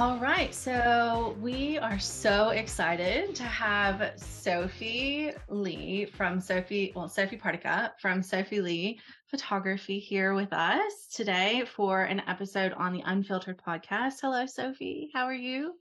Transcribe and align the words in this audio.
All 0.00 0.16
right, 0.16 0.54
so 0.54 1.36
we 1.42 1.78
are 1.78 1.98
so 1.98 2.48
excited 2.48 3.34
to 3.34 3.42
have 3.42 4.12
Sophie 4.16 5.30
Lea 5.50 6.06
from 6.06 6.40
Sophie, 6.40 6.94
well, 6.96 7.06
Sophie 7.06 7.36
Partyka 7.36 7.90
from 8.00 8.22
Sophie 8.22 8.62
Lea 8.62 8.98
Photography 9.26 9.98
here 9.98 10.32
with 10.32 10.54
us 10.54 11.06
today 11.14 11.64
for 11.76 12.04
an 12.04 12.22
episode 12.26 12.72
on 12.78 12.94
the 12.94 13.02
Unfiltered 13.04 13.60
podcast. 13.62 14.14
Hello, 14.22 14.46
Sophie. 14.46 15.10
How 15.12 15.26
are 15.26 15.34
you? 15.34 15.74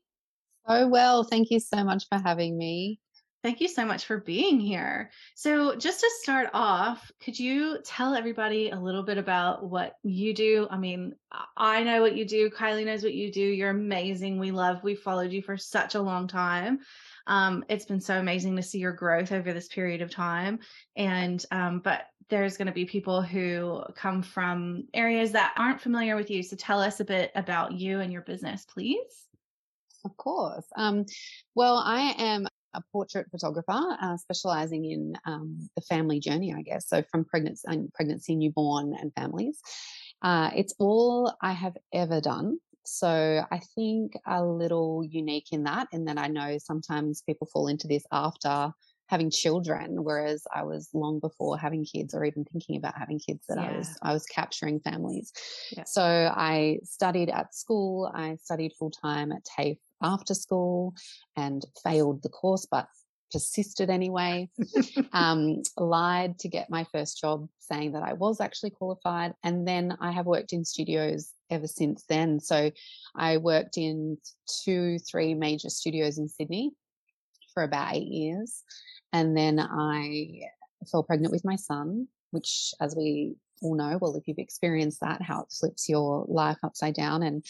So 0.67 0.89
well. 0.89 1.23
Thank 1.23 1.49
you 1.49 1.61
so 1.61 1.85
much 1.85 2.03
for 2.09 2.17
having 2.17 2.57
me. 2.57 2.99
Thank 3.41 3.61
you 3.61 3.69
so 3.69 3.85
much 3.85 4.05
for 4.05 4.17
being 4.17 4.59
here. 4.59 5.11
So, 5.33 5.73
just 5.77 6.01
to 6.01 6.11
start 6.21 6.49
off, 6.53 7.09
could 7.23 7.39
you 7.39 7.79
tell 7.85 8.13
everybody 8.13 8.69
a 8.69 8.75
little 8.79 9.03
bit 9.03 9.17
about 9.17 9.63
what 9.63 9.95
you 10.03 10.33
do? 10.33 10.67
I 10.69 10.77
mean, 10.77 11.15
I 11.55 11.83
know 11.83 12.01
what 12.01 12.17
you 12.17 12.25
do. 12.25 12.49
Kylie 12.49 12.85
knows 12.85 13.01
what 13.01 13.13
you 13.13 13.31
do. 13.31 13.41
You're 13.41 13.69
amazing. 13.69 14.39
We 14.39 14.51
love, 14.51 14.83
we 14.83 14.93
followed 14.93 15.31
you 15.31 15.41
for 15.41 15.55
such 15.55 15.95
a 15.95 16.01
long 16.01 16.27
time. 16.27 16.79
Um, 17.27 17.63
it's 17.69 17.85
been 17.85 18.01
so 18.01 18.19
amazing 18.19 18.57
to 18.57 18.63
see 18.63 18.79
your 18.79 18.91
growth 18.91 19.31
over 19.31 19.53
this 19.53 19.69
period 19.69 20.01
of 20.01 20.11
time. 20.11 20.59
And, 20.97 21.43
um, 21.49 21.79
but 21.79 22.07
there's 22.27 22.57
going 22.57 22.67
to 22.67 22.73
be 22.73 22.83
people 22.83 23.21
who 23.21 23.83
come 23.95 24.21
from 24.21 24.89
areas 24.93 25.31
that 25.31 25.53
aren't 25.55 25.79
familiar 25.79 26.17
with 26.17 26.29
you. 26.29 26.43
So, 26.43 26.57
tell 26.57 26.81
us 26.81 26.99
a 26.99 27.05
bit 27.05 27.31
about 27.35 27.71
you 27.71 28.01
and 28.01 28.11
your 28.11 28.23
business, 28.23 28.65
please. 28.65 29.27
Of 30.03 30.17
course. 30.17 30.65
Um, 30.75 31.05
well, 31.55 31.77
I 31.77 32.15
am 32.17 32.47
a 32.73 32.81
portrait 32.91 33.27
photographer 33.31 33.97
uh, 34.01 34.17
specializing 34.17 34.85
in 34.85 35.13
um, 35.25 35.69
the 35.75 35.81
family 35.81 36.19
journey, 36.19 36.53
I 36.53 36.61
guess. 36.61 36.87
So 36.87 37.03
from 37.11 37.25
pregnancy, 37.25 37.65
pregnancy, 37.93 38.35
newborn, 38.35 38.95
and 38.99 39.13
families. 39.13 39.59
Uh, 40.21 40.49
it's 40.55 40.73
all 40.79 41.33
I 41.41 41.53
have 41.53 41.77
ever 41.93 42.21
done. 42.21 42.59
So 42.85 43.45
I 43.51 43.59
think 43.75 44.13
a 44.25 44.43
little 44.43 45.03
unique 45.03 45.47
in 45.51 45.63
that, 45.63 45.87
in 45.91 46.05
that 46.05 46.17
I 46.17 46.27
know 46.27 46.57
sometimes 46.57 47.21
people 47.21 47.47
fall 47.51 47.67
into 47.67 47.87
this 47.87 48.03
after 48.11 48.73
having 49.09 49.31
children, 49.31 50.03
whereas 50.03 50.43
I 50.53 50.63
was 50.63 50.89
long 50.93 51.19
before 51.19 51.57
having 51.57 51.83
kids 51.83 52.13
or 52.13 52.23
even 52.25 52.45
thinking 52.45 52.77
about 52.77 52.97
having 52.97 53.19
kids 53.19 53.43
that 53.49 53.57
yeah. 53.57 53.69
I 53.69 53.77
was 53.77 53.97
I 54.03 54.13
was 54.13 54.25
capturing 54.25 54.79
families. 54.79 55.33
Yeah. 55.75 55.83
So 55.85 56.03
I 56.03 56.79
studied 56.83 57.29
at 57.29 57.55
school. 57.55 58.11
I 58.13 58.35
studied 58.35 58.73
full 58.77 58.91
time 58.91 59.31
at 59.31 59.43
TAFE 59.45 59.79
after 60.01 60.33
school 60.33 60.93
and 61.35 61.65
failed 61.83 62.23
the 62.23 62.29
course, 62.29 62.67
but 62.69 62.87
persisted 63.31 63.89
anyway. 63.89 64.49
um, 65.13 65.61
lied 65.77 66.39
to 66.39 66.49
get 66.49 66.69
my 66.69 66.85
first 66.91 67.19
job, 67.19 67.47
saying 67.59 67.93
that 67.93 68.03
I 68.03 68.13
was 68.13 68.41
actually 68.41 68.71
qualified. 68.71 69.33
And 69.43 69.67
then 69.67 69.97
I 69.99 70.11
have 70.11 70.25
worked 70.25 70.53
in 70.53 70.65
studios 70.65 71.31
ever 71.49 71.67
since 71.67 72.03
then. 72.09 72.39
So 72.39 72.71
I 73.15 73.37
worked 73.37 73.77
in 73.77 74.17
two, 74.63 74.99
three 74.99 75.33
major 75.33 75.69
studios 75.69 76.17
in 76.17 76.27
Sydney 76.27 76.71
for 77.53 77.63
about 77.63 77.95
eight 77.95 78.07
years. 78.07 78.63
And 79.13 79.35
then 79.35 79.59
I 79.59 80.41
fell 80.91 81.03
pregnant 81.03 81.31
with 81.31 81.45
my 81.45 81.55
son, 81.55 82.07
which, 82.31 82.73
as 82.79 82.95
we 82.95 83.35
all 83.61 83.75
know, 83.75 83.97
well, 83.99 84.15
if 84.15 84.27
you've 84.27 84.37
experienced 84.37 85.01
that, 85.01 85.21
how 85.21 85.41
it 85.41 85.51
flips 85.51 85.89
your 85.89 86.25
life 86.27 86.57
upside 86.63 86.93
down. 86.93 87.23
And 87.23 87.45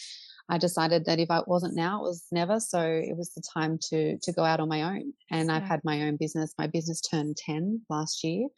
I 0.50 0.58
decided 0.58 1.04
that 1.04 1.20
if 1.20 1.30
I 1.30 1.40
wasn't 1.46 1.76
now, 1.76 2.00
it 2.00 2.08
was 2.08 2.26
never. 2.32 2.58
So 2.58 2.80
it 2.80 3.16
was 3.16 3.32
the 3.34 3.42
time 3.54 3.78
to 3.88 4.18
to 4.18 4.32
go 4.32 4.44
out 4.44 4.60
on 4.60 4.68
my 4.68 4.82
own. 4.82 5.12
And 5.30 5.48
yeah. 5.48 5.56
I've 5.56 5.68
had 5.72 5.80
my 5.84 6.02
own 6.02 6.16
business. 6.16 6.54
My 6.58 6.66
business 6.66 7.00
turned 7.00 7.36
ten 7.36 7.82
last 7.88 8.24
year, 8.24 8.48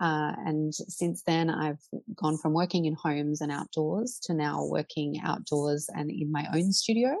uh, 0.00 0.32
and 0.48 0.74
since 0.74 1.22
then 1.26 1.50
I've 1.50 1.82
gone 2.16 2.38
from 2.38 2.54
working 2.54 2.86
in 2.86 2.94
homes 2.94 3.40
and 3.42 3.52
outdoors 3.52 4.18
to 4.24 4.34
now 4.34 4.64
working 4.64 5.20
outdoors 5.22 5.88
and 5.94 6.10
in 6.10 6.32
my 6.32 6.46
own 6.54 6.72
studio, 6.72 7.14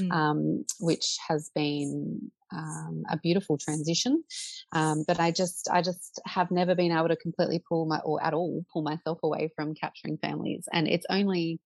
mm. 0.00 0.12
um, 0.12 0.64
which 0.80 1.16
has 1.28 1.50
been 1.54 2.30
um, 2.52 3.04
a 3.10 3.16
beautiful 3.18 3.58
transition. 3.58 4.24
Um, 4.72 5.04
but 5.06 5.20
I 5.20 5.30
just, 5.30 5.68
I 5.70 5.82
just 5.82 6.20
have 6.26 6.50
never 6.50 6.74
been 6.74 6.92
able 6.92 7.08
to 7.08 7.16
completely 7.16 7.62
pull 7.68 7.86
my, 7.86 7.98
or 7.98 8.22
at 8.22 8.34
all, 8.34 8.64
pull 8.72 8.82
myself 8.82 9.18
away 9.22 9.50
from 9.54 9.74
capturing 9.74 10.18
families. 10.18 10.64
And 10.72 10.88
it's 10.88 11.06
only 11.10 11.60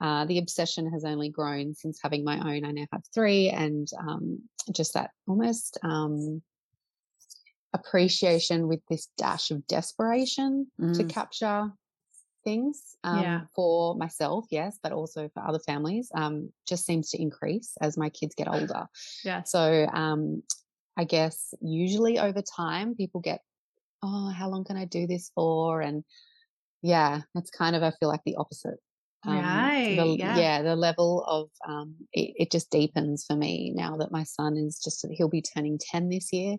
uh, 0.00 0.24
the 0.26 0.38
obsession 0.38 0.90
has 0.92 1.04
only 1.04 1.28
grown 1.28 1.74
since 1.74 1.98
having 2.02 2.24
my 2.24 2.38
own. 2.38 2.64
I 2.64 2.70
now 2.70 2.86
have 2.92 3.02
three, 3.12 3.50
and 3.50 3.88
um, 3.98 4.42
just 4.72 4.94
that 4.94 5.10
almost 5.26 5.78
um, 5.82 6.42
appreciation 7.72 8.68
with 8.68 8.80
this 8.88 9.08
dash 9.16 9.50
of 9.50 9.66
desperation 9.66 10.68
mm. 10.80 10.96
to 10.96 11.04
capture 11.04 11.72
things 12.44 12.96
um, 13.04 13.22
yeah. 13.22 13.40
for 13.54 13.94
myself, 13.96 14.46
yes, 14.50 14.78
but 14.82 14.92
also 14.92 15.28
for 15.34 15.46
other 15.46 15.58
families, 15.58 16.10
um, 16.14 16.50
just 16.66 16.86
seems 16.86 17.10
to 17.10 17.20
increase 17.20 17.76
as 17.80 17.98
my 17.98 18.08
kids 18.08 18.34
get 18.34 18.48
older. 18.52 18.86
Yeah. 19.24 19.42
So 19.42 19.86
um, 19.92 20.42
I 20.96 21.04
guess 21.04 21.54
usually 21.60 22.18
over 22.18 22.42
time, 22.42 22.94
people 22.94 23.20
get, 23.20 23.40
oh, 24.02 24.30
how 24.30 24.48
long 24.48 24.64
can 24.64 24.76
I 24.76 24.84
do 24.84 25.06
this 25.06 25.30
for? 25.34 25.80
And 25.80 26.04
yeah, 26.82 27.22
it's 27.34 27.50
kind 27.50 27.74
of 27.74 27.82
I 27.82 27.90
feel 27.98 28.08
like 28.08 28.22
the 28.24 28.36
opposite 28.36 28.78
um, 29.30 29.44
right. 29.44 29.96
The, 29.96 30.06
yeah. 30.06 30.36
yeah. 30.36 30.62
the 30.62 30.76
level 30.76 31.24
of 31.26 31.50
um, 31.66 31.94
it, 32.12 32.34
it, 32.36 32.50
just 32.50 32.70
deepens 32.70 33.24
for 33.26 33.36
me 33.36 33.72
now 33.74 33.96
that 33.98 34.12
my 34.12 34.24
son 34.24 34.56
is 34.56 34.78
just 34.82 35.06
he'll 35.10 35.28
be 35.28 35.42
turning 35.42 35.78
10 35.78 36.08
this 36.08 36.32
year. 36.32 36.56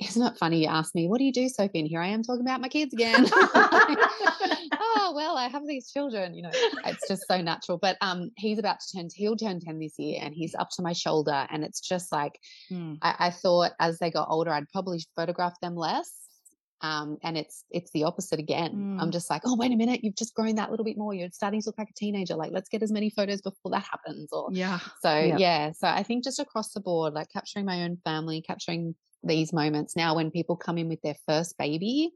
Isn't 0.00 0.26
it 0.26 0.38
funny 0.38 0.62
you 0.62 0.68
ask 0.68 0.92
me, 0.94 1.06
what 1.06 1.18
do 1.18 1.24
you 1.24 1.32
do, 1.32 1.48
Sophie? 1.48 1.78
And 1.78 1.88
here 1.88 2.00
I 2.00 2.08
am 2.08 2.24
talking 2.24 2.40
about 2.40 2.60
my 2.60 2.68
kids 2.68 2.92
again. 2.92 3.26
oh, 3.32 5.12
well, 5.14 5.36
I 5.36 5.46
have 5.46 5.64
these 5.68 5.92
children, 5.92 6.34
you 6.34 6.42
know, 6.42 6.50
it's 6.52 7.06
just 7.06 7.28
so 7.28 7.40
natural. 7.40 7.78
But 7.78 7.96
um, 8.00 8.30
he's 8.36 8.58
about 8.58 8.80
to 8.80 8.96
turn, 8.96 9.08
he'll 9.14 9.36
turn 9.36 9.60
10 9.60 9.78
this 9.78 9.94
year 9.98 10.18
and 10.20 10.34
he's 10.34 10.56
up 10.56 10.70
to 10.70 10.82
my 10.82 10.92
shoulder. 10.92 11.46
And 11.48 11.62
it's 11.62 11.80
just 11.80 12.10
like, 12.10 12.40
mm. 12.72 12.98
I, 13.02 13.14
I 13.26 13.30
thought 13.30 13.70
as 13.78 14.00
they 14.00 14.10
got 14.10 14.26
older, 14.30 14.52
I'd 14.52 14.68
probably 14.70 15.00
photograph 15.14 15.54
them 15.60 15.76
less 15.76 16.23
um, 16.80 17.18
and 17.22 17.38
it's 17.38 17.64
it's 17.70 17.90
the 17.92 18.04
opposite 18.04 18.38
again. 18.38 18.72
Mm. 18.74 19.02
I'm 19.02 19.10
just 19.10 19.30
like, 19.30 19.42
oh 19.46 19.56
wait 19.56 19.72
a 19.72 19.76
minute, 19.76 20.02
you've 20.02 20.16
just 20.16 20.34
grown 20.34 20.56
that 20.56 20.70
little 20.70 20.84
bit 20.84 20.98
more. 20.98 21.14
You're 21.14 21.30
starting 21.30 21.60
to 21.62 21.68
look 21.68 21.78
like 21.78 21.90
a 21.90 21.94
teenager. 21.94 22.34
Like 22.34 22.52
let's 22.52 22.68
get 22.68 22.82
as 22.82 22.92
many 22.92 23.10
photos 23.10 23.40
before 23.40 23.70
that 23.70 23.84
happens. 23.90 24.32
Or 24.32 24.48
yeah. 24.52 24.80
So 25.00 25.18
yeah. 25.18 25.36
yeah. 25.38 25.72
So 25.72 25.88
I 25.88 26.02
think 26.02 26.24
just 26.24 26.40
across 26.40 26.72
the 26.72 26.80
board, 26.80 27.14
like 27.14 27.28
capturing 27.32 27.64
my 27.64 27.84
own 27.84 27.98
family, 28.04 28.42
capturing 28.42 28.94
these 29.22 29.52
moments. 29.52 29.96
Now 29.96 30.14
when 30.14 30.30
people 30.30 30.56
come 30.56 30.78
in 30.78 30.88
with 30.88 31.00
their 31.02 31.16
first 31.26 31.56
baby, 31.58 32.12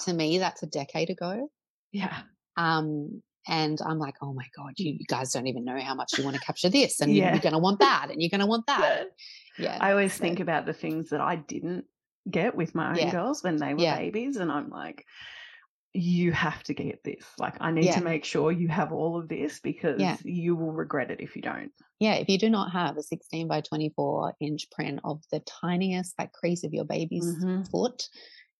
to 0.00 0.12
me 0.12 0.38
that's 0.38 0.62
a 0.62 0.66
decade 0.66 1.10
ago. 1.10 1.48
Yeah. 1.92 2.20
Um, 2.56 3.22
and 3.48 3.80
I'm 3.84 3.98
like, 3.98 4.14
oh 4.22 4.32
my 4.32 4.46
God, 4.56 4.74
you, 4.76 4.92
you 4.92 5.06
guys 5.08 5.32
don't 5.32 5.46
even 5.46 5.64
know 5.64 5.78
how 5.80 5.94
much 5.94 6.16
you 6.16 6.24
want 6.24 6.36
to 6.36 6.42
capture 6.46 6.68
this, 6.68 7.00
and 7.00 7.14
yeah. 7.14 7.32
you're 7.32 7.40
going 7.40 7.54
to 7.54 7.58
want 7.58 7.80
that, 7.80 8.08
and 8.10 8.20
you're 8.20 8.30
going 8.30 8.40
to 8.40 8.46
want 8.46 8.66
that. 8.66 9.06
Yeah. 9.58 9.76
I 9.78 9.90
always 9.90 10.14
so. 10.14 10.22
think 10.22 10.40
about 10.40 10.64
the 10.64 10.72
things 10.72 11.10
that 11.10 11.20
I 11.20 11.36
didn't 11.36 11.84
get 12.28 12.54
with 12.54 12.74
my 12.74 12.90
own 12.90 12.96
yeah. 12.96 13.10
girls 13.10 13.42
when 13.42 13.56
they 13.56 13.74
were 13.74 13.80
yeah. 13.80 13.96
babies. 13.96 14.36
And 14.36 14.50
I'm 14.50 14.70
like, 14.70 15.04
you 15.92 16.32
have 16.32 16.62
to 16.64 16.74
get 16.74 17.02
this. 17.04 17.24
Like, 17.38 17.56
I 17.60 17.72
need 17.72 17.86
yeah. 17.86 17.98
to 17.98 18.04
make 18.04 18.24
sure 18.24 18.52
you 18.52 18.68
have 18.68 18.92
all 18.92 19.18
of 19.18 19.28
this 19.28 19.60
because 19.60 20.00
you 20.24 20.54
will 20.54 20.72
regret 20.72 21.10
it 21.10 21.20
if 21.20 21.34
you 21.34 21.42
don't. 21.42 21.72
Yeah, 21.98 22.14
if 22.14 22.28
you 22.28 22.38
do 22.38 22.48
not 22.48 22.72
have 22.72 22.96
a 22.96 23.02
16 23.02 23.48
by 23.48 23.60
24 23.60 24.34
inch 24.40 24.70
print 24.70 25.00
of 25.04 25.22
the 25.30 25.40
tiniest 25.40 26.14
like 26.18 26.32
crease 26.32 26.64
of 26.64 26.72
your 26.72 26.84
baby's 26.84 27.26
mm-hmm. 27.26 27.64
foot, 27.64 28.04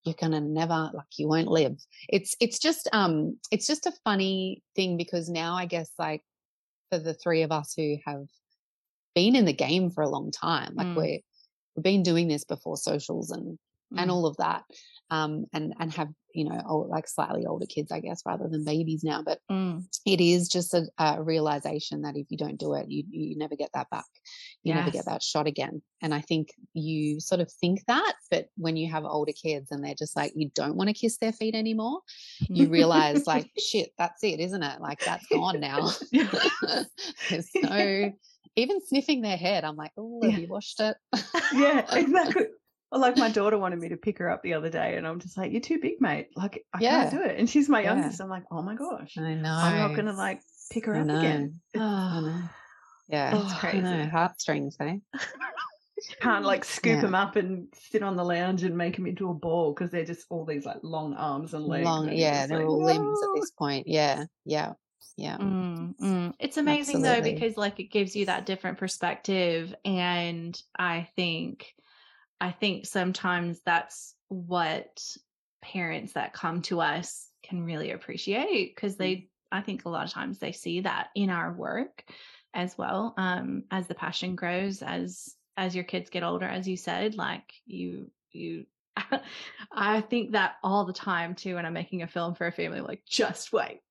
you're 0.03 0.15
gonna 0.19 0.41
never 0.41 0.91
like 0.93 1.07
you 1.17 1.27
won't 1.27 1.47
live. 1.47 1.77
It's 2.09 2.35
it's 2.39 2.59
just 2.59 2.89
um 2.91 3.37
it's 3.51 3.67
just 3.67 3.85
a 3.85 3.93
funny 4.03 4.63
thing 4.75 4.97
because 4.97 5.29
now 5.29 5.55
I 5.55 5.65
guess 5.65 5.91
like 5.97 6.21
for 6.91 6.99
the 6.99 7.13
three 7.13 7.43
of 7.43 7.51
us 7.51 7.73
who 7.75 7.97
have 8.05 8.25
been 9.15 9.35
in 9.35 9.45
the 9.45 9.53
game 9.53 9.89
for 9.89 10.03
a 10.03 10.09
long 10.09 10.31
time, 10.31 10.73
like 10.75 10.87
mm. 10.87 10.95
we're 10.95 11.19
we've 11.75 11.83
been 11.83 12.03
doing 12.03 12.27
this 12.27 12.43
before 12.43 12.77
socials 12.77 13.31
and 13.31 13.57
mm. 13.93 14.01
and 14.01 14.11
all 14.11 14.25
of 14.25 14.37
that 14.37 14.63
um, 15.09 15.45
and 15.53 15.73
and 15.79 15.93
have 15.93 16.09
you 16.33 16.45
know 16.45 16.61
old, 16.65 16.89
like 16.89 17.07
slightly 17.07 17.45
older 17.45 17.65
kids 17.65 17.91
i 17.91 17.99
guess 17.99 18.21
rather 18.25 18.47
than 18.47 18.63
babies 18.63 19.03
now 19.03 19.21
but 19.21 19.39
mm. 19.51 19.83
it 20.05 20.21
is 20.21 20.47
just 20.47 20.73
a, 20.73 20.85
a, 20.97 21.21
realization 21.21 22.03
that 22.03 22.15
if 22.15 22.25
you 22.29 22.37
don't 22.37 22.57
do 22.57 22.73
it 22.73 22.89
you 22.89 23.03
you 23.09 23.37
never 23.37 23.55
get 23.55 23.69
that 23.73 23.89
back 23.89 24.05
you 24.63 24.73
yes. 24.73 24.77
never 24.77 24.91
get 24.91 25.05
that 25.05 25.21
shot 25.21 25.45
again 25.45 25.81
and 26.01 26.13
i 26.13 26.21
think 26.21 26.53
you 26.73 27.19
sort 27.19 27.41
of 27.41 27.51
think 27.59 27.83
that 27.87 28.13
but 28.29 28.47
when 28.55 28.77
you 28.77 28.89
have 28.89 29.03
older 29.03 29.33
kids 29.33 29.71
and 29.71 29.83
they're 29.83 29.93
just 29.93 30.15
like 30.15 30.31
you 30.35 30.49
don't 30.55 30.77
want 30.77 30.87
to 30.87 30.93
kiss 30.93 31.17
their 31.17 31.33
feet 31.33 31.55
anymore 31.55 31.99
you 32.47 32.69
realize 32.69 33.27
like 33.27 33.49
shit 33.59 33.89
that's 33.97 34.23
it 34.23 34.39
isn't 34.39 34.63
it 34.63 34.79
like 34.79 34.99
that's 35.03 35.27
gone 35.27 35.59
now 35.59 35.89
there's 37.29 37.49
no 37.55 38.11
even 38.55 38.81
sniffing 38.81 39.21
their 39.21 39.37
head, 39.37 39.63
I'm 39.63 39.75
like, 39.75 39.91
oh, 39.97 40.19
have 40.23 40.33
yeah. 40.33 40.39
you 40.39 40.47
washed 40.47 40.79
it? 40.81 40.97
yeah, 41.53 41.85
exactly. 41.95 42.47
Well, 42.91 42.99
like 42.99 43.15
my 43.15 43.29
daughter 43.29 43.57
wanted 43.57 43.79
me 43.79 43.89
to 43.89 43.97
pick 43.97 44.17
her 44.19 44.29
up 44.29 44.43
the 44.43 44.53
other 44.53 44.69
day, 44.69 44.97
and 44.97 45.07
I'm 45.07 45.19
just 45.19 45.37
like, 45.37 45.51
"You're 45.51 45.61
too 45.61 45.79
big, 45.79 46.01
mate. 46.01 46.27
Like, 46.35 46.65
I 46.73 46.79
yeah. 46.81 47.09
can't 47.09 47.11
do 47.11 47.29
it." 47.29 47.39
And 47.39 47.49
she's 47.49 47.69
my 47.69 47.81
yeah. 47.81 47.93
youngest. 47.93 48.19
I'm 48.19 48.29
like, 48.29 48.43
"Oh 48.51 48.61
my 48.61 48.75
gosh, 48.75 49.17
I 49.17 49.33
know. 49.33 49.53
I'm 49.53 49.77
not 49.77 49.95
gonna 49.95 50.13
like 50.13 50.41
pick 50.71 50.85
her 50.87 50.95
I 50.95 50.99
up 50.99 51.05
know. 51.05 51.19
again." 51.19 51.61
Oh. 51.75 52.49
Yeah, 53.07 53.31
oh, 53.33 53.43
it's 53.43 53.59
crazy. 53.59 53.79
I 53.79 54.03
know. 54.03 54.09
Heartstrings, 54.09 54.77
eh? 54.79 54.97
can't 56.21 56.45
like 56.45 56.63
scoop 56.63 56.95
yeah. 56.95 57.01
them 57.01 57.15
up 57.15 57.35
and 57.35 57.67
sit 57.73 58.03
on 58.03 58.15
the 58.15 58.23
lounge 58.23 58.63
and 58.63 58.77
make 58.77 58.95
them 58.95 59.05
into 59.05 59.29
a 59.29 59.33
ball 59.33 59.73
because 59.73 59.91
they're 59.91 60.05
just 60.05 60.25
all 60.29 60.45
these 60.45 60.65
like 60.65 60.77
long 60.81 61.13
arms 61.15 61.53
and 61.53 61.65
legs. 61.65 61.85
Long, 61.85 62.07
and 62.07 62.17
yeah, 62.17 62.47
they're 62.47 62.59
like, 62.59 62.67
all 62.67 62.83
limbs 62.83 63.19
at 63.21 63.29
this 63.35 63.51
point. 63.51 63.87
Yeah, 63.87 64.25
yeah. 64.45 64.73
yeah 65.17 65.37
mm, 65.37 65.93
mm. 66.01 66.33
it's 66.39 66.57
amazing 66.57 66.97
Absolutely. 66.97 67.33
though 67.33 67.39
because 67.39 67.57
like 67.57 67.79
it 67.79 67.91
gives 67.91 68.15
you 68.15 68.25
that 68.27 68.45
different 68.45 68.77
perspective 68.77 69.75
and 69.83 70.57
i 70.79 71.09
think 71.17 71.73
i 72.41 72.51
think 72.51 72.85
sometimes 72.85 73.61
that's 73.65 74.13
what 74.27 75.01
parents 75.61 76.13
that 76.13 76.33
come 76.33 76.61
to 76.61 76.81
us 76.81 77.27
can 77.43 77.63
really 77.63 77.91
appreciate 77.91 78.75
because 78.75 78.97
they 78.97 79.15
mm. 79.15 79.27
i 79.51 79.61
think 79.61 79.85
a 79.85 79.89
lot 79.89 80.05
of 80.05 80.11
times 80.11 80.39
they 80.39 80.51
see 80.51 80.81
that 80.81 81.07
in 81.15 81.29
our 81.29 81.53
work 81.53 82.03
as 82.53 82.77
well 82.77 83.13
um 83.17 83.63
as 83.71 83.87
the 83.87 83.95
passion 83.95 84.35
grows 84.35 84.81
as 84.81 85.33
as 85.55 85.75
your 85.75 85.83
kids 85.85 86.09
get 86.09 86.23
older 86.23 86.45
as 86.45 86.67
you 86.67 86.75
said 86.75 87.15
like 87.15 87.53
you 87.65 88.11
you 88.31 88.65
I 89.71 90.01
think 90.01 90.31
that 90.31 90.55
all 90.63 90.85
the 90.85 90.93
time 90.93 91.35
too 91.35 91.55
when 91.55 91.65
I'm 91.65 91.73
making 91.73 92.01
a 92.01 92.07
film 92.07 92.35
for 92.35 92.47
a 92.47 92.51
family 92.51 92.81
like 92.81 93.03
just 93.07 93.53
wait 93.53 93.81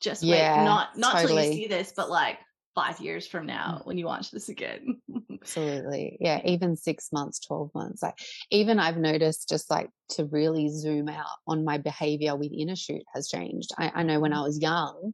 just 0.00 0.22
yeah, 0.22 0.58
wait 0.58 0.64
not 0.64 0.96
not 0.96 1.20
totally. 1.20 1.42
till 1.42 1.52
you 1.52 1.52
see 1.54 1.68
this 1.68 1.92
but 1.96 2.10
like 2.10 2.38
five 2.78 3.00
years 3.00 3.26
from 3.26 3.44
now 3.44 3.80
mm. 3.80 3.86
when 3.86 3.98
you 3.98 4.06
watch 4.06 4.30
this 4.30 4.48
again 4.48 5.00
absolutely 5.32 6.16
yeah 6.20 6.40
even 6.44 6.76
six 6.76 7.08
months 7.12 7.40
12 7.40 7.70
months 7.74 8.02
like 8.04 8.14
even 8.52 8.78
i've 8.78 8.96
noticed 8.96 9.48
just 9.48 9.68
like 9.68 9.90
to 10.10 10.24
really 10.26 10.68
zoom 10.68 11.08
out 11.08 11.26
on 11.48 11.64
my 11.64 11.76
behavior 11.76 12.36
within 12.36 12.70
a 12.70 12.76
shoot 12.76 13.02
has 13.12 13.26
changed 13.28 13.72
I, 13.76 13.90
I 13.96 14.02
know 14.04 14.20
when 14.20 14.32
i 14.32 14.36
mm. 14.36 14.44
was 14.44 14.62
young 14.62 15.12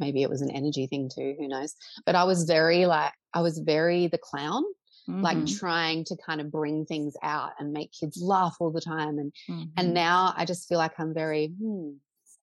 maybe 0.00 0.22
it 0.22 0.30
was 0.30 0.42
an 0.42 0.50
energy 0.50 0.88
thing 0.88 1.08
too 1.14 1.36
who 1.38 1.46
knows 1.46 1.76
but 2.04 2.16
i 2.16 2.24
was 2.24 2.44
very 2.44 2.86
like 2.86 3.12
i 3.32 3.42
was 3.42 3.58
very 3.58 4.08
the 4.08 4.18
clown 4.18 4.64
Mm-hmm. 5.06 5.20
like 5.20 5.46
trying 5.46 6.04
to 6.06 6.16
kind 6.16 6.40
of 6.40 6.50
bring 6.50 6.86
things 6.86 7.12
out 7.22 7.50
and 7.58 7.74
make 7.74 7.92
kids 7.92 8.22
laugh 8.22 8.56
all 8.58 8.70
the 8.70 8.80
time 8.80 9.18
and 9.18 9.34
mm-hmm. 9.50 9.64
and 9.76 9.92
now 9.92 10.32
i 10.34 10.46
just 10.46 10.66
feel 10.66 10.78
like 10.78 10.98
i'm 10.98 11.12
very 11.12 11.52
hmm, 11.60 11.90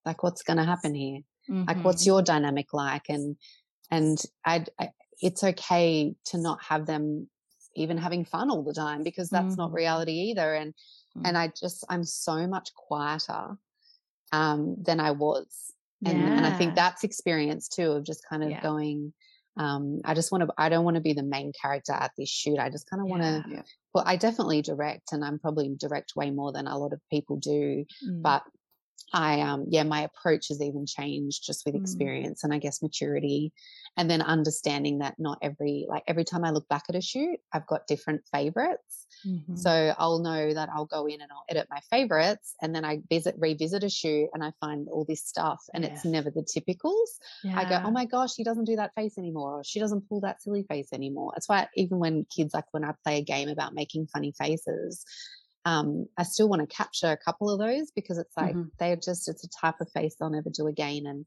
like 0.06 0.22
what's 0.22 0.44
going 0.44 0.58
to 0.58 0.64
happen 0.64 0.94
here 0.94 1.22
mm-hmm. 1.50 1.64
like 1.66 1.84
what's 1.84 2.06
your 2.06 2.22
dynamic 2.22 2.68
like 2.72 3.10
and 3.10 3.36
and 3.92 4.22
I, 4.46 4.66
I 4.80 4.90
it's 5.22 5.44
okay 5.44 6.16
to 6.26 6.38
not 6.38 6.64
have 6.64 6.86
them 6.86 7.28
even 7.76 7.98
having 7.98 8.26
fun 8.26 8.50
all 8.50 8.64
the 8.64 8.74
time 8.74 9.04
because 9.04 9.30
that's 9.30 9.56
not 9.56 9.68
mm-hmm. 9.68 9.78
reality 9.78 10.12
either 10.32 10.54
and 10.56 10.74
and 11.24 11.38
i 11.38 11.52
just 11.60 11.86
i'm 11.90 12.04
so 12.04 12.48
much 12.48 12.74
quieter 12.74 13.58
um 14.32 14.76
than 14.82 15.00
i 15.00 15.12
was 15.12 15.74
and 16.06 16.20
yeah. 16.20 16.34
and 16.34 16.46
i 16.46 16.52
think 16.58 16.76
that's 16.76 17.04
experience 17.04 17.68
too 17.70 17.92
of 17.92 18.06
just 18.06 18.28
kind 18.28 18.44
of 18.44 18.50
yeah. 18.50 18.62
going 18.62 19.14
um, 19.58 20.02
I 20.06 20.14
just 20.14 20.32
want 20.32 20.44
to, 20.44 20.54
I 20.58 20.70
don't 20.70 20.86
want 20.86 20.96
to 20.96 21.02
be 21.02 21.14
the 21.14 21.24
main 21.24 21.52
character 21.60 21.92
at 21.92 22.12
this 22.18 22.30
shoot. 22.30 22.58
I 22.58 22.70
just 22.70 22.90
kind 22.90 23.02
of 23.02 23.08
want 23.08 23.22
to, 23.22 23.44
yeah. 23.50 23.62
well, 23.94 24.04
I 24.08 24.16
definitely 24.16 24.62
direct 24.62 25.12
and 25.12 25.26
I'm 25.26 25.40
probably 25.40 25.70
direct 25.78 26.14
way 26.16 26.32
more 26.32 26.54
than 26.54 26.68
a 26.68 26.78
lot 26.78 26.94
of 26.94 27.02
people 27.10 27.36
do. 27.36 27.86
Mm. 28.08 28.22
But 28.22 28.44
I, 29.14 29.42
um, 29.42 29.66
yeah, 29.70 29.84
my 29.84 30.02
approach 30.02 30.48
has 30.50 30.62
even 30.62 30.86
changed 30.86 31.44
just 31.46 31.66
with 31.66 31.76
mm. 31.76 31.82
experience 31.82 32.42
mm. 32.42 32.44
and 32.46 32.54
I 32.54 32.60
guess 32.60 32.82
maturity. 32.82 33.52
And 33.98 34.10
then 34.10 34.22
understanding 34.22 35.00
that 35.00 35.16
not 35.20 35.40
every, 35.42 35.86
like 35.88 36.04
every 36.08 36.24
time 36.24 36.46
I 36.46 36.52
look 36.52 36.68
back 36.70 36.84
at 36.88 36.96
a 36.96 37.02
shoot, 37.02 37.40
I've 37.52 37.68
got 37.68 37.88
different 37.88 38.22
favorites. 38.32 39.08
Mm-hmm. 39.28 39.56
So 39.56 39.94
I'll 39.98 40.20
know 40.20 40.54
that 40.54 40.70
I'll 40.74 40.86
go 40.86 41.08
in 41.08 41.22
and 41.22 41.30
I'll 41.32 41.44
edit 41.50 41.68
my 41.70 41.80
favorites 41.90 42.56
and 42.62 42.74
then 42.74 42.86
I 42.86 43.02
visit, 43.10 43.36
revisit 43.38 43.84
a 43.84 43.90
shoot 43.90 44.30
and 44.34 44.44
I 44.44 44.54
find 44.62 44.88
all 44.90 45.06
this 45.08 45.26
stuff 45.26 45.62
and 45.74 45.84
it's 45.84 46.06
never 46.06 46.32
the 46.32 46.42
typicals. 46.44 47.20
Yeah. 47.44 47.60
I 47.60 47.70
go, 47.70 47.82
oh 47.86 47.92
my 47.92 48.06
gosh, 48.06 48.34
she 48.36 48.44
doesn't 48.44 48.66
do 48.66 48.78
that 48.78 48.96
face 48.96 49.18
anymore. 49.18 49.60
Or 49.60 49.64
she 49.64 49.80
doesn't 49.80 50.08
pull 50.08 50.22
that 50.22 50.42
silly 50.42 50.64
face 50.64 50.88
anymore. 50.94 51.34
That's 51.36 51.50
why 51.50 51.68
even 51.76 52.00
when 52.00 52.26
kids, 52.36 52.54
like 52.54 52.66
when 52.72 52.86
I 52.86 52.94
play 53.04 53.18
a 53.18 53.24
game 53.24 53.50
about 53.50 53.74
making 53.74 54.08
funny 54.08 54.34
faces, 54.38 55.04
um, 55.66 56.08
I 56.18 56.24
still 56.24 56.50
want 56.50 56.68
to 56.68 56.76
capture 56.76 57.12
a 57.12 57.18
couple 57.18 57.50
of 57.50 57.60
those 57.60 57.92
because 57.92 58.18
it's 58.18 58.36
like 58.36 58.52
mm-hmm. 58.56 58.70
they're 58.80 58.96
just, 58.96 59.30
it's 59.30 59.44
a 59.44 59.50
type 59.50 59.76
of 59.80 59.92
face 59.92 60.16
they'll 60.20 60.30
never 60.30 60.50
do 60.50 60.68
again. 60.68 61.04
And 61.06 61.26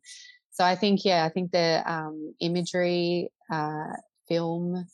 so 0.51 0.65
I 0.65 0.75
think, 0.75 1.05
yeah, 1.05 1.25
I 1.25 1.29
think 1.29 1.53
the 1.53 1.83
um, 1.87 2.35
imagery, 2.41 3.31
uh, 3.51 3.93
film, 4.29 4.87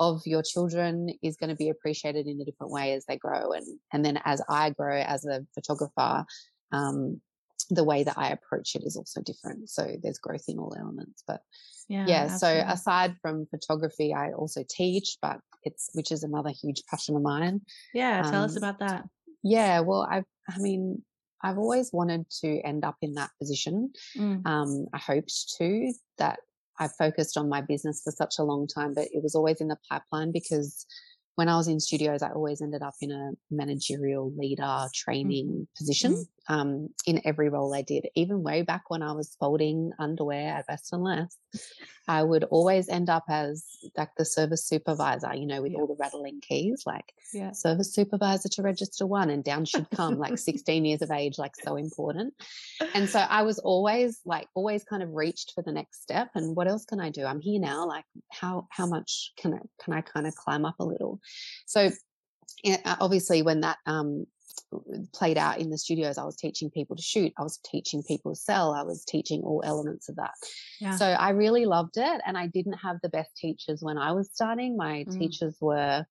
of 0.00 0.22
your 0.26 0.42
children 0.42 1.10
is 1.22 1.36
going 1.36 1.50
to 1.50 1.56
be 1.56 1.68
appreciated 1.68 2.26
in 2.26 2.40
a 2.40 2.44
different 2.44 2.72
way 2.72 2.92
as 2.92 3.04
they 3.06 3.16
grow 3.16 3.52
and 3.52 3.66
and 3.92 4.04
then 4.04 4.20
as 4.24 4.40
i 4.48 4.70
grow 4.70 4.96
as 4.96 5.24
a 5.24 5.44
photographer 5.54 6.24
um, 6.72 7.20
the 7.70 7.84
way 7.84 8.04
that 8.04 8.16
i 8.16 8.28
approach 8.28 8.74
it 8.74 8.82
is 8.84 8.96
also 8.96 9.20
different 9.22 9.68
so 9.68 9.96
there's 10.02 10.18
growth 10.18 10.44
in 10.48 10.58
all 10.58 10.74
elements 10.78 11.22
but 11.26 11.40
yeah, 11.88 12.04
yeah 12.06 12.28
so 12.28 12.64
aside 12.66 13.16
from 13.20 13.46
photography 13.46 14.14
i 14.14 14.32
also 14.32 14.62
teach 14.68 15.16
but 15.20 15.40
it's 15.64 15.90
which 15.94 16.12
is 16.12 16.22
another 16.22 16.50
huge 16.50 16.82
passion 16.90 17.16
of 17.16 17.22
mine 17.22 17.60
yeah 17.94 18.22
tell 18.22 18.42
um, 18.42 18.44
us 18.44 18.56
about 18.56 18.78
that 18.78 19.04
yeah 19.42 19.80
well 19.80 20.06
i 20.10 20.22
i 20.48 20.58
mean 20.58 21.02
I've 21.42 21.58
always 21.58 21.92
wanted 21.92 22.28
to 22.42 22.60
end 22.62 22.84
up 22.84 22.96
in 23.00 23.14
that 23.14 23.30
position. 23.38 23.92
Mm. 24.16 24.46
Um, 24.46 24.86
I 24.92 24.98
hoped 24.98 25.56
to 25.58 25.92
that 26.18 26.40
I 26.78 26.88
focused 26.88 27.36
on 27.36 27.48
my 27.48 27.60
business 27.60 28.02
for 28.02 28.12
such 28.12 28.38
a 28.38 28.44
long 28.44 28.66
time, 28.66 28.94
but 28.94 29.08
it 29.12 29.22
was 29.22 29.34
always 29.34 29.60
in 29.60 29.68
the 29.68 29.78
pipeline 29.88 30.32
because 30.32 30.86
when 31.34 31.48
I 31.48 31.56
was 31.56 31.68
in 31.68 31.80
studios, 31.80 32.22
I 32.22 32.30
always 32.30 32.60
ended 32.60 32.82
up 32.82 32.94
in 33.00 33.12
a 33.12 33.32
managerial 33.50 34.32
leader 34.36 34.62
mm-hmm. 34.62 34.86
training 34.94 35.46
mm-hmm. 35.46 35.62
position 35.76 36.26
um, 36.48 36.88
in 37.06 37.20
every 37.24 37.50
role 37.50 37.74
I 37.74 37.82
did. 37.82 38.08
Even 38.14 38.42
way 38.42 38.62
back 38.62 38.84
when 38.88 39.02
I 39.02 39.12
was 39.12 39.36
folding 39.38 39.92
underwear 39.98 40.54
at 40.54 40.66
Best 40.66 40.92
and 40.92 41.04
Less, 41.04 41.36
I 42.08 42.22
would 42.22 42.44
always 42.44 42.88
end 42.88 43.10
up 43.10 43.24
as 43.28 43.66
like 43.96 44.08
the 44.16 44.24
service 44.24 44.66
supervisor, 44.66 45.34
you 45.34 45.46
know, 45.46 45.60
with 45.60 45.72
yeah. 45.72 45.78
all 45.78 45.86
the 45.86 45.96
rattling 46.00 46.40
keys, 46.40 46.84
like 46.86 47.12
yeah. 47.34 47.52
service 47.52 47.94
supervisor 47.94 48.48
to 48.48 48.62
register 48.62 49.06
one, 49.06 49.28
and 49.28 49.44
down 49.44 49.66
she'd 49.66 49.90
come, 49.90 50.18
like 50.18 50.38
16 50.38 50.84
years 50.86 51.02
of 51.02 51.10
age, 51.10 51.38
like 51.38 51.54
so 51.54 51.76
important. 51.76 52.32
And 52.94 53.08
so 53.08 53.18
I 53.28 53.42
was 53.42 53.58
always 53.58 54.20
like, 54.24 54.48
always 54.54 54.84
kind 54.84 55.02
of 55.02 55.10
reached 55.12 55.52
for 55.54 55.62
the 55.62 55.72
next 55.72 56.02
step. 56.02 56.30
And 56.34 56.56
what 56.56 56.66
else 56.66 56.86
can 56.86 56.98
I 56.98 57.10
do? 57.10 57.26
I'm 57.26 57.40
here 57.40 57.60
now. 57.60 57.86
Like, 57.86 58.04
how 58.32 58.68
how 58.70 58.86
much 58.86 59.32
can 59.36 59.52
I 59.52 59.60
can 59.82 59.92
I 59.92 60.00
kind 60.00 60.26
of 60.26 60.34
climb 60.34 60.64
up 60.64 60.76
a 60.80 60.84
little? 60.84 61.20
So 61.66 61.90
obviously 63.00 63.42
when 63.42 63.60
that 63.60 63.78
um, 63.86 64.26
played 65.12 65.38
out 65.38 65.58
in 65.58 65.70
the 65.70 65.78
studios. 65.78 66.18
I 66.18 66.24
was 66.24 66.36
teaching 66.36 66.70
people 66.70 66.96
to 66.96 67.02
shoot. 67.02 67.32
I 67.38 67.42
was 67.42 67.58
teaching 67.58 68.02
people 68.02 68.34
to 68.34 68.40
sell. 68.40 68.72
I 68.72 68.82
was 68.82 69.04
teaching 69.04 69.42
all 69.42 69.62
elements 69.64 70.08
of 70.08 70.16
that. 70.16 70.34
Yeah. 70.80 70.96
So 70.96 71.06
I 71.06 71.30
really 71.30 71.66
loved 71.66 71.96
it. 71.96 72.20
And 72.26 72.36
I 72.36 72.46
didn't 72.46 72.74
have 72.74 72.96
the 73.02 73.08
best 73.08 73.36
teachers 73.36 73.82
when 73.82 73.98
I 73.98 74.12
was 74.12 74.30
starting. 74.32 74.76
My 74.76 75.04
mm. 75.08 75.18
teachers 75.18 75.56
were 75.60 76.04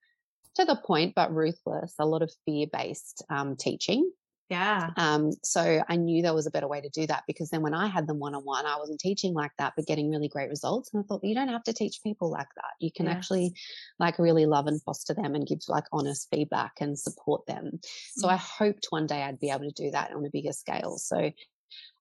to 0.55 0.65
the 0.65 0.75
point, 0.75 1.13
but 1.15 1.33
ruthless, 1.33 1.93
a 1.99 2.05
lot 2.05 2.21
of 2.21 2.31
fear 2.45 2.67
based 2.71 3.23
um, 3.29 3.55
teaching. 3.55 4.11
Yeah. 4.49 4.91
Um, 4.95 5.31
so 5.43 5.83
I 5.89 5.97
knew 5.97 6.21
there 6.21 6.33
was 6.33 6.47
a 6.47 6.51
better 6.51 6.69
way 6.69 6.79
to 6.79 6.89
do 6.89 7.05
that 7.07 7.23
because 7.27 7.49
then 7.49 7.61
when 7.61 7.73
I 7.73 7.87
had 7.87 8.07
them 8.07 8.19
one 8.19 8.33
on 8.33 8.43
one, 8.43 8.65
I 8.65 8.77
wasn't 8.77 8.99
teaching 8.99 9.33
like 9.33 9.51
that, 9.57 9.73
but 9.75 9.85
getting 9.85 10.09
really 10.09 10.29
great 10.29 10.49
results. 10.49 10.89
And 10.93 11.03
I 11.03 11.05
thought, 11.05 11.23
you 11.23 11.35
don't 11.35 11.49
have 11.49 11.65
to 11.65 11.73
teach 11.73 11.99
people 12.01 12.31
like 12.31 12.47
that. 12.55 12.71
You 12.79 12.89
can 12.95 13.07
yeah. 13.07 13.11
actually 13.11 13.53
like 13.99 14.19
really 14.19 14.45
love 14.45 14.67
and 14.67 14.81
foster 14.83 15.13
them 15.13 15.35
and 15.35 15.45
give 15.45 15.59
like 15.67 15.83
honest 15.91 16.29
feedback 16.31 16.73
and 16.79 16.97
support 16.97 17.45
them. 17.45 17.79
So 18.15 18.27
mm. 18.27 18.31
I 18.31 18.37
hoped 18.37 18.87
one 18.89 19.05
day 19.05 19.21
I'd 19.21 19.39
be 19.39 19.49
able 19.49 19.69
to 19.69 19.83
do 19.83 19.91
that 19.91 20.13
on 20.13 20.25
a 20.25 20.29
bigger 20.31 20.53
scale. 20.53 20.97
So 20.97 21.31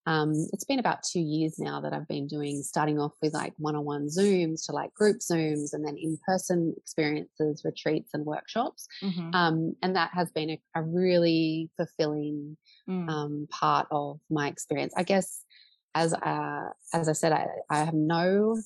um, 0.07 0.33
it's 0.53 0.65
been 0.65 0.79
about 0.79 1.03
two 1.03 1.21
years 1.21 1.59
now 1.59 1.81
that 1.81 1.93
I've 1.93 2.07
been 2.07 2.29
doing, 2.29 2.63
starting 2.63 3.01
off 3.01 3.13
with 3.21 3.35
like 3.35 3.55
one 3.59 3.75
on 3.75 3.85
one 3.85 4.07
Zooms 4.07 4.65
to 4.67 4.73
like 4.73 4.95
group 4.95 5.19
Zooms 5.19 5.73
and 5.73 5.85
then 5.85 5.97
in 5.97 6.17
person 6.25 6.75
experiences, 6.77 7.63
retreats, 7.65 8.11
and 8.15 8.25
workshops. 8.25 8.87
Mm-hmm. 9.03 9.35
Um, 9.35 9.77
and 9.83 9.97
that 9.97 10.11
has 10.15 10.31
been 10.31 10.51
a, 10.51 10.61
a 10.77 10.83
really 10.83 11.71
fulfilling 11.77 12.57
mm. 12.89 13.09
um, 13.09 13.49
part 13.51 13.89
of 13.91 14.21
my 14.31 14.47
experience. 14.47 14.95
I 14.97 15.03
guess, 15.03 15.43
as 15.97 16.15
uh, 16.15 16.69
as 16.95 17.09
I 17.09 17.13
said, 17.13 17.33
I, 17.33 17.47
I 17.69 17.79
have 17.79 17.95
no 17.95 18.57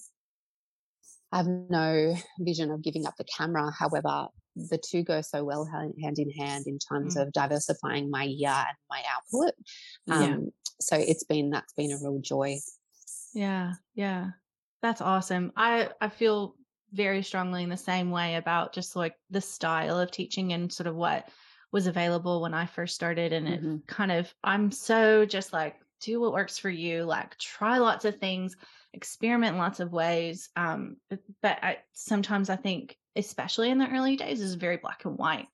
I 1.32 1.38
have 1.38 1.46
no 1.46 2.16
vision 2.40 2.70
of 2.70 2.82
giving 2.82 3.06
up 3.06 3.16
the 3.16 3.24
camera. 3.24 3.72
However, 3.76 4.28
the 4.56 4.78
two 4.78 5.02
go 5.02 5.20
so 5.20 5.44
well 5.44 5.64
hand 5.64 6.18
in 6.18 6.30
hand 6.30 6.66
in 6.66 6.78
terms 6.78 7.16
mm. 7.16 7.22
of 7.22 7.32
diversifying 7.32 8.10
my 8.10 8.24
year 8.24 8.50
and 8.50 8.76
my 8.88 9.02
output. 9.14 9.54
Um, 10.08 10.22
yeah. 10.22 10.50
So 10.80 10.96
it's 10.96 11.24
been 11.24 11.50
that's 11.50 11.72
been 11.74 11.92
a 11.92 11.98
real 11.98 12.20
joy. 12.20 12.58
Yeah, 13.34 13.74
yeah, 13.94 14.30
that's 14.82 15.00
awesome. 15.00 15.52
I 15.56 15.90
I 16.00 16.08
feel 16.08 16.54
very 16.92 17.22
strongly 17.22 17.62
in 17.62 17.70
the 17.70 17.76
same 17.76 18.10
way 18.10 18.36
about 18.36 18.72
just 18.72 18.96
like 18.96 19.14
the 19.30 19.40
style 19.40 20.00
of 20.00 20.10
teaching 20.10 20.52
and 20.52 20.72
sort 20.72 20.86
of 20.88 20.96
what 20.96 21.28
was 21.72 21.86
available 21.86 22.42
when 22.42 22.54
I 22.54 22.66
first 22.66 22.94
started, 22.94 23.32
and 23.32 23.46
mm-hmm. 23.46 23.74
it 23.76 23.86
kind 23.86 24.10
of 24.10 24.32
I'm 24.42 24.72
so 24.72 25.24
just 25.24 25.52
like 25.52 25.76
do 26.00 26.18
what 26.20 26.32
works 26.32 26.58
for 26.58 26.70
you, 26.70 27.04
like 27.04 27.36
try 27.38 27.78
lots 27.78 28.04
of 28.04 28.16
things 28.16 28.56
experiment 28.92 29.56
lots 29.56 29.80
of 29.80 29.92
ways 29.92 30.48
um, 30.56 30.96
but 31.42 31.58
I, 31.62 31.78
sometimes 31.92 32.50
i 32.50 32.56
think 32.56 32.96
especially 33.16 33.70
in 33.70 33.78
the 33.78 33.88
early 33.88 34.16
days, 34.16 34.40
is 34.40 34.54
very 34.54 34.76
black 34.76 35.04
and 35.04 35.18
white. 35.18 35.48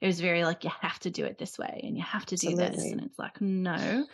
It 0.00 0.06
was 0.06 0.20
very 0.20 0.44
like 0.44 0.64
you 0.64 0.70
have 0.80 0.98
to 1.00 1.10
do 1.10 1.24
it 1.24 1.38
this 1.38 1.58
way 1.58 1.82
and 1.84 1.96
you 1.96 2.02
have 2.02 2.26
to 2.26 2.36
do 2.36 2.48
Absolutely. 2.48 2.76
this, 2.76 2.92
and 2.92 3.00
it's 3.02 3.18
like 3.18 3.40
no. 3.40 4.06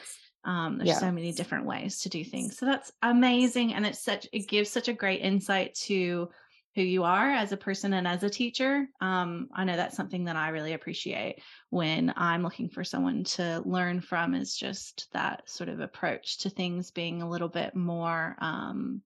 Um, 0.45 0.79
there's 0.79 0.89
yeah. 0.89 0.99
so 0.99 1.11
many 1.11 1.33
different 1.33 1.67
ways 1.67 2.01
to 2.03 2.09
do 2.09 2.25
things, 2.25 2.57
so 2.57 2.67
that's 2.67 2.93
amazing, 3.03 3.75
and 3.75 3.85
it's 3.85 4.03
such 4.03 4.29
it 4.33 4.49
gives 4.49 4.71
such 4.71 4.89
a 4.89 4.93
great 4.93 5.21
insight 5.21 5.75
to 5.87 6.29
who 6.77 6.83
you 6.83 7.05
are 7.05 7.31
as 7.31 7.53
a 7.53 7.57
person 7.57 7.95
and 7.95 8.07
as 8.07 8.23
a 8.23 8.31
teacher. 8.31 8.87
Um, 9.01 9.49
I 9.55 9.65
know 9.65 9.77
that's 9.77 9.97
something 9.97 10.25
that 10.25 10.37
I 10.37 10.51
really 10.51 10.75
appreciate 10.75 11.41
when 11.71 12.13
I'm 12.17 12.43
looking 12.43 12.69
for 12.69 12.85
someone 12.85 13.25
to 13.25 13.63
learn 13.65 14.03
from 14.03 14.35
is 14.35 14.55
just 14.55 15.09
that 15.15 15.49
sort 15.49 15.71
of 15.71 15.81
approach 15.81 16.41
to 16.41 16.51
things 16.51 16.91
being 16.91 17.23
a 17.23 17.29
little 17.29 17.49
bit 17.49 17.75
more 17.75 18.37
um, 18.41 19.01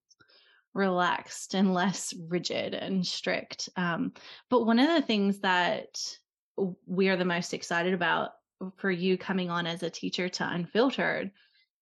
relaxed 0.74 1.54
and 1.54 1.74
less 1.74 2.14
rigid 2.28 2.74
and 2.74 3.06
strict. 3.06 3.68
Um, 3.76 4.12
but 4.48 4.66
one 4.66 4.78
of 4.78 4.88
the 4.88 5.02
things 5.02 5.40
that 5.40 6.00
we 6.86 7.08
are 7.08 7.16
the 7.16 7.24
most 7.24 7.54
excited 7.54 7.94
about 7.94 8.32
for 8.76 8.90
you 8.90 9.16
coming 9.16 9.50
on 9.50 9.66
as 9.66 9.82
a 9.82 9.90
teacher 9.90 10.28
to 10.28 10.48
Unfiltered 10.48 11.30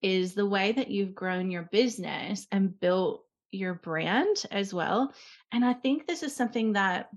is 0.00 0.34
the 0.34 0.46
way 0.46 0.72
that 0.72 0.90
you've 0.90 1.14
grown 1.14 1.50
your 1.50 1.68
business 1.72 2.46
and 2.52 2.78
built 2.78 3.24
your 3.50 3.74
brand 3.74 4.36
as 4.50 4.72
well. 4.72 5.12
And 5.52 5.64
I 5.64 5.72
think 5.72 6.06
this 6.06 6.22
is 6.22 6.36
something 6.36 6.74
that 6.74 7.08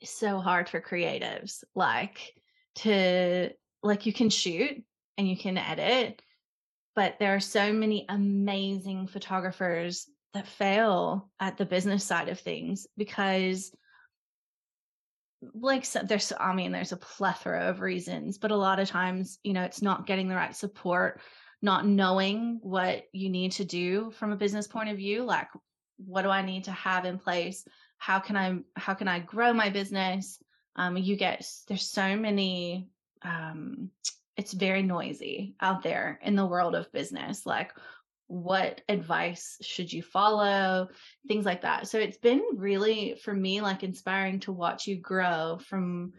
is 0.00 0.10
so 0.10 0.40
hard 0.40 0.68
for 0.68 0.80
creatives, 0.80 1.62
like 1.74 2.34
to 2.76 3.50
like 3.82 4.06
you 4.06 4.12
can 4.12 4.30
shoot 4.30 4.82
and 5.16 5.28
you 5.28 5.36
can 5.36 5.56
edit, 5.56 6.20
but 6.94 7.18
there 7.18 7.34
are 7.34 7.40
so 7.40 7.72
many 7.72 8.04
amazing 8.08 9.06
photographers 9.06 10.08
that 10.36 10.46
fail 10.46 11.28
at 11.40 11.56
the 11.56 11.66
business 11.66 12.04
side 12.04 12.28
of 12.28 12.38
things 12.38 12.86
because 12.96 13.74
like 15.54 15.84
so 15.84 16.00
there's 16.02 16.32
i 16.40 16.54
mean 16.54 16.72
there's 16.72 16.92
a 16.92 16.96
plethora 16.96 17.68
of 17.68 17.80
reasons 17.80 18.38
but 18.38 18.50
a 18.50 18.56
lot 18.56 18.80
of 18.80 18.88
times 18.88 19.38
you 19.44 19.52
know 19.52 19.62
it's 19.62 19.82
not 19.82 20.06
getting 20.06 20.28
the 20.28 20.34
right 20.34 20.56
support 20.56 21.20
not 21.62 21.86
knowing 21.86 22.58
what 22.62 23.04
you 23.12 23.28
need 23.28 23.52
to 23.52 23.64
do 23.64 24.10
from 24.12 24.32
a 24.32 24.36
business 24.36 24.66
point 24.66 24.88
of 24.88 24.96
view 24.96 25.24
like 25.24 25.48
what 25.98 26.22
do 26.22 26.28
i 26.28 26.42
need 26.42 26.64
to 26.64 26.72
have 26.72 27.04
in 27.04 27.18
place? 27.18 27.66
How 27.98 28.18
can 28.18 28.36
i 28.36 28.58
how 28.76 28.94
can 28.94 29.08
i 29.08 29.18
grow 29.18 29.52
my 29.52 29.70
business? 29.70 30.38
Um, 30.76 30.96
you 30.96 31.16
get 31.16 31.46
there's 31.68 31.88
so 31.88 32.16
many 32.16 32.88
um, 33.22 33.90
it's 34.36 34.52
very 34.52 34.82
noisy 34.82 35.56
out 35.60 35.82
there 35.82 36.20
in 36.22 36.36
the 36.36 36.44
world 36.44 36.74
of 36.74 36.92
business 36.92 37.46
like 37.46 37.72
what 38.28 38.80
advice 38.88 39.56
should 39.60 39.92
you 39.92 40.02
follow 40.02 40.88
things 41.28 41.44
like 41.44 41.62
that 41.62 41.86
so 41.86 41.98
it's 41.98 42.18
been 42.18 42.42
really 42.54 43.16
for 43.22 43.32
me 43.32 43.60
like 43.60 43.82
inspiring 43.84 44.40
to 44.40 44.52
watch 44.52 44.86
you 44.86 44.96
grow 44.96 45.58
from 45.68 46.12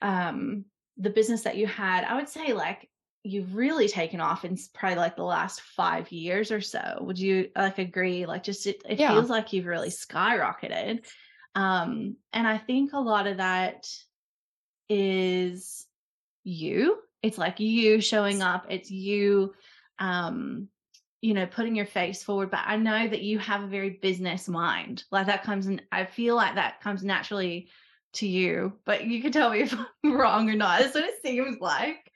um 0.00 0.64
the 0.96 1.10
business 1.10 1.42
that 1.42 1.56
you 1.56 1.66
had 1.66 2.04
i 2.04 2.14
would 2.14 2.28
say 2.28 2.52
like 2.52 2.88
you've 3.28 3.54
really 3.54 3.88
taken 3.88 4.20
off 4.20 4.44
in 4.44 4.56
probably 4.74 4.96
like 4.96 5.16
the 5.16 5.22
last 5.22 5.60
five 5.60 6.10
years 6.10 6.50
or 6.50 6.60
so. 6.60 6.98
Would 7.00 7.18
you 7.18 7.50
like 7.56 7.78
agree? 7.78 8.26
Like 8.26 8.42
just 8.42 8.66
it, 8.66 8.82
it 8.88 8.98
yeah. 8.98 9.12
feels 9.12 9.28
like 9.28 9.52
you've 9.52 9.66
really 9.66 9.90
skyrocketed. 9.90 11.04
Um, 11.54 12.16
and 12.32 12.46
I 12.46 12.58
think 12.58 12.92
a 12.92 13.00
lot 13.00 13.26
of 13.26 13.38
that 13.38 13.86
is 14.88 15.86
you. 16.44 16.98
It's 17.22 17.38
like 17.38 17.60
you 17.60 18.00
showing 18.00 18.42
up. 18.42 18.66
It's 18.70 18.90
you 18.90 19.54
um 19.98 20.68
you 21.20 21.34
know 21.34 21.46
putting 21.46 21.74
your 21.74 21.86
face 21.86 22.22
forward 22.22 22.50
but 22.50 22.60
i 22.64 22.76
know 22.76 23.08
that 23.08 23.22
you 23.22 23.38
have 23.38 23.62
a 23.62 23.66
very 23.66 23.90
business 23.90 24.48
mind 24.48 25.04
like 25.10 25.26
that 25.26 25.42
comes 25.42 25.66
in 25.66 25.80
i 25.90 26.04
feel 26.04 26.34
like 26.34 26.54
that 26.54 26.80
comes 26.80 27.02
naturally 27.02 27.68
to 28.12 28.26
you 28.26 28.72
but 28.84 29.04
you 29.04 29.20
can 29.20 29.32
tell 29.32 29.50
me 29.50 29.60
if 29.62 29.74
i'm 29.74 30.12
wrong 30.12 30.48
or 30.48 30.54
not 30.54 30.80
that's 30.80 30.94
what 30.94 31.04
it 31.04 31.20
seems 31.22 31.60
like 31.60 32.12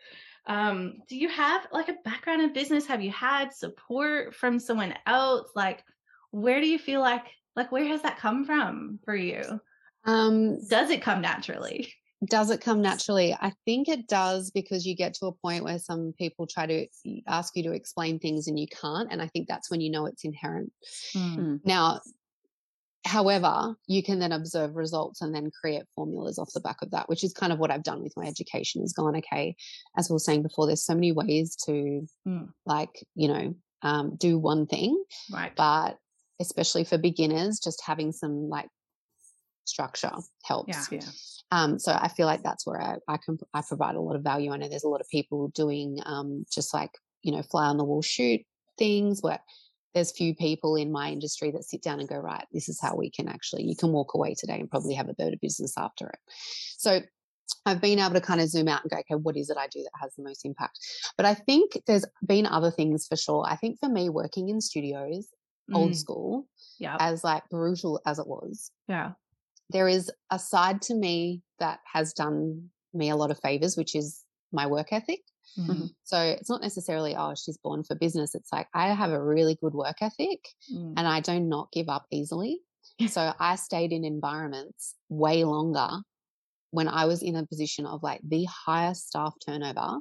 um, 0.47 0.95
do 1.09 1.17
you 1.17 1.29
have 1.29 1.67
like 1.73 1.89
a 1.89 1.97
background 2.05 2.43
in 2.43 2.53
business? 2.53 2.87
Have 2.87 3.03
you 3.03 3.11
had 3.11 3.53
support 3.53 4.35
from 4.35 4.59
someone 4.59 4.95
else? 5.07 5.51
Like, 5.55 5.85
where 6.31 6.61
do 6.61 6.67
you 6.67 6.79
feel 6.79 7.01
like, 7.01 7.27
like, 7.55 7.71
where 7.71 7.85
has 7.85 8.03
that 8.03 8.19
come 8.19 8.45
from 8.45 8.99
for 9.05 9.15
you? 9.15 9.61
Um, 10.05 10.67
does 10.67 10.91
it 10.91 11.03
come 11.03 11.21
naturally? 11.21 11.93
Does 12.26 12.50
it 12.50 12.61
come 12.61 12.81
naturally? 12.81 13.35
I 13.35 13.52
think 13.64 13.88
it 13.88 14.07
does 14.07 14.50
because 14.50 14.87
you 14.87 14.95
get 14.95 15.14
to 15.14 15.26
a 15.26 15.33
point 15.33 15.64
where 15.64 15.79
some 15.79 16.14
people 16.19 16.47
try 16.47 16.67
to 16.67 16.87
ask 17.26 17.57
you 17.57 17.64
to 17.64 17.73
explain 17.73 18.19
things 18.19 18.47
and 18.47 18.59
you 18.59 18.69
can't. 18.69 19.09
And 19.11 19.21
I 19.21 19.26
think 19.29 19.49
that's 19.49 19.71
when 19.71 19.81
you 19.81 19.91
know 19.91 20.07
it's 20.07 20.25
inherent. 20.25 20.73
Mm. 21.17 21.61
Now, 21.64 22.00
However, 23.05 23.75
you 23.88 24.02
can 24.02 24.21
then 24.21 24.31
observe 24.31 24.76
results 24.76 25.23
and 25.23 25.35
then 25.35 25.50
create 25.61 25.83
formulas 25.97 26.38
off 26.38 26.52
the 26.55 26.61
back 26.61 26.83
of 26.83 26.93
that, 26.93 27.09
which 27.09 27.25
is 27.25 27.33
kind 27.33 27.52
of 27.52 27.59
what 27.59 27.71
I've 27.71 27.83
done 27.83 28.00
with 28.00 28.12
my 28.17 28.26
education 28.26 28.83
is 28.83 28.93
gone, 28.93 29.17
okay, 29.17 29.57
as 29.99 30.09
we 30.09 30.14
were 30.14 30.21
saying 30.21 30.43
before, 30.43 30.67
there's 30.67 30.85
so 30.85 30.95
many 30.95 31.11
ways 31.11 31.57
to 31.67 32.07
mm. 32.26 32.49
like, 32.64 33.05
you 33.17 33.26
know, 33.26 33.55
um, 33.83 34.14
do 34.17 34.38
one 34.38 34.67
thing. 34.67 35.02
Right. 35.33 35.52
But 35.57 35.99
especially 36.41 36.85
for 36.85 36.97
beginners, 36.97 37.59
just 37.59 37.83
having 37.85 38.12
some 38.12 38.49
like 38.49 38.69
structure 39.64 40.12
helps. 40.45 40.90
Yeah. 40.90 41.00
yeah. 41.00 41.09
Um, 41.50 41.78
so 41.78 41.92
I 41.92 42.09
feel 42.09 42.26
like 42.26 42.42
that's 42.42 42.66
where 42.66 42.81
I, 42.81 42.97
I 43.09 43.19
can 43.19 43.38
I 43.52 43.62
provide 43.66 43.95
a 43.95 44.00
lot 44.00 44.16
of 44.16 44.23
value. 44.23 44.52
I 44.52 44.57
know 44.57 44.69
there's 44.69 44.85
a 44.85 44.88
lot 44.88 45.00
of 45.00 45.09
people 45.11 45.49
doing 45.49 45.99
um, 46.07 46.45
just 46.52 46.73
like 46.73 46.90
you 47.23 47.33
know 47.33 47.42
fly 47.42 47.66
on 47.66 47.76
the 47.76 47.85
wall 47.85 48.02
shoot 48.02 48.40
things 48.78 49.21
but 49.21 49.40
there's 49.95 50.11
few 50.11 50.35
people 50.35 50.76
in 50.76 50.90
my 50.90 51.11
industry 51.11 51.50
that 51.50 51.64
sit 51.64 51.83
down 51.83 52.00
and 52.00 52.09
go, 52.09 52.16
right, 52.16 52.47
this 52.52 52.69
is 52.69 52.81
how 52.81 52.97
we 52.97 53.11
can 53.11 53.28
actually, 53.28 53.64
you 53.64 53.76
can 53.76 53.92
walk 53.92 54.14
away 54.14 54.35
today 54.35 54.59
and 54.59 54.71
probably 54.71 54.95
have 54.95 55.09
a 55.09 55.14
better 55.14 55.37
business 55.40 55.75
after 55.76 56.09
it. 56.09 56.19
So 56.78 57.00
I've 57.66 57.81
been 57.81 57.99
able 57.99 58.14
to 58.14 58.21
kind 58.21 58.40
of 58.40 58.49
zoom 58.49 58.69
out 58.69 58.83
and 58.83 58.90
go, 58.90 58.99
okay, 58.99 59.21
what 59.21 59.37
is 59.37 59.50
it 59.50 59.59
I 59.59 59.66
do 59.69 59.83
that 59.83 60.00
has 60.00 60.14
the 60.16 60.23
most 60.23 60.45
impact? 60.45 60.78
But 61.16 61.26
I 61.26 61.35
think 61.35 61.73
there's 61.87 62.07
been 62.26 62.47
other 62.47 62.71
things 62.71 63.07
for 63.07 63.16
sure. 63.16 63.45
I 63.47 63.57
think 63.57 63.78
for 63.78 63.88
me, 63.88 64.09
working 64.09 64.49
in 64.49 64.61
studios, 64.61 65.28
mm. 65.71 65.76
old 65.76 65.95
school, 65.95 66.49
yeah, 66.78 66.97
as 66.99 67.23
like 67.23 67.49
brutal 67.50 68.00
as 68.07 68.19
it 68.19 68.26
was, 68.26 68.71
yeah, 68.88 69.12
there 69.73 69.88
is 69.88 70.11
a 70.31 70.38
side 70.38 70.83
to 70.83 70.95
me 70.95 71.43
that 71.59 71.81
has 71.93 72.12
done 72.12 72.71
me 72.95 73.11
a 73.11 73.17
lot 73.17 73.31
of 73.31 73.41
favors, 73.41 73.76
which 73.76 73.95
is 73.95 74.25
my 74.52 74.67
work 74.67 74.93
ethic. 74.93 75.21
Mm-hmm. 75.59 75.87
So 76.05 76.19
it's 76.21 76.49
not 76.49 76.62
necessarily, 76.62 77.14
oh, 77.17 77.35
she's 77.35 77.59
born 77.59 77.85
for 77.85 77.95
business. 77.95 78.35
It's 78.35 78.52
like 78.52 78.69
I 78.75 78.88
have 78.88 79.11
a 79.11 79.23
really 79.23 79.57
good 79.61 79.75
work 79.75 79.97
ethic 80.00 80.49
mm. 80.73 80.95
and 80.97 81.07
I 81.07 81.21
do 81.21 81.38
not 81.41 81.71
give 81.73 81.88
up 81.88 82.07
easily. 82.11 82.61
so 83.09 83.33
I 83.38 83.57
stayed 83.57 83.93
in 83.93 84.05
environments 84.05 84.95
way 85.09 85.45
longer 85.45 85.88
when 86.71 86.88
I 86.88 87.05
was 87.05 87.23
in 87.23 87.37
a 87.37 87.47
position 87.47 87.87
of 87.87 88.02
like 88.02 88.21
the 88.26 88.45
highest 88.45 89.09
staff 89.09 89.35
turnover. 89.45 89.99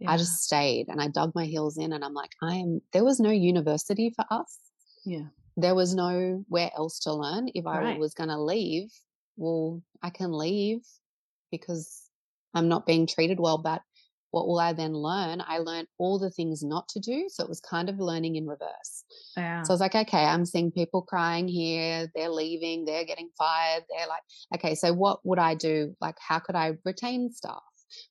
Yeah. 0.00 0.10
I 0.10 0.16
just 0.16 0.42
stayed 0.42 0.88
and 0.88 1.00
I 1.00 1.08
dug 1.08 1.32
my 1.34 1.44
heels 1.44 1.78
in 1.78 1.92
and 1.92 2.04
I'm 2.04 2.14
like, 2.14 2.32
I 2.42 2.56
am, 2.56 2.80
there 2.92 3.04
was 3.04 3.20
no 3.20 3.30
university 3.30 4.12
for 4.14 4.24
us. 4.30 4.58
Yeah. 5.04 5.26
There 5.56 5.74
was 5.74 5.94
nowhere 5.94 6.70
else 6.76 6.98
to 7.00 7.12
learn. 7.12 7.48
If 7.54 7.66
I 7.66 7.78
right. 7.78 7.98
was 7.98 8.14
going 8.14 8.30
to 8.30 8.40
leave, 8.40 8.90
well, 9.36 9.82
I 10.02 10.10
can 10.10 10.32
leave 10.32 10.80
because 11.50 12.02
I'm 12.54 12.68
not 12.68 12.86
being 12.86 13.06
treated 13.06 13.40
well, 13.40 13.58
but 13.58 13.82
what 14.34 14.48
will 14.48 14.58
I 14.58 14.72
then 14.72 14.94
learn? 14.94 15.42
I 15.46 15.58
learned 15.58 15.86
all 15.96 16.18
the 16.18 16.30
things 16.30 16.64
not 16.64 16.88
to 16.88 16.98
do. 16.98 17.26
So 17.28 17.44
it 17.44 17.48
was 17.48 17.60
kind 17.60 17.88
of 17.88 18.00
learning 18.00 18.34
in 18.34 18.48
reverse. 18.48 19.04
Yeah. 19.36 19.62
So 19.62 19.70
I 19.70 19.74
was 19.74 19.80
like, 19.80 19.94
okay, 19.94 20.24
I'm 20.24 20.44
seeing 20.44 20.72
people 20.72 21.02
crying 21.02 21.46
here. 21.46 22.10
They're 22.16 22.30
leaving. 22.30 22.84
They're 22.84 23.04
getting 23.04 23.30
fired. 23.38 23.84
They're 23.88 24.08
like, 24.08 24.22
okay, 24.56 24.74
so 24.74 24.92
what 24.92 25.20
would 25.24 25.38
I 25.38 25.54
do? 25.54 25.94
Like, 26.00 26.16
how 26.18 26.40
could 26.40 26.56
I 26.56 26.72
retain 26.84 27.30
staff? 27.30 27.62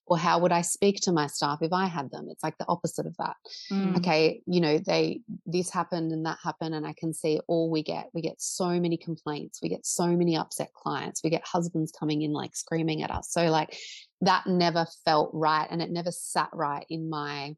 Or 0.06 0.18
how 0.18 0.40
would 0.40 0.52
I 0.52 0.62
speak 0.62 1.02
to 1.02 1.12
my 1.12 1.28
staff 1.28 1.60
if 1.62 1.74
I 1.74 1.86
had 1.86 2.12
them? 2.12 2.28
It's 2.30 2.44
like 2.44 2.58
the 2.58 2.68
opposite 2.68 3.06
of 3.06 3.16
that. 3.18 3.36
Mm. 3.72 3.98
Okay, 3.98 4.42
you 4.46 4.62
know, 4.62 4.78
they 4.78 5.22
this 5.46 5.70
happened 5.70 6.12
and 6.12 6.26
that 6.26 6.38
happened, 6.44 6.76
and 6.76 6.86
I 6.86 6.94
can 6.94 7.14
see 7.14 7.40
all 7.48 7.70
we 7.70 7.84
get. 7.84 8.10
We 8.14 8.22
get 8.22 8.42
so 8.42 8.80
many 8.80 8.98
complaints. 8.98 9.60
We 9.62 9.70
get 9.70 9.86
so 9.86 10.08
many 10.08 10.38
upset 10.38 10.74
clients. 10.74 11.24
We 11.24 11.30
get 11.30 11.46
husbands 11.46 11.92
coming 11.92 12.22
in 12.22 12.34
like 12.34 12.56
screaming 12.56 13.04
at 13.04 13.12
us. 13.12 13.32
So 13.32 13.50
like 13.50 13.78
that 14.24 14.48
never 14.48 14.86
felt 15.06 15.32
right 15.34 15.68
and 15.70 15.82
it 15.82 15.92
never 15.92 16.12
sat 16.12 16.50
right 16.54 16.86
in 16.90 17.10
my 17.10 17.56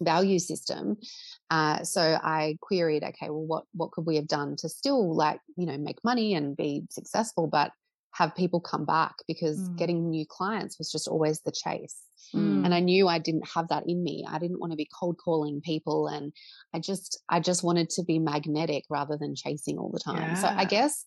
value 0.00 0.38
system 0.38 0.96
uh, 1.50 1.82
so 1.82 2.18
i 2.22 2.56
queried 2.60 3.04
okay 3.04 3.28
well 3.28 3.44
what 3.44 3.64
what 3.74 3.90
could 3.90 4.06
we 4.06 4.16
have 4.16 4.26
done 4.26 4.56
to 4.56 4.68
still 4.68 5.14
like 5.14 5.40
you 5.56 5.66
know 5.66 5.76
make 5.76 6.02
money 6.02 6.34
and 6.34 6.56
be 6.56 6.82
successful 6.90 7.46
but 7.46 7.70
have 8.12 8.34
people 8.34 8.60
come 8.60 8.84
back 8.84 9.14
because 9.26 9.58
mm. 9.58 9.76
getting 9.76 10.10
new 10.10 10.24
clients 10.26 10.78
was 10.78 10.90
just 10.90 11.08
always 11.08 11.40
the 11.40 11.52
chase 11.52 11.96
mm. 12.34 12.64
and 12.64 12.74
i 12.74 12.80
knew 12.80 13.06
i 13.08 13.18
didn't 13.18 13.48
have 13.48 13.68
that 13.68 13.84
in 13.86 14.02
me 14.02 14.24
i 14.28 14.38
didn't 14.38 14.60
want 14.60 14.72
to 14.72 14.76
be 14.76 14.88
cold 14.98 15.16
calling 15.22 15.60
people 15.60 16.08
and 16.08 16.32
i 16.74 16.78
just 16.78 17.22
i 17.28 17.38
just 17.40 17.62
wanted 17.62 17.88
to 17.88 18.02
be 18.02 18.18
magnetic 18.18 18.84
rather 18.90 19.16
than 19.16 19.34
chasing 19.34 19.78
all 19.78 19.90
the 19.90 20.00
time 20.00 20.20
yeah. 20.22 20.34
so 20.34 20.48
i 20.48 20.64
guess 20.64 21.04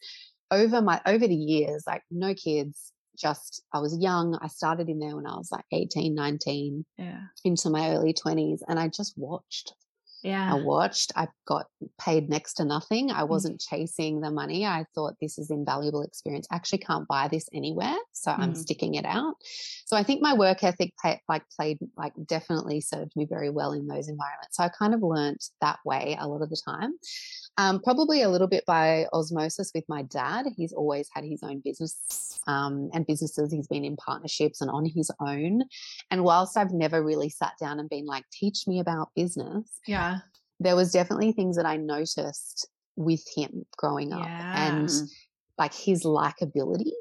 over 0.52 0.82
my 0.82 1.02
over 1.06 1.28
the 1.28 1.36
years 1.36 1.84
like 1.86 2.04
no 2.10 2.34
kids 2.34 2.94
just 3.18 3.64
I 3.74 3.80
was 3.80 3.98
young. 4.00 4.38
I 4.42 4.48
started 4.48 4.90
in 4.90 5.00
there 5.00 5.16
when 5.16 5.28
I 5.28 5.36
was 5.36 5.52
like 5.52 5.66
18, 5.72 6.16
19, 6.16 6.86
yeah. 6.98 7.20
into 7.44 7.70
my 7.70 7.92
early 7.92 8.14
20s 8.14 8.60
and 8.68 8.80
I 8.80 8.88
just 8.88 9.14
watched. 9.18 9.74
Yeah. 10.24 10.54
I 10.54 10.56
watched. 10.56 11.12
I 11.16 11.28
got 11.46 11.66
paid 12.00 12.30
next 12.30 12.56
to 12.56 12.66
nothing. 12.66 13.12
I 13.12 13.22
mm. 13.24 13.28
wasn't 13.28 13.60
mm. 13.60 13.70
chasing 13.70 14.22
the 14.22 14.32
money. 14.32 14.66
I 14.66 14.86
thought 14.96 15.16
this 15.22 15.38
is 15.38 15.52
invaluable 15.52 16.02
experience. 16.02 16.48
I 16.50 16.56
actually 16.56 16.80
can't 16.80 17.08
buy 17.08 17.28
this 17.28 17.50
anywhere, 17.54 17.98
so 18.14 18.32
mm. 18.32 18.40
I'm 18.40 18.56
sticking 18.56 18.96
it 18.96 19.06
out. 19.06 19.36
So 19.86 19.98
I 19.98 20.04
think 20.04 20.22
my 20.22 20.34
work 20.34 20.64
ethic 20.64 20.94
pay, 21.04 21.22
like 21.28 21.44
played 21.56 21.80
like 21.98 22.14
definitely 22.26 22.80
served 22.82 23.12
me 23.16 23.26
very 23.26 23.50
well 23.50 23.74
in 23.74 23.88
those 23.88 24.08
environments. 24.08 24.58
So 24.58 24.64
I 24.64 24.70
kind 24.70 24.94
of 24.94 25.04
learned 25.04 25.42
that 25.62 25.80
way 25.86 26.18
a 26.20 26.28
lot 26.28 26.42
of 26.42 26.50
the 26.50 26.62
time. 26.66 26.94
Um, 27.58 27.82
probably 27.82 28.24
a 28.24 28.30
little 28.30 28.48
bit 28.48 28.66
by 28.66 29.06
osmosis 29.14 29.72
with 29.76 29.84
my 29.88 30.02
dad. 30.04 30.48
He's 30.58 30.74
always 30.74 31.08
had 31.14 31.24
his 31.24 31.44
own 31.44 31.62
business 31.64 32.40
um, 32.48 32.90
and 32.94 33.06
businesses. 33.06 33.52
He's 33.52 33.68
been 33.68 33.86
in 33.86 33.96
partnerships 33.96 34.62
and 34.62 34.72
on 34.72 34.86
his 34.86 35.12
own. 35.20 35.64
And 36.10 36.24
whilst 36.24 36.58
I've 36.58 36.72
never 36.72 37.04
really 37.04 37.30
sat 37.30 37.54
down 37.60 37.80
and 37.80 37.90
been 37.90 38.06
like, 38.06 38.26
teach 38.32 38.68
me 38.68 38.80
about 38.80 39.10
business. 39.16 39.68
Yeah. 39.88 40.20
There 40.60 40.76
was 40.76 40.92
definitely 40.92 41.32
things 41.32 41.56
that 41.58 41.66
I 41.66 41.78
noticed 41.78 42.68
with 42.96 43.24
him 43.36 43.66
growing 43.78 44.14
up 44.14 44.26
yeah. 44.26 44.68
and 44.70 44.90
like 45.58 45.74
his 45.74 46.04
likability 46.04 46.94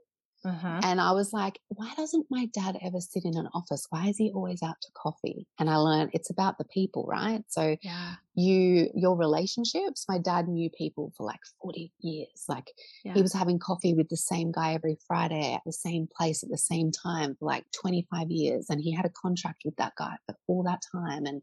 uh-huh. 0.44 0.80
And 0.82 1.00
I 1.00 1.12
was 1.12 1.32
like, 1.32 1.60
why 1.68 1.92
doesn't 1.96 2.26
my 2.28 2.46
dad 2.46 2.76
ever 2.82 3.00
sit 3.00 3.24
in 3.24 3.36
an 3.36 3.48
office? 3.54 3.86
Why 3.90 4.08
is 4.08 4.16
he 4.16 4.32
always 4.34 4.62
out 4.62 4.80
to 4.82 4.88
coffee? 4.94 5.46
And 5.58 5.70
I 5.70 5.76
learned 5.76 6.10
it's 6.14 6.30
about 6.30 6.58
the 6.58 6.64
people, 6.64 7.06
right? 7.08 7.44
So 7.48 7.76
yeah. 7.82 8.14
You, 8.34 8.88
your 8.94 9.16
relationships, 9.16 10.06
my 10.08 10.18
dad 10.18 10.48
knew 10.48 10.70
people 10.70 11.12
for 11.16 11.24
like 11.26 11.40
40 11.62 11.92
years. 12.00 12.44
Like 12.48 12.70
yeah. 13.04 13.14
he 13.14 13.22
was 13.22 13.32
having 13.32 13.58
coffee 13.58 13.94
with 13.94 14.08
the 14.08 14.16
same 14.16 14.52
guy 14.52 14.74
every 14.74 14.96
Friday 15.06 15.54
at 15.54 15.60
the 15.66 15.72
same 15.72 16.08
place 16.16 16.42
at 16.42 16.50
the 16.50 16.58
same 16.58 16.90
time 16.90 17.36
for 17.38 17.46
like 17.46 17.64
25 17.80 18.30
years. 18.30 18.66
And 18.70 18.80
he 18.80 18.94
had 18.94 19.04
a 19.04 19.10
contract 19.10 19.62
with 19.64 19.76
that 19.76 19.92
guy 19.98 20.16
for 20.26 20.34
all 20.46 20.62
that 20.64 20.80
time. 20.92 21.26
And, 21.26 21.42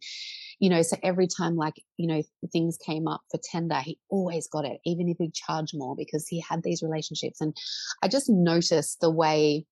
you 0.60 0.70
know, 0.70 0.82
so 0.82 0.98
every 1.04 1.28
time 1.28 1.56
like, 1.56 1.76
you 1.98 2.08
know, 2.08 2.24
things 2.52 2.78
came 2.78 3.08
up 3.08 3.22
for 3.30 3.40
tender, 3.52 3.80
he 3.80 4.00
always 4.10 4.48
got 4.48 4.66
it, 4.66 4.80
even 4.86 5.10
if 5.10 5.18
he 5.20 5.32
charged 5.32 5.74
more 5.76 5.96
because 5.96 6.28
he 6.28 6.44
had 6.48 6.64
these 6.64 6.82
relationships. 6.82 7.40
And 7.42 7.56
I 8.02 8.08
just 8.08 8.30
noticed 8.30 9.00
the 9.02 9.12
way 9.12 9.66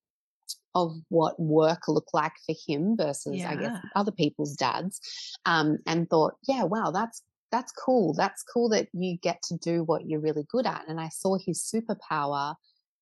of 0.77 0.95
what 1.09 1.39
work 1.39 1.87
looked 1.87 2.13
like 2.13 2.33
for 2.45 2.53
him 2.67 2.95
versus 2.95 3.37
yeah. 3.37 3.49
I 3.49 3.55
guess 3.55 3.77
other 3.95 4.11
people's 4.11 4.55
dads 4.55 5.01
um, 5.45 5.79
and 5.87 6.07
thought 6.07 6.35
yeah 6.47 6.63
wow 6.63 6.91
that's 6.91 7.23
that's 7.51 7.71
cool 7.71 8.13
that's 8.13 8.43
cool 8.43 8.69
that 8.69 8.87
you 8.93 9.17
get 9.17 9.41
to 9.41 9.57
do 9.57 9.83
what 9.83 10.07
you're 10.07 10.19
really 10.19 10.45
good 10.49 10.67
at 10.67 10.85
and 10.87 10.99
I 10.99 11.09
saw 11.09 11.37
his 11.37 11.59
superpower 11.59 12.55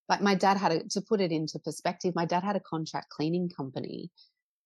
like 0.08 0.22
my 0.22 0.36
dad 0.36 0.56
had 0.56 0.72
a, 0.72 0.84
to 0.90 1.02
put 1.02 1.20
it 1.20 1.34
into 1.34 1.60
perspective 1.60 2.16
my 2.16 2.26
dad 2.26 2.44
had 2.44 2.56
a 2.56 2.62
contract 2.62 3.10
cleaning 3.10 3.50
company 3.50 4.10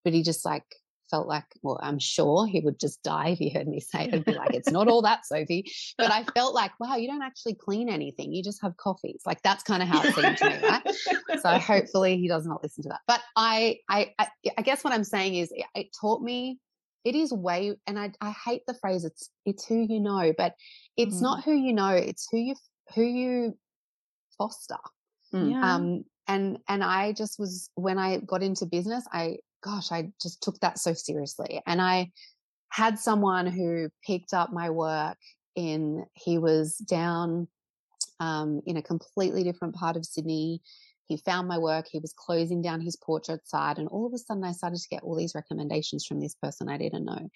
but 0.03 0.13
he 0.13 0.21
just 0.21 0.45
like 0.45 0.75
felt 1.09 1.27
like, 1.27 1.45
well, 1.61 1.79
I'm 1.81 1.99
sure 1.99 2.45
he 2.45 2.59
would 2.59 2.79
just 2.79 3.01
die 3.03 3.29
if 3.29 3.39
he 3.39 3.49
heard 3.49 3.67
me 3.67 3.79
say 3.79 4.05
it. 4.05 4.13
He'd 4.13 4.25
be 4.25 4.33
like, 4.33 4.53
it's 4.53 4.71
not 4.71 4.87
all 4.87 5.01
that, 5.03 5.25
Sophie. 5.25 5.71
But 5.97 6.11
I 6.11 6.23
felt 6.35 6.53
like, 6.53 6.71
wow, 6.79 6.95
you 6.95 7.07
don't 7.07 7.23
actually 7.23 7.55
clean 7.55 7.89
anything. 7.89 8.33
You 8.33 8.43
just 8.43 8.61
have 8.61 8.77
coffees. 8.77 9.21
Like 9.25 9.41
that's 9.41 9.63
kind 9.63 9.81
of 9.81 9.89
how 9.89 10.03
it 10.03 10.15
seemed 10.15 10.37
to 10.37 10.49
me, 10.49 10.67
right? 10.67 11.41
So 11.41 11.49
hopefully 11.59 12.17
he 12.17 12.27
does 12.27 12.45
not 12.45 12.63
listen 12.63 12.83
to 12.83 12.89
that. 12.89 13.01
But 13.07 13.21
I, 13.35 13.79
I, 13.89 14.13
I, 14.17 14.27
I 14.57 14.61
guess 14.61 14.83
what 14.83 14.93
I'm 14.93 15.03
saying 15.03 15.35
is 15.35 15.51
it 15.75 15.87
taught 15.99 16.21
me 16.21 16.59
it 17.05 17.15
is 17.15 17.31
way 17.31 17.75
and 17.87 17.97
I, 17.97 18.11
I 18.19 18.31
hate 18.45 18.63
the 18.67 18.73
phrase 18.73 19.05
it's 19.05 19.29
it's 19.45 19.65
who 19.65 19.85
you 19.87 19.99
know 20.01 20.33
but 20.37 20.53
it's 20.97 21.17
mm. 21.17 21.21
not 21.21 21.43
who 21.43 21.53
you 21.53 21.73
know 21.73 21.91
it's 21.91 22.27
who 22.29 22.37
you 22.37 22.55
who 22.93 23.03
you 23.03 23.57
foster 24.37 24.77
mm. 25.33 25.51
yeah. 25.51 25.75
um 25.75 26.03
and 26.27 26.59
and 26.67 26.83
i 26.83 27.13
just 27.13 27.39
was 27.39 27.69
when 27.75 27.97
i 27.97 28.17
got 28.17 28.43
into 28.43 28.65
business 28.65 29.05
i 29.13 29.37
gosh, 29.63 29.91
I 29.91 30.11
just 30.21 30.41
took 30.41 30.59
that 30.59 30.79
so 30.79 30.93
seriously. 30.93 31.61
And 31.65 31.81
I 31.81 32.11
had 32.69 32.99
someone 32.99 33.47
who 33.47 33.89
picked 34.05 34.33
up 34.33 34.51
my 34.51 34.69
work 34.69 35.17
in, 35.55 36.05
he 36.13 36.37
was 36.37 36.77
down 36.77 37.47
um, 38.19 38.61
in 38.65 38.77
a 38.77 38.81
completely 38.81 39.43
different 39.43 39.75
part 39.75 39.97
of 39.97 40.05
Sydney. 40.05 40.61
He 41.07 41.17
found 41.17 41.47
my 41.47 41.57
work. 41.57 41.87
He 41.89 41.99
was 41.99 42.13
closing 42.13 42.61
down 42.61 42.81
his 42.81 42.95
portrait 42.95 43.47
side. 43.47 43.79
And 43.79 43.87
all 43.87 44.05
of 44.05 44.13
a 44.13 44.17
sudden, 44.17 44.43
I 44.43 44.51
started 44.51 44.79
to 44.79 44.89
get 44.89 45.01
all 45.03 45.15
these 45.15 45.33
recommendations 45.33 46.05
from 46.05 46.19
this 46.19 46.35
person 46.35 46.69
I 46.69 46.77
didn't 46.77 47.05
know. 47.05 47.29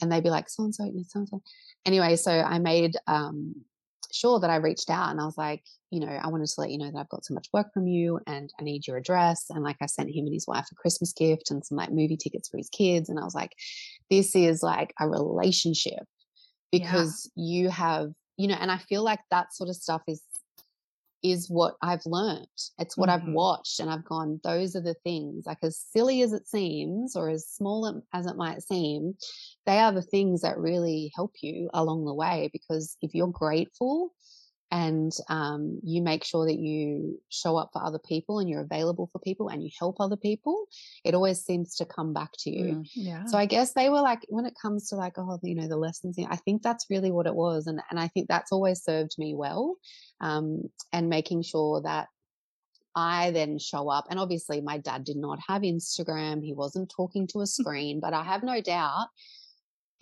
And 0.00 0.10
they'd 0.10 0.22
be 0.22 0.30
like, 0.30 0.48
so 0.48 0.64
and 0.64 0.74
so, 0.74 0.90
so 1.06 1.18
and 1.20 1.28
so. 1.28 1.42
Anyway, 1.84 2.16
so 2.16 2.32
I 2.32 2.58
made 2.58 2.96
um, 3.06 3.54
sure 4.14 4.40
that 4.40 4.50
I 4.50 4.56
reached 4.56 4.90
out 4.90 5.10
and 5.10 5.20
I 5.20 5.24
was 5.24 5.36
like, 5.36 5.62
you 5.90 6.00
know, 6.00 6.08
I 6.08 6.28
wanted 6.28 6.48
to 6.48 6.60
let 6.60 6.70
you 6.70 6.78
know 6.78 6.90
that 6.90 6.98
I've 6.98 7.08
got 7.08 7.24
so 7.24 7.34
much 7.34 7.48
work 7.52 7.72
from 7.72 7.86
you 7.86 8.20
and 8.26 8.52
I 8.58 8.64
need 8.64 8.86
your 8.86 8.96
address. 8.96 9.46
And 9.50 9.62
like 9.62 9.76
I 9.80 9.86
sent 9.86 10.10
him 10.10 10.24
and 10.26 10.34
his 10.34 10.46
wife 10.46 10.66
a 10.70 10.74
Christmas 10.74 11.12
gift 11.12 11.50
and 11.50 11.64
some 11.64 11.76
like 11.76 11.90
movie 11.90 12.16
tickets 12.16 12.48
for 12.48 12.56
his 12.56 12.70
kids. 12.70 13.08
And 13.08 13.18
I 13.18 13.24
was 13.24 13.34
like, 13.34 13.52
this 14.10 14.34
is 14.34 14.62
like 14.62 14.94
a 15.00 15.08
relationship 15.08 16.04
because 16.70 17.30
yeah. 17.34 17.44
you 17.44 17.68
have, 17.70 18.12
you 18.36 18.48
know, 18.48 18.56
and 18.58 18.70
I 18.70 18.78
feel 18.78 19.02
like 19.02 19.20
that 19.30 19.52
sort 19.54 19.68
of 19.68 19.76
stuff 19.76 20.02
is 20.06 20.22
is 21.22 21.48
what 21.48 21.74
I've 21.82 22.04
learned. 22.06 22.46
It's 22.78 22.96
what 22.96 23.08
mm-hmm. 23.08 23.28
I've 23.28 23.34
watched 23.34 23.80
and 23.80 23.90
I've 23.90 24.04
gone, 24.04 24.40
those 24.42 24.74
are 24.76 24.82
the 24.82 24.96
things, 25.04 25.44
like 25.46 25.58
as 25.62 25.78
silly 25.92 26.22
as 26.22 26.32
it 26.32 26.48
seems 26.48 27.16
or 27.16 27.28
as 27.28 27.48
small 27.48 28.02
as 28.12 28.26
it 28.26 28.36
might 28.36 28.62
seem, 28.62 29.14
they 29.66 29.78
are 29.78 29.92
the 29.92 30.02
things 30.02 30.42
that 30.42 30.58
really 30.58 31.12
help 31.14 31.32
you 31.42 31.70
along 31.72 32.04
the 32.04 32.14
way. 32.14 32.50
Because 32.52 32.96
if 33.00 33.14
you're 33.14 33.28
grateful 33.28 34.12
and 34.72 35.12
um, 35.28 35.78
you 35.84 36.00
make 36.00 36.24
sure 36.24 36.46
that 36.46 36.58
you 36.58 37.20
show 37.28 37.58
up 37.58 37.70
for 37.74 37.84
other 37.84 37.98
people 37.98 38.38
and 38.38 38.48
you're 38.48 38.62
available 38.62 39.06
for 39.12 39.18
people 39.18 39.50
and 39.50 39.62
you 39.62 39.68
help 39.78 40.00
other 40.00 40.16
people, 40.16 40.64
it 41.04 41.14
always 41.14 41.44
seems 41.44 41.76
to 41.76 41.84
come 41.84 42.14
back 42.14 42.30
to 42.38 42.50
you. 42.50 42.64
Mm, 42.76 42.88
yeah. 42.94 43.24
So 43.26 43.36
I 43.36 43.44
guess 43.44 43.74
they 43.74 43.90
were 43.90 44.00
like, 44.00 44.20
when 44.30 44.46
it 44.46 44.54
comes 44.60 44.88
to 44.88 44.96
like, 44.96 45.18
oh, 45.18 45.38
you 45.42 45.54
know, 45.54 45.68
the 45.68 45.76
lessons, 45.76 46.16
I 46.26 46.36
think 46.36 46.62
that's 46.62 46.86
really 46.88 47.10
what 47.10 47.26
it 47.26 47.34
was. 47.34 47.66
And, 47.66 47.82
and 47.90 48.00
I 48.00 48.08
think 48.08 48.28
that's 48.28 48.50
always 48.50 48.82
served 48.82 49.14
me 49.18 49.34
well. 49.34 49.76
Um, 50.22 50.70
and 50.90 51.10
making 51.10 51.42
sure 51.42 51.82
that 51.82 52.08
I 52.96 53.30
then 53.32 53.58
show 53.58 53.90
up. 53.90 54.06
And 54.08 54.18
obviously, 54.18 54.62
my 54.62 54.78
dad 54.78 55.04
did 55.04 55.16
not 55.18 55.38
have 55.48 55.62
Instagram. 55.62 56.42
He 56.42 56.54
wasn't 56.54 56.90
talking 56.90 57.26
to 57.28 57.40
a 57.40 57.46
screen, 57.58 58.00
but 58.00 58.14
I 58.14 58.22
have 58.22 58.42
no 58.42 58.62
doubt 58.62 59.08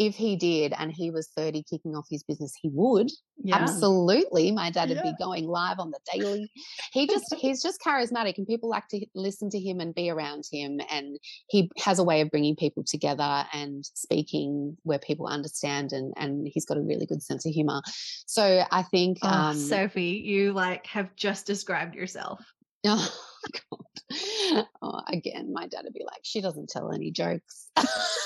if 0.00 0.14
he 0.14 0.34
did 0.34 0.72
and 0.78 0.90
he 0.90 1.10
was 1.10 1.28
30 1.36 1.62
kicking 1.68 1.94
off 1.94 2.06
his 2.08 2.22
business, 2.22 2.54
he 2.58 2.70
would. 2.72 3.10
Yeah. 3.44 3.56
Absolutely. 3.56 4.50
My 4.50 4.70
dad 4.70 4.88
would 4.88 5.02
be 5.02 5.12
going 5.20 5.46
live 5.46 5.78
on 5.78 5.90
the 5.90 5.98
daily. 6.10 6.50
He 6.90 7.06
just, 7.06 7.34
he's 7.38 7.62
just 7.62 7.82
charismatic 7.82 8.38
and 8.38 8.46
people 8.46 8.70
like 8.70 8.88
to 8.88 9.04
listen 9.14 9.50
to 9.50 9.60
him 9.60 9.78
and 9.78 9.94
be 9.94 10.08
around 10.08 10.44
him. 10.50 10.80
And 10.90 11.18
he 11.48 11.70
has 11.84 11.98
a 11.98 12.04
way 12.04 12.22
of 12.22 12.30
bringing 12.30 12.56
people 12.56 12.82
together 12.82 13.44
and 13.52 13.84
speaking 13.92 14.78
where 14.84 14.98
people 14.98 15.26
understand. 15.26 15.92
And, 15.92 16.14
and 16.16 16.48
he's 16.50 16.64
got 16.64 16.78
a 16.78 16.82
really 16.82 17.04
good 17.04 17.22
sense 17.22 17.44
of 17.44 17.52
humor. 17.52 17.82
So 18.24 18.64
I 18.72 18.84
think, 18.84 19.18
oh, 19.22 19.28
um, 19.28 19.56
Sophie, 19.56 20.22
you 20.24 20.54
like 20.54 20.86
have 20.86 21.14
just 21.14 21.46
described 21.46 21.94
yourself. 21.94 22.42
Oh, 22.86 23.16
God. 23.70 24.66
Oh, 24.82 25.00
again, 25.08 25.52
my 25.52 25.66
dad 25.66 25.84
would 25.84 25.94
be 25.94 26.04
like, 26.04 26.20
she 26.22 26.40
doesn't 26.40 26.68
tell 26.68 26.92
any 26.92 27.10
jokes. 27.10 27.70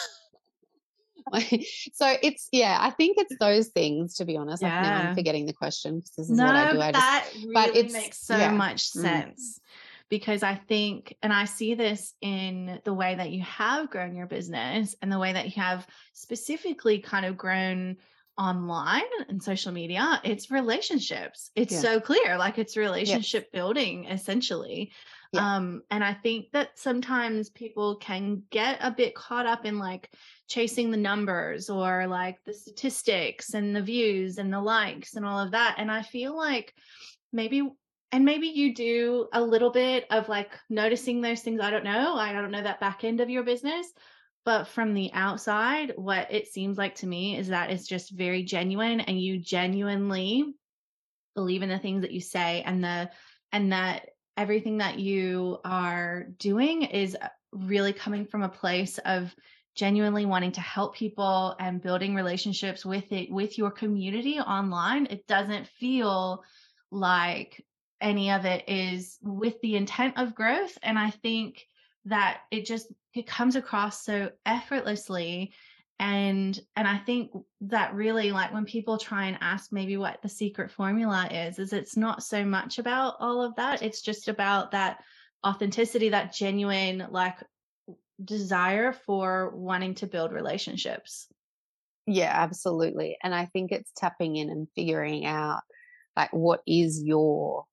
so 1.92 2.14
it's 2.22 2.48
yeah, 2.52 2.78
I 2.80 2.90
think 2.90 3.16
it's 3.18 3.36
those 3.38 3.68
things 3.68 4.16
to 4.16 4.24
be 4.24 4.36
honest. 4.36 4.62
Yeah. 4.62 4.74
Like 4.74 4.82
now 4.82 5.08
I'm 5.08 5.14
forgetting 5.14 5.46
the 5.46 5.52
question 5.52 5.98
because 5.98 6.12
this 6.16 6.30
is 6.30 6.36
no, 6.36 6.46
what 6.46 6.54
I 6.54 6.72
do. 6.72 6.80
I 6.80 6.92
that 6.92 7.28
just, 7.32 7.44
really 7.44 7.54
but 7.54 7.76
it 7.76 7.92
makes 7.92 8.20
so 8.20 8.36
yeah. 8.36 8.50
much 8.52 8.90
mm. 8.92 9.02
sense. 9.02 9.58
Mm. 9.58 9.62
Because 10.10 10.42
I 10.42 10.54
think, 10.54 11.16
and 11.22 11.32
I 11.32 11.46
see 11.46 11.74
this 11.74 12.12
in 12.20 12.78
the 12.84 12.92
way 12.92 13.14
that 13.14 13.30
you 13.30 13.42
have 13.42 13.90
grown 13.90 14.14
your 14.14 14.26
business 14.26 14.94
and 15.00 15.10
the 15.10 15.18
way 15.18 15.32
that 15.32 15.46
you 15.46 15.62
have 15.62 15.86
specifically 16.12 16.98
kind 16.98 17.24
of 17.24 17.38
grown 17.38 17.96
online 18.36 19.02
and 19.28 19.42
social 19.42 19.72
media, 19.72 20.20
it's 20.22 20.50
relationships. 20.50 21.50
It's 21.56 21.72
yeah. 21.72 21.80
so 21.80 22.00
clear, 22.00 22.36
like 22.36 22.58
it's 22.58 22.76
relationship 22.76 23.44
yes. 23.44 23.50
building 23.52 24.04
essentially. 24.04 24.92
Yeah. 25.32 25.56
Um, 25.56 25.82
and 25.90 26.04
I 26.04 26.14
think 26.14 26.52
that 26.52 26.78
sometimes 26.78 27.50
people 27.50 27.96
can 27.96 28.42
get 28.50 28.78
a 28.80 28.90
bit 28.90 29.14
caught 29.14 29.46
up 29.46 29.64
in 29.64 29.78
like 29.78 30.10
chasing 30.48 30.90
the 30.90 30.96
numbers 30.96 31.70
or 31.70 32.06
like 32.06 32.38
the 32.44 32.54
statistics 32.54 33.54
and 33.54 33.74
the 33.74 33.82
views 33.82 34.38
and 34.38 34.52
the 34.52 34.60
likes 34.60 35.14
and 35.14 35.26
all 35.26 35.38
of 35.38 35.52
that. 35.52 35.76
And 35.78 35.90
I 35.90 36.02
feel 36.02 36.36
like 36.36 36.74
maybe 37.32 37.68
and 38.12 38.24
maybe 38.24 38.46
you 38.46 38.74
do 38.74 39.26
a 39.32 39.42
little 39.42 39.70
bit 39.70 40.06
of 40.10 40.28
like 40.28 40.52
noticing 40.70 41.20
those 41.20 41.40
things. 41.40 41.60
I 41.60 41.70
don't 41.70 41.82
know. 41.82 42.14
I 42.14 42.32
don't 42.32 42.52
know 42.52 42.62
that 42.62 42.78
back 42.78 43.02
end 43.02 43.20
of 43.20 43.28
your 43.28 43.42
business. 43.42 43.88
But 44.44 44.68
from 44.68 44.94
the 44.94 45.10
outside, 45.14 45.94
what 45.96 46.32
it 46.32 46.46
seems 46.46 46.76
like 46.76 46.96
to 46.96 47.06
me 47.06 47.36
is 47.36 47.48
that 47.48 47.70
it's 47.70 47.88
just 47.88 48.10
very 48.10 48.44
genuine 48.44 49.00
and 49.00 49.20
you 49.20 49.38
genuinely 49.38 50.54
believe 51.34 51.62
in 51.62 51.68
the 51.68 51.78
things 51.78 52.02
that 52.02 52.12
you 52.12 52.20
say 52.20 52.62
and 52.64 52.84
the 52.84 53.10
and 53.50 53.72
that 53.72 54.10
everything 54.36 54.78
that 54.78 54.98
you 54.98 55.58
are 55.64 56.26
doing 56.38 56.82
is 56.82 57.16
uh, 57.20 57.28
really 57.52 57.92
coming 57.92 58.26
from 58.26 58.42
a 58.42 58.48
place 58.48 58.98
of 58.98 59.34
genuinely 59.74 60.24
wanting 60.24 60.52
to 60.52 60.60
help 60.60 60.94
people 60.94 61.56
and 61.58 61.82
building 61.82 62.14
relationships 62.14 62.84
with 62.84 63.10
it 63.12 63.30
with 63.30 63.58
your 63.58 63.70
community 63.70 64.38
online. 64.38 65.06
It 65.06 65.26
doesn't 65.26 65.66
feel 65.66 66.44
like 66.90 67.64
any 68.00 68.30
of 68.30 68.44
it 68.44 68.68
is 68.68 69.18
with 69.22 69.60
the 69.62 69.76
intent 69.76 70.18
of 70.18 70.34
growth 70.34 70.76
and 70.82 70.98
i 70.98 71.10
think 71.10 71.66
that 72.04 72.40
it 72.50 72.66
just 72.66 72.92
it 73.14 73.26
comes 73.26 73.56
across 73.56 74.04
so 74.04 74.30
effortlessly 74.44 75.52
and 76.00 76.60
and 76.74 76.88
i 76.88 76.98
think 76.98 77.30
that 77.60 77.94
really 77.94 78.32
like 78.32 78.52
when 78.52 78.64
people 78.64 78.98
try 78.98 79.26
and 79.26 79.38
ask 79.40 79.72
maybe 79.72 79.96
what 79.96 80.20
the 80.22 80.28
secret 80.28 80.70
formula 80.70 81.28
is 81.30 81.58
is 81.58 81.72
it's 81.72 81.96
not 81.96 82.22
so 82.22 82.44
much 82.44 82.78
about 82.78 83.14
all 83.20 83.42
of 83.42 83.54
that 83.54 83.82
it's 83.82 84.02
just 84.02 84.28
about 84.28 84.72
that 84.72 84.98
authenticity 85.46 86.08
that 86.08 86.32
genuine 86.32 87.06
like 87.10 87.36
desire 88.22 88.92
for 88.92 89.50
wanting 89.54 89.94
to 89.96 90.06
build 90.06 90.32
relationships. 90.32 91.26
Yeah, 92.06 92.30
absolutely. 92.32 93.16
And 93.22 93.34
I 93.34 93.46
think 93.46 93.72
it's 93.72 93.90
tapping 93.96 94.36
in 94.36 94.50
and 94.50 94.68
figuring 94.74 95.24
out 95.24 95.62
like 96.16 96.32
what 96.32 96.60
is 96.66 97.02
your 97.02 97.64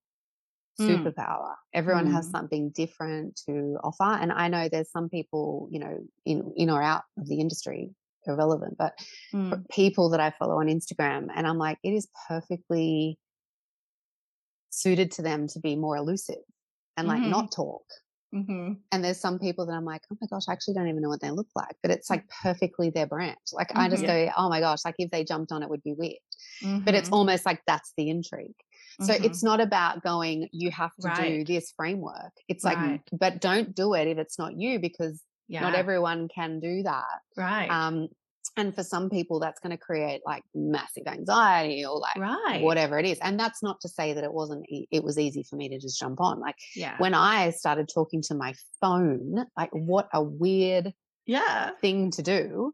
mm. 0.79 0.87
superpower. 0.87 1.53
Everyone 1.73 2.07
mm. 2.07 2.13
has 2.13 2.29
something 2.29 2.69
different 2.69 3.41
to 3.47 3.77
offer. 3.83 4.03
And 4.03 4.31
I 4.31 4.47
know 4.47 4.69
there's 4.69 4.91
some 4.91 5.09
people, 5.09 5.67
you 5.71 5.79
know, 5.79 5.97
in 6.25 6.53
in 6.55 6.69
or 6.69 6.81
out 6.81 7.03
of 7.19 7.27
the 7.27 7.39
industry, 7.39 7.91
irrelevant, 8.27 8.75
but 8.77 8.93
mm. 9.33 9.67
people 9.69 10.09
that 10.09 10.19
I 10.19 10.31
follow 10.31 10.59
on 10.59 10.67
Instagram 10.67 11.27
and 11.35 11.47
I'm 11.47 11.57
like, 11.57 11.77
it 11.83 11.91
is 11.91 12.07
perfectly 12.27 13.17
suited 14.69 15.11
to 15.11 15.21
them 15.21 15.47
to 15.49 15.59
be 15.59 15.75
more 15.75 15.97
elusive 15.97 16.43
and 16.97 17.07
like 17.07 17.21
mm-hmm. 17.21 17.31
not 17.31 17.51
talk 17.51 17.83
Mm-hmm. 18.33 18.73
And 18.91 19.03
there's 19.03 19.19
some 19.19 19.39
people 19.39 19.65
that 19.65 19.73
I'm 19.73 19.83
like, 19.83 20.01
oh 20.11 20.17
my 20.21 20.27
gosh, 20.27 20.43
I 20.47 20.53
actually 20.53 20.75
don't 20.75 20.87
even 20.87 21.01
know 21.01 21.09
what 21.09 21.21
they 21.21 21.31
look 21.31 21.49
like, 21.55 21.75
but 21.81 21.91
it's 21.91 22.09
like 22.09 22.23
perfectly 22.41 22.89
their 22.89 23.05
brand. 23.05 23.35
Like 23.51 23.69
mm-hmm. 23.69 23.79
I 23.79 23.89
just 23.89 24.03
mm-hmm. 24.03 24.27
go, 24.27 24.31
oh 24.37 24.49
my 24.49 24.61
gosh, 24.61 24.79
like 24.85 24.95
if 24.97 25.11
they 25.11 25.23
jumped 25.23 25.51
on 25.51 25.63
it 25.63 25.69
would 25.69 25.83
be 25.83 25.93
weird. 25.93 26.15
But 26.85 26.95
it's 26.95 27.07
mm-hmm. 27.07 27.15
almost 27.15 27.45
like 27.45 27.61
that's 27.67 27.93
the 27.97 28.09
intrigue. 28.09 28.55
So 29.01 29.13
it's 29.13 29.39
mm-hmm. 29.39 29.47
not 29.47 29.61
about 29.61 30.03
going, 30.03 30.47
you 30.51 30.69
have 30.71 30.91
to 31.01 31.07
right. 31.07 31.45
do 31.45 31.53
this 31.53 31.73
framework. 31.75 32.33
It's 32.47 32.63
like, 32.63 32.77
right. 32.77 33.01
but 33.11 33.41
don't 33.41 33.73
do 33.73 33.95
it 33.95 34.07
if 34.07 34.17
it's 34.17 34.37
not 34.37 34.57
you 34.57 34.79
because 34.79 35.21
yeah. 35.51 35.61
not 35.61 35.75
everyone 35.75 36.27
can 36.27 36.59
do 36.59 36.83
that. 36.83 37.19
Right. 37.37 37.69
Um, 37.69 38.07
and 38.57 38.75
for 38.75 38.83
some 38.83 39.09
people 39.09 39.39
that's 39.39 39.59
going 39.59 39.71
to 39.71 39.77
create 39.77 40.21
like 40.25 40.43
massive 40.53 41.07
anxiety 41.07 41.85
or 41.85 41.99
like 41.99 42.17
right. 42.17 42.61
whatever 42.61 42.99
it 42.99 43.05
is 43.05 43.17
and 43.21 43.39
that's 43.39 43.63
not 43.63 43.79
to 43.81 43.89
say 43.89 44.13
that 44.13 44.23
it 44.23 44.33
wasn't 44.33 44.65
it 44.69 45.03
was 45.03 45.17
easy 45.17 45.43
for 45.43 45.55
me 45.55 45.69
to 45.69 45.79
just 45.79 45.99
jump 45.99 46.19
on 46.19 46.39
like 46.39 46.55
yeah. 46.75 46.95
when 46.97 47.13
i 47.13 47.49
started 47.51 47.89
talking 47.93 48.21
to 48.21 48.35
my 48.35 48.53
phone 48.79 49.45
like 49.57 49.69
what 49.71 50.07
a 50.13 50.21
weird 50.21 50.93
yeah 51.25 51.71
thing 51.81 52.11
to 52.11 52.21
do 52.21 52.73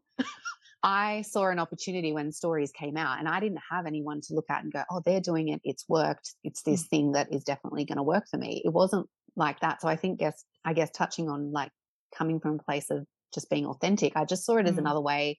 i 0.82 1.22
saw 1.22 1.48
an 1.48 1.58
opportunity 1.58 2.12
when 2.12 2.32
stories 2.32 2.72
came 2.72 2.96
out 2.96 3.18
and 3.18 3.28
i 3.28 3.38
didn't 3.40 3.60
have 3.70 3.86
anyone 3.86 4.20
to 4.20 4.34
look 4.34 4.46
at 4.50 4.62
and 4.62 4.72
go 4.72 4.82
oh 4.90 5.02
they're 5.04 5.20
doing 5.20 5.48
it 5.48 5.60
it's 5.64 5.84
worked 5.88 6.34
it's 6.44 6.62
this 6.62 6.84
mm. 6.84 6.88
thing 6.88 7.12
that 7.12 7.32
is 7.32 7.44
definitely 7.44 7.84
going 7.84 7.98
to 7.98 8.02
work 8.02 8.24
for 8.30 8.38
me 8.38 8.62
it 8.64 8.72
wasn't 8.72 9.06
like 9.36 9.60
that 9.60 9.80
so 9.80 9.88
i 9.88 9.96
think 9.96 10.18
guess 10.18 10.44
i 10.64 10.72
guess 10.72 10.90
touching 10.90 11.28
on 11.28 11.52
like 11.52 11.70
coming 12.16 12.40
from 12.40 12.58
a 12.58 12.62
place 12.62 12.90
of 12.90 13.06
just 13.34 13.50
being 13.50 13.66
authentic 13.66 14.16
i 14.16 14.24
just 14.24 14.44
saw 14.44 14.56
it 14.56 14.66
as 14.66 14.74
mm. 14.74 14.78
another 14.78 15.00
way 15.00 15.38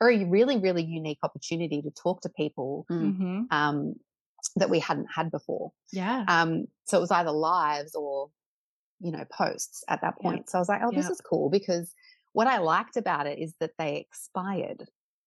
or 0.00 0.10
a 0.10 0.24
really, 0.24 0.58
really 0.58 0.84
unique 0.84 1.18
opportunity 1.22 1.82
to 1.82 1.90
talk 1.90 2.20
to 2.22 2.28
people 2.28 2.86
mm. 2.90 3.12
mm-hmm. 3.12 3.42
um, 3.50 3.94
that 4.56 4.70
we 4.70 4.78
hadn't 4.78 5.08
had 5.14 5.30
before. 5.30 5.72
Yeah. 5.92 6.24
Um, 6.28 6.66
so 6.84 6.98
it 6.98 7.00
was 7.00 7.10
either 7.10 7.30
lives 7.30 7.94
or, 7.94 8.30
you 9.00 9.10
know, 9.10 9.24
posts 9.32 9.82
at 9.88 10.00
that 10.02 10.18
point. 10.20 10.38
Yep. 10.38 10.48
So 10.48 10.58
I 10.58 10.60
was 10.60 10.68
like, 10.68 10.82
oh, 10.84 10.92
yep. 10.92 11.02
this 11.02 11.10
is 11.10 11.20
cool 11.20 11.50
because 11.50 11.92
what 12.32 12.46
I 12.46 12.58
liked 12.58 12.96
about 12.96 13.26
it 13.26 13.38
is 13.38 13.54
that 13.60 13.72
they 13.78 13.96
expired. 13.96 14.84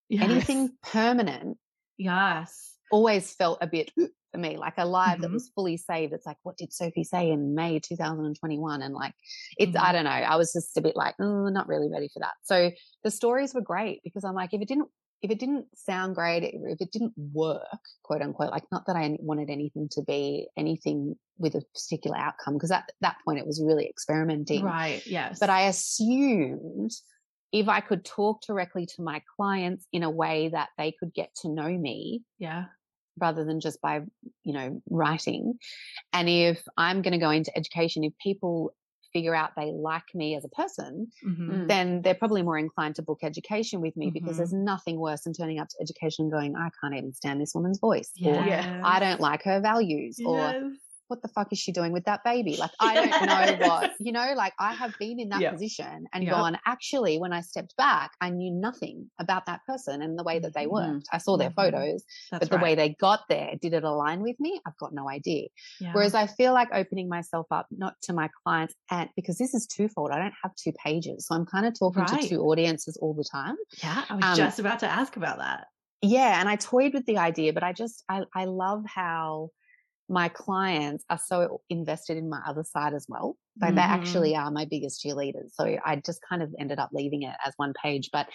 Yes. 0.10 0.24
Anything 0.24 0.70
permanent. 0.84 1.58
Yes. 1.98 2.76
Always 2.92 3.34
felt 3.34 3.60
a 3.62 3.68
bit 3.68 3.92
for 4.32 4.38
me. 4.38 4.58
Like 4.58 4.76
a 4.78 4.86
live 4.86 5.14
mm-hmm. 5.14 5.22
that 5.24 5.32
was 5.32 5.52
fully 5.54 5.78
saved. 5.78 6.14
It's 6.14 6.26
like, 6.26 6.38
what 6.44 6.58
did 6.58 6.74
Sophie 6.74 7.04
say 7.04 7.32
in 7.32 7.54
May 7.54 7.80
2021? 7.80 8.82
And 8.82 8.94
like, 8.94 9.14
it's, 9.58 9.76
mm-hmm. 9.76 9.86
I 9.86 9.92
don't 9.92 10.06
know. 10.06 10.10
I 10.10 10.36
was 10.38 10.54
just 10.54 10.78
a 10.78 10.82
bit 10.82 10.96
like, 10.96 11.16
oh, 11.20 11.50
not 11.50 11.68
really 11.68 11.90
ready 11.92 12.10
for 12.14 12.20
that. 12.20 12.34
So 12.44 12.72
the 13.04 13.12
stories 13.12 13.54
were 13.54 13.62
great 13.62 14.02
because 14.04 14.24
I'm 14.24 14.36
like, 14.36 14.54
if 14.54 14.62
it 14.62 14.68
didn't, 14.68 14.90
if 15.22 15.30
it 15.30 15.40
didn't 15.40 15.66
sound 15.76 16.16
great, 16.16 16.44
if 16.44 16.82
it 16.82 16.92
didn't 16.92 17.14
work, 17.16 17.62
quote 18.04 18.24
unquote, 18.24 18.50
like 18.50 18.64
not 18.72 18.88
that 18.88 18.96
I 18.96 19.18
wanted 19.20 19.52
anything 19.52 19.88
to 19.92 20.02
be 20.02 20.48
anything 20.58 21.16
with 21.38 21.54
a 21.54 21.62
particular 21.76 22.18
outcome, 22.18 22.56
because 22.56 22.72
at 22.72 22.90
that 23.02 23.18
point 23.24 23.38
it 23.38 23.46
was 23.46 23.62
really 23.64 23.88
experimenting. 23.88 24.64
Right. 24.64 25.06
Yes. 25.06 25.38
But 25.40 25.52
I 25.52 25.68
assumed 25.68 26.92
if 27.52 27.68
I 27.68 27.82
could 27.82 28.04
talk 28.04 28.42
directly 28.48 28.88
to 28.88 29.04
my 29.04 29.22
clients 29.36 29.86
in 29.92 30.02
a 30.02 30.10
way 30.10 30.50
that 30.54 30.70
they 30.78 30.92
could 31.00 31.14
get 31.14 31.30
to 31.42 31.50
know 31.50 31.70
me. 31.70 32.24
Yeah 32.40 32.66
rather 33.22 33.46
than 33.46 33.60
just 33.60 33.82
by 33.82 34.02
you 34.44 34.54
know 34.54 34.82
writing 34.90 35.58
and 36.14 36.28
if 36.28 36.62
i'm 36.78 37.02
going 37.02 37.14
to 37.14 37.18
go 37.18 37.30
into 37.30 37.56
education 37.58 38.04
if 38.04 38.14
people 38.22 38.74
figure 39.14 39.36
out 39.36 39.52
they 39.58 39.72
like 39.72 40.04
me 40.14 40.36
as 40.36 40.46
a 40.46 40.50
person 40.50 41.08
mm-hmm. 41.26 41.68
then 41.68 42.02
they're 42.02 42.16
probably 42.16 42.42
more 42.42 42.58
inclined 42.58 42.96
to 42.96 43.02
book 43.02 43.20
education 43.24 43.82
with 43.82 43.96
me 43.98 44.08
mm-hmm. 44.08 44.14
because 44.14 44.38
there's 44.38 44.54
nothing 44.54 44.98
worse 44.98 45.22
than 45.24 45.34
turning 45.34 45.60
up 45.60 45.68
to 45.68 45.76
education 45.82 46.26
and 46.26 46.32
going 46.32 46.56
i 46.56 46.70
can't 46.82 46.96
even 46.96 47.14
stand 47.14 47.42
this 47.42 47.54
woman's 47.54 47.80
voice 47.80 48.12
yes. 48.16 48.66
or 48.66 48.82
i 48.86 49.00
don't 49.00 49.20
like 49.20 49.44
her 49.44 49.60
values 49.60 50.18
yes. 50.18 50.28
or 50.28 50.72
what 51.12 51.22
the 51.22 51.28
fuck 51.28 51.52
is 51.52 51.60
she 51.60 51.74
doing 51.74 51.92
with 51.92 52.06
that 52.06 52.24
baby? 52.24 52.56
Like, 52.56 52.72
I 52.80 52.94
don't 52.96 53.60
know 53.60 53.68
what, 53.68 53.92
you 54.00 54.14
know, 54.14 54.34
like 54.36 54.54
I 54.58 54.74
have 54.74 54.94
been 54.98 55.20
in 55.20 55.28
that 55.30 55.52
position 55.52 56.06
and 56.14 56.28
gone, 56.28 56.58
actually, 56.66 57.20
when 57.20 57.34
I 57.34 57.42
stepped 57.42 57.76
back, 57.76 58.12
I 58.22 58.30
knew 58.30 58.50
nothing 58.50 59.12
about 59.20 59.46
that 59.48 59.60
person 59.68 60.02
and 60.02 60.18
the 60.18 60.24
way 60.24 60.40
that 60.40 60.54
they 60.54 60.66
mm-hmm. 60.66 60.94
worked. 60.94 61.08
I 61.12 61.18
saw 61.18 61.36
their 61.36 61.50
mm-hmm. 61.50 61.74
photos, 61.76 62.04
That's 62.32 62.40
but 62.40 62.50
the 62.50 62.56
right. 62.56 62.64
way 62.64 62.76
they 62.76 62.96
got 63.00 63.28
there, 63.28 63.56
did 63.62 63.74
it 63.74 63.84
align 63.84 64.22
with 64.22 64.40
me? 64.40 64.62
I've 64.66 64.78
got 64.78 64.94
no 64.94 65.10
idea. 65.10 65.50
Yeah. 65.82 65.92
Whereas 65.92 66.16
I 66.16 66.28
feel 66.28 66.54
like 66.54 66.70
opening 66.74 67.10
myself 67.10 67.46
up, 67.52 67.68
not 67.70 67.96
to 68.04 68.14
my 68.14 68.30
clients, 68.44 68.74
and 68.90 69.10
because 69.18 69.38
this 69.38 69.54
is 69.54 69.68
twofold, 69.68 70.12
I 70.12 70.18
don't 70.18 70.34
have 70.44 70.56
two 70.56 70.72
pages. 70.82 71.28
So 71.28 71.36
I'm 71.36 71.46
kind 71.46 71.66
of 71.66 71.78
talking 71.78 72.04
right. 72.04 72.22
to 72.22 72.30
two 72.30 72.42
audiences 72.42 72.98
all 73.02 73.14
the 73.14 73.26
time. 73.30 73.58
Yeah. 73.84 74.06
I 74.10 74.16
was 74.16 74.24
um, 74.24 74.38
just 74.38 74.60
about 74.60 74.80
to 74.80 74.88
ask 74.88 75.18
about 75.18 75.40
that. 75.40 75.68
Yeah. 76.02 76.40
And 76.40 76.48
I 76.48 76.56
toyed 76.56 76.94
with 76.94 77.06
the 77.06 77.18
idea, 77.18 77.52
but 77.52 77.64
I 77.64 77.74
just, 77.74 78.06
I, 78.08 78.24
I 78.34 78.46
love 78.46 78.86
how, 78.88 79.50
my 80.12 80.28
clients 80.28 81.06
are 81.10 81.18
so 81.18 81.62
invested 81.70 82.18
in 82.18 82.30
my 82.30 82.42
other 82.46 82.64
side 82.64 82.94
as 82.94 83.06
well. 83.08 83.38
Mm-hmm. 83.62 83.76
they 83.76 83.82
actually 83.82 84.36
are 84.36 84.52
my 84.52 84.66
biggest 84.66 85.04
cheerleaders. 85.04 85.52
So 85.54 85.78
I 85.86 86.02
just 86.06 86.22
kind 86.28 86.44
of 86.44 86.54
ended 86.60 86.80
up 86.80 86.90
leaving 86.94 87.24
it 87.24 87.36
as 87.46 87.54
one 87.58 87.74
page. 87.82 88.10
But 88.12 88.28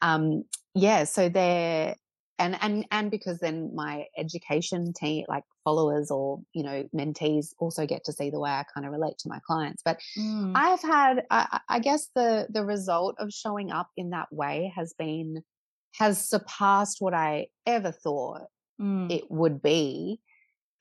um, 0.00 0.44
yeah, 0.74 1.04
so 1.04 1.28
they're 1.28 1.96
and 2.38 2.58
and 2.60 2.86
and 2.90 3.10
because 3.10 3.38
then 3.38 3.70
my 3.74 4.06
education 4.16 4.92
team 4.92 5.24
like 5.28 5.44
followers 5.62 6.10
or 6.10 6.40
you 6.52 6.62
know 6.62 6.84
mentees 6.94 7.54
also 7.58 7.86
get 7.86 8.04
to 8.04 8.12
see 8.12 8.28
the 8.28 8.40
way 8.40 8.50
i 8.50 8.64
kind 8.74 8.84
of 8.84 8.92
relate 8.92 9.16
to 9.18 9.28
my 9.28 9.38
clients 9.46 9.82
but 9.84 9.98
mm. 10.18 10.52
i've 10.56 10.82
had 10.82 11.24
I, 11.30 11.60
I, 11.68 11.78
guess 11.78 12.08
the 12.16 12.48
the 12.50 12.64
result 12.64 13.14
of 13.18 13.30
showing 13.30 13.70
up 13.70 13.88
in 13.96 14.10
that 14.10 14.32
way 14.32 14.72
has 14.74 14.94
been 14.98 15.44
has 15.92 16.28
surpassed 16.28 16.96
what 16.98 17.14
i 17.14 17.46
ever 17.66 17.92
thought 17.92 18.48
mm. 18.80 19.08
it 19.12 19.30
would 19.30 19.62
be 19.62 20.18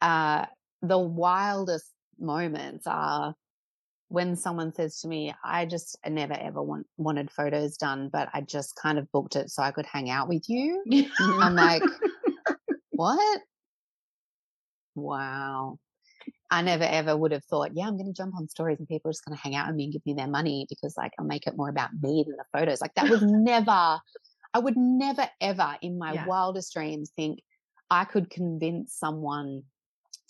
uh, 0.04 0.46
the 0.82 1.00
wildest 1.00 1.90
moments 2.20 2.86
are 2.86 3.34
when 4.10 4.36
someone 4.36 4.72
says 4.74 5.00
to 5.00 5.08
me, 5.08 5.34
I 5.44 5.66
just 5.66 5.98
never 6.08 6.34
ever 6.34 6.62
want, 6.62 6.86
wanted 6.98 7.32
photos 7.32 7.78
done, 7.78 8.10
but 8.14 8.30
I 8.34 8.42
just 8.42 8.76
kind 8.76 9.00
of 9.00 9.12
booked 9.12 9.36
it 9.36 9.50
so 9.50 9.64
I 9.64 9.72
could 9.72 9.88
hang 9.88 10.12
out 10.12 10.28
with 10.28 10.44
you. 10.48 10.84
I'm 11.20 11.56
like, 11.56 11.82
what? 12.92 13.42
Wow. 14.94 15.80
I 16.52 16.62
never 16.62 16.84
ever 16.84 17.18
would 17.18 17.32
have 17.32 17.46
thought, 17.46 17.72
yeah, 17.74 17.88
I'm 17.88 17.98
going 17.98 18.14
to 18.14 18.14
jump 18.14 18.36
on 18.36 18.48
stories 18.48 18.78
and 18.78 18.88
people 18.88 19.10
are 19.10 19.14
just 19.14 19.26
going 19.26 19.36
to 19.36 19.42
hang 19.42 19.56
out 19.56 19.68
with 19.68 19.78
me 19.78 19.86
and 19.86 19.94
give 19.94 20.06
me 20.06 20.14
their 20.14 20.28
money 20.28 20.68
because 20.70 20.96
like 20.96 21.14
I'll 21.18 21.26
make 21.26 21.48
it 21.48 21.58
more 21.58 21.70
about 21.70 21.90
me 22.00 22.24
than 22.28 22.36
the 22.36 22.46
photos. 22.58 22.82
Like 22.82 22.94
that 22.96 23.10
was 23.10 23.22
never, 23.26 24.00
I 24.54 24.60
would 24.60 24.78
never 24.78 25.28
ever 25.42 25.76
in 25.82 25.98
my 25.98 26.14
yeah. 26.14 26.28
wildest 26.28 26.74
dreams 26.74 27.12
think 27.16 27.40
I 27.90 28.06
could 28.06 28.30
convince 28.30 28.94
someone 28.94 29.64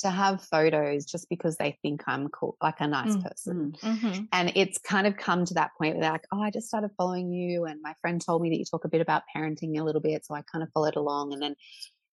to 0.04 0.10
have 0.10 0.44
photos 0.44 1.06
just 1.06 1.28
because 1.30 1.58
they 1.58 1.78
think 1.82 2.04
I'm 2.08 2.30
cool, 2.30 2.56
like 2.62 2.80
a 2.80 2.88
nice 2.88 3.16
mm, 3.16 3.24
person. 3.24 3.76
Mm, 3.82 4.00
mm-hmm. 4.00 4.24
And 4.32 4.52
it's 4.56 4.78
kind 4.78 5.08
of 5.08 5.18
come 5.18 5.44
to 5.46 5.54
that 5.56 5.72
point 5.78 5.96
where 5.96 6.04
they're 6.04 6.12
like, 6.12 6.28
oh, 6.32 6.42
I 6.42 6.52
just 6.52 6.68
started 6.68 6.92
following 6.98 7.32
you. 7.32 7.66
And 7.66 7.82
my 7.82 7.94
friend 8.02 8.22
told 8.24 8.42
me 8.42 8.50
that 8.52 8.58
you 8.58 8.66
talk 8.66 8.86
a 8.86 8.90
bit 8.90 9.02
about 9.02 9.24
parenting 9.36 9.80
a 9.80 9.84
little 9.84 10.02
bit. 10.02 10.26
So 10.26 10.36
I 10.36 10.44
kind 10.52 10.64
of 10.64 10.70
followed 10.74 10.96
along. 10.96 11.34
And 11.34 11.42
then, 11.42 11.56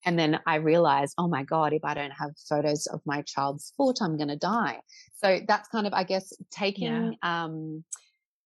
and 0.04 0.18
then 0.18 0.40
I 0.46 0.56
realized, 0.56 1.14
oh 1.18 1.28
my 1.28 1.44
God, 1.44 1.72
if 1.72 1.84
I 1.84 1.94
don't 1.94 2.12
have 2.12 2.30
photos 2.48 2.86
of 2.86 3.00
my 3.04 3.22
child's 3.22 3.72
foot, 3.76 3.98
I'm 4.00 4.16
going 4.16 4.28
to 4.28 4.36
die. 4.36 4.80
So 5.22 5.40
that's 5.46 5.68
kind 5.68 5.86
of, 5.86 5.92
I 5.92 6.04
guess, 6.04 6.32
taking, 6.50 7.16
yeah. 7.22 7.44
um, 7.44 7.84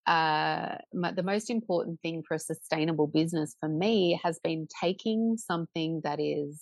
uh, 0.06 0.76
the 0.92 1.22
most 1.22 1.48
important 1.48 2.00
thing 2.00 2.22
for 2.26 2.34
a 2.34 2.38
sustainable 2.38 3.06
business 3.06 3.56
for 3.58 3.68
me 3.68 4.20
has 4.22 4.38
been 4.44 4.68
taking 4.82 5.36
something 5.38 6.02
that 6.04 6.20
is 6.20 6.60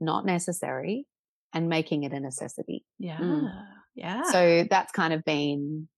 not 0.00 0.24
necessary 0.24 1.06
and 1.52 1.68
making 1.68 2.04
it 2.04 2.12
a 2.12 2.20
necessity. 2.20 2.84
Yeah. 2.98 3.18
Mm. 3.18 3.52
Yeah. 3.94 4.22
So 4.24 4.66
that's 4.68 4.92
kind 4.92 5.12
of 5.12 5.24
been, 5.24 5.88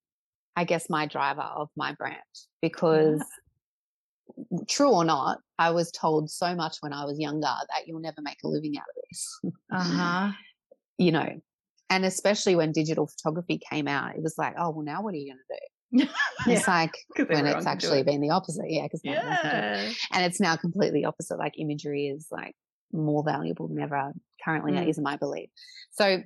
I 0.57 0.65
guess, 0.65 0.91
my 0.91 1.07
driver 1.07 1.43
of 1.43 1.69
my 1.77 1.93
brand 1.93 2.19
because 2.61 3.25
yeah. 4.51 4.59
true 4.69 4.91
or 4.91 5.05
not, 5.05 5.39
I 5.59 5.71
was 5.71 5.93
told 5.93 6.31
so 6.31 6.55
much 6.55 6.79
when 6.81 6.93
I 6.93 7.05
was 7.05 7.19
younger 7.19 7.43
that 7.43 7.87
you'll 7.87 8.01
never 8.01 8.21
make 8.21 8.39
a 8.45 8.49
living 8.49 8.77
out 8.77 8.85
of 8.89 9.03
this. 9.09 9.41
Uh-huh. 9.73 10.31
you 10.99 11.11
know, 11.11 11.41
and 11.91 12.05
especially 12.05 12.55
when 12.55 12.71
digital 12.73 13.07
photography 13.07 13.61
came 13.71 13.89
out, 13.89 14.15
it 14.15 14.23
was 14.23 14.37
like, 14.39 14.55
oh, 14.57 14.71
well, 14.71 14.85
now 14.85 15.03
what 15.03 15.15
are 15.15 15.17
you 15.17 15.33
going 15.33 15.39
to 15.39 15.57
do? 15.57 15.67
yeah. 16.47 16.57
It's 16.57 16.69
like 16.69 16.93
when 17.29 17.47
it's 17.47 17.67
actually 17.67 18.01
it. 18.01 18.07
been 18.07 18.21
the 18.21 18.31
opposite. 18.31 18.67
Yeah. 18.69 18.85
Because 18.85 19.01
yeah. 19.05 19.93
and 20.13 20.25
it's 20.25 20.41
now 20.41 20.57
completely 20.57 21.05
opposite. 21.05 21.39
Like 21.39 21.59
imagery 21.59 22.09
is 22.09 22.27
like 22.31 22.55
more 22.95 23.25
valuable 23.25 23.69
than 23.69 23.81
ever 23.81 24.13
currently 24.45 24.73
mm. 24.73 24.89
is 24.89 24.99
my 24.99 25.17
belief 25.17 25.51
so 25.91 26.23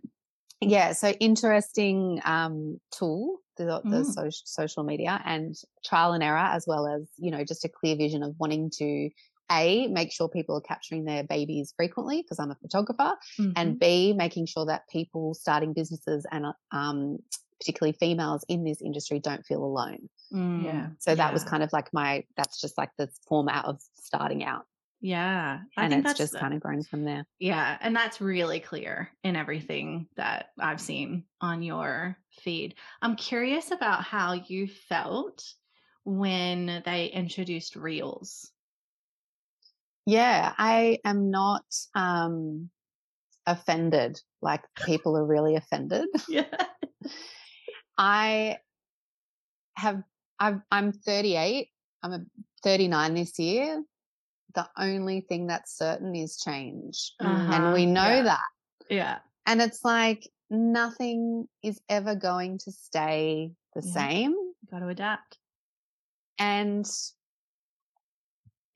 yeah 0.60 0.92
so 0.92 1.10
interesting 1.10 2.20
um, 2.24 2.80
tool 2.90 3.38
the, 3.56 3.80
the 3.84 4.02
mm. 4.02 4.04
so- 4.04 4.28
social 4.44 4.84
media 4.84 5.20
and 5.24 5.56
trial 5.84 6.12
and 6.12 6.22
error 6.22 6.36
as 6.36 6.64
well 6.66 6.86
as 6.86 7.08
you 7.16 7.30
know 7.30 7.44
just 7.44 7.64
a 7.64 7.68
clear 7.68 7.96
vision 7.96 8.22
of 8.22 8.34
wanting 8.38 8.70
to 8.70 9.10
a 9.50 9.86
make 9.88 10.12
sure 10.12 10.28
people 10.28 10.56
are 10.56 10.60
capturing 10.60 11.04
their 11.04 11.24
babies 11.24 11.72
frequently 11.76 12.22
because 12.22 12.38
i'm 12.38 12.50
a 12.50 12.56
photographer 12.56 13.16
mm-hmm. 13.38 13.52
and 13.56 13.78
b 13.78 14.12
making 14.12 14.46
sure 14.46 14.66
that 14.66 14.88
people 14.88 15.34
starting 15.34 15.72
businesses 15.72 16.26
and 16.30 16.46
um, 16.70 17.18
particularly 17.58 17.96
females 17.98 18.44
in 18.48 18.62
this 18.62 18.80
industry 18.82 19.18
don't 19.18 19.44
feel 19.46 19.64
alone 19.64 20.08
mm, 20.32 20.64
yeah 20.64 20.88
so 20.98 21.14
that 21.14 21.28
yeah. 21.28 21.32
was 21.32 21.44
kind 21.44 21.62
of 21.62 21.72
like 21.72 21.92
my 21.92 22.22
that's 22.36 22.60
just 22.60 22.76
like 22.78 22.90
the 22.98 23.08
format 23.26 23.64
of 23.64 23.80
starting 23.96 24.44
out 24.44 24.66
yeah. 25.00 25.60
I 25.76 25.84
and 25.84 25.94
it's 25.94 26.18
just 26.18 26.34
kind 26.38 26.54
of 26.54 26.60
grown 26.60 26.82
from 26.82 27.04
there. 27.04 27.24
Yeah. 27.38 27.78
And 27.80 27.94
that's 27.94 28.20
really 28.20 28.60
clear 28.60 29.10
in 29.22 29.36
everything 29.36 30.08
that 30.16 30.46
I've 30.58 30.80
seen 30.80 31.24
on 31.40 31.62
your 31.62 32.16
feed. 32.40 32.74
I'm 33.00 33.16
curious 33.16 33.70
about 33.70 34.02
how 34.02 34.32
you 34.32 34.66
felt 34.66 35.44
when 36.04 36.82
they 36.84 37.06
introduced 37.06 37.76
reels. 37.76 38.50
Yeah, 40.06 40.54
I 40.56 40.98
am 41.04 41.30
not 41.30 41.64
um 41.94 42.70
offended 43.46 44.20
like 44.42 44.62
people 44.84 45.16
are 45.16 45.26
really 45.26 45.56
offended. 45.56 46.06
Yeah. 46.28 46.44
I 47.96 48.58
have 49.76 50.02
I've, 50.40 50.60
I'm 50.70 50.92
38. 50.92 51.68
I'm 52.02 52.12
a 52.12 52.20
39 52.62 53.14
this 53.14 53.38
year 53.38 53.82
the 54.54 54.68
only 54.76 55.20
thing 55.20 55.46
that's 55.46 55.76
certain 55.76 56.14
is 56.14 56.38
change. 56.38 57.12
Uh-huh. 57.20 57.52
And 57.52 57.74
we 57.74 57.86
know 57.86 58.08
yeah. 58.08 58.22
that. 58.22 58.44
Yeah. 58.88 59.18
And 59.46 59.60
it's 59.60 59.84
like 59.84 60.28
nothing 60.50 61.48
is 61.62 61.80
ever 61.88 62.14
going 62.14 62.58
to 62.58 62.72
stay 62.72 63.52
the 63.74 63.82
yeah. 63.84 63.92
same. 63.92 64.34
Got 64.70 64.80
to 64.80 64.88
adapt. 64.88 65.38
And 66.38 66.88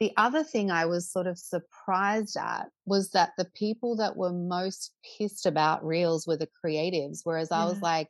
the 0.01 0.13
other 0.17 0.43
thing 0.43 0.71
I 0.71 0.87
was 0.87 1.11
sort 1.11 1.29
of 1.29 1.39
surprised 1.39 2.37
at 2.37 2.69
was 2.87 3.11
that 3.11 3.31
the 3.39 3.45
people 3.55 3.97
that 3.97 4.17
were 4.17 4.33
most 4.33 4.93
pissed 5.17 5.47
about 5.47 5.85
reels 5.87 6.27
were 6.27 6.37
the 6.37 6.49
creatives, 6.65 7.21
whereas 7.23 7.49
yeah. 7.51 7.63
I 7.63 7.65
was 7.67 7.81
like, 7.81 8.09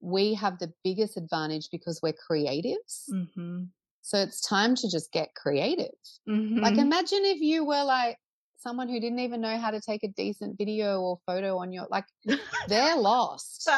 we 0.00 0.34
have 0.34 0.58
the 0.58 0.72
biggest 0.84 1.16
advantage 1.16 1.68
because 1.72 2.00
we're 2.00 2.12
creatives. 2.12 3.10
Mm-hmm. 3.10 3.64
So 4.06 4.18
it's 4.18 4.40
time 4.40 4.76
to 4.76 4.88
just 4.88 5.10
get 5.10 5.34
creative. 5.34 5.98
Mm-hmm. 6.28 6.60
Like 6.60 6.78
imagine 6.78 7.24
if 7.24 7.40
you 7.40 7.64
were 7.64 7.82
like 7.82 8.16
someone 8.56 8.88
who 8.88 9.00
didn't 9.00 9.18
even 9.18 9.40
know 9.40 9.58
how 9.58 9.72
to 9.72 9.80
take 9.80 10.04
a 10.04 10.08
decent 10.16 10.56
video 10.56 11.00
or 11.00 11.18
photo 11.26 11.58
on 11.58 11.72
your 11.72 11.88
like 11.90 12.04
they're 12.68 12.94
lost. 12.94 13.68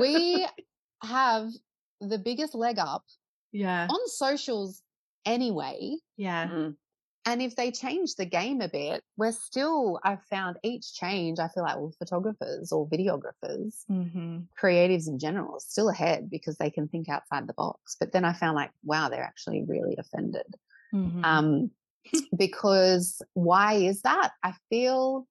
We 0.00 0.44
have 1.04 1.50
the 2.00 2.18
biggest 2.18 2.56
leg 2.56 2.80
up 2.80 3.04
yeah 3.52 3.86
on 3.88 4.08
socials 4.08 4.82
anyway. 5.24 5.94
Yeah. 6.16 6.70
And 7.26 7.42
if 7.42 7.54
they 7.54 7.70
change 7.70 8.14
the 8.14 8.24
game 8.24 8.62
a 8.62 8.68
bit, 8.68 9.02
we're 9.18 9.32
still, 9.32 10.00
I've 10.02 10.22
found 10.24 10.56
each 10.62 10.94
change, 10.94 11.38
I 11.38 11.48
feel 11.48 11.64
like, 11.64 11.76
well, 11.76 11.92
photographers 11.98 12.72
or 12.72 12.88
videographers, 12.88 13.84
mm-hmm. 13.90 14.38
creatives 14.60 15.06
in 15.06 15.18
general, 15.18 15.60
still 15.60 15.90
ahead 15.90 16.30
because 16.30 16.56
they 16.56 16.70
can 16.70 16.88
think 16.88 17.10
outside 17.10 17.46
the 17.46 17.52
box. 17.52 17.96
But 18.00 18.12
then 18.12 18.24
I 18.24 18.32
found 18.32 18.56
like, 18.56 18.70
wow, 18.84 19.10
they're 19.10 19.22
actually 19.22 19.64
really 19.68 19.96
offended. 19.98 20.46
Mm-hmm. 20.94 21.24
Um, 21.24 21.70
because 22.36 23.20
why 23.34 23.74
is 23.74 24.00
that? 24.02 24.30
I 24.42 24.54
feel, 24.70 25.26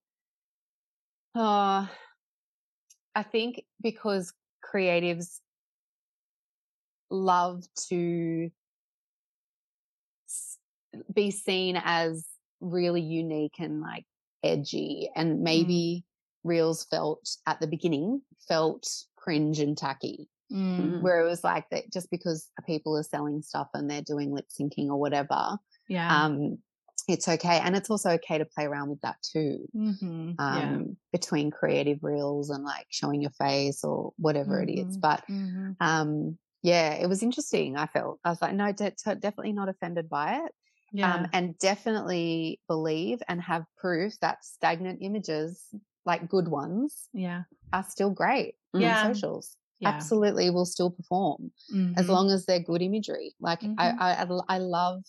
uh, 1.34 1.88
I 3.16 3.24
think 3.24 3.64
because 3.82 4.32
creatives 4.64 5.40
love 7.10 7.64
to 7.90 8.52
be 11.14 11.32
seen 11.32 11.80
as 11.84 12.26
really 12.62 13.02
unique 13.02 13.56
and 13.60 13.82
like 13.82 14.06
edgy 14.44 15.10
and 15.16 15.38
mm. 15.38 15.42
maybe 15.42 16.04
mm. 16.04 16.50
reels 16.50 16.86
felt 16.86 17.30
at 17.46 17.60
the 17.60 17.68
beginning 17.68 18.22
felt 18.48 18.88
cringe 19.16 19.60
and 19.60 19.78
tacky 19.78 20.30
mm. 20.52 21.02
where 21.02 21.22
it 21.22 21.30
was 21.30 21.44
like 21.44 21.66
that 21.72 21.92
just 21.92 22.10
because 22.10 22.50
people 22.66 22.98
are 22.98 23.04
selling 23.04 23.42
stuff 23.42 23.68
and 23.74 23.90
they're 23.90 24.02
doing 24.02 24.32
lip 24.32 24.48
syncing 24.50 24.88
or 24.88 24.98
whatever 24.98 25.58
yeah 25.88 26.24
um 26.24 26.58
it's 27.08 27.28
okay 27.28 27.60
and 27.64 27.76
it's 27.76 27.90
also 27.90 28.12
okay 28.12 28.38
to 28.38 28.46
play 28.46 28.66
around 28.66 28.90
with 28.90 29.02
that 29.02 29.16
too 29.22 29.66
mm-hmm. 29.76 30.32
um 30.38 30.38
yeah. 30.38 30.80
between 31.12 31.50
creative 31.50 32.00
reels 32.04 32.50
and 32.50 32.64
like 32.64 32.86
showing 32.90 33.22
your 33.22 33.32
face 33.32 33.84
or 33.84 34.14
whatever 34.18 34.60
mm-hmm. 34.62 34.70
it 34.70 34.80
is 34.80 34.98
Mm-hmm. 34.98 35.00
but 35.00 35.24
mm-hmm. 35.30 35.72
um 35.80 36.38
yeah 36.62 36.94
it 36.94 37.08
was 37.08 37.24
interesting 37.24 37.78
i 37.78 37.88
felt 37.88 38.20
i 38.24 38.30
was 38.30 38.42
like 38.42 38.54
no 38.54 38.72
de- 38.72 38.92
definitely 39.06 39.54
not 39.54 39.70
offended 39.70 40.10
by 40.10 40.36
it 40.46 40.52
yeah. 40.92 41.14
um, 41.14 41.28
and 41.34 41.58
definitely 41.60 42.60
believe 42.68 43.20
and 43.28 43.42
have 43.42 43.64
proof 43.78 44.14
that 44.22 44.44
stagnant 44.44 45.00
images, 45.02 45.64
like 46.06 46.30
good 46.30 46.48
ones, 46.48 47.10
yeah, 47.14 47.44
are 47.74 47.86
still 47.88 48.10
great 48.10 48.56
yeah. 48.74 49.06
on 49.06 49.16
socials. 49.16 49.56
Yeah. 49.80 49.90
Absolutely, 49.90 50.50
will 50.50 50.66
still 50.66 50.92
perform 50.92 51.52
mm-hmm. 51.74 51.94
as 51.98 52.10
long 52.10 52.32
as 52.32 52.46
they're 52.46 52.60
good 52.60 52.82
imagery. 52.82 53.34
Like 53.40 53.62
mm-hmm. 53.62 53.80
I, 53.80 54.26
I, 54.26 54.56
I 54.56 54.58
love 54.58 55.04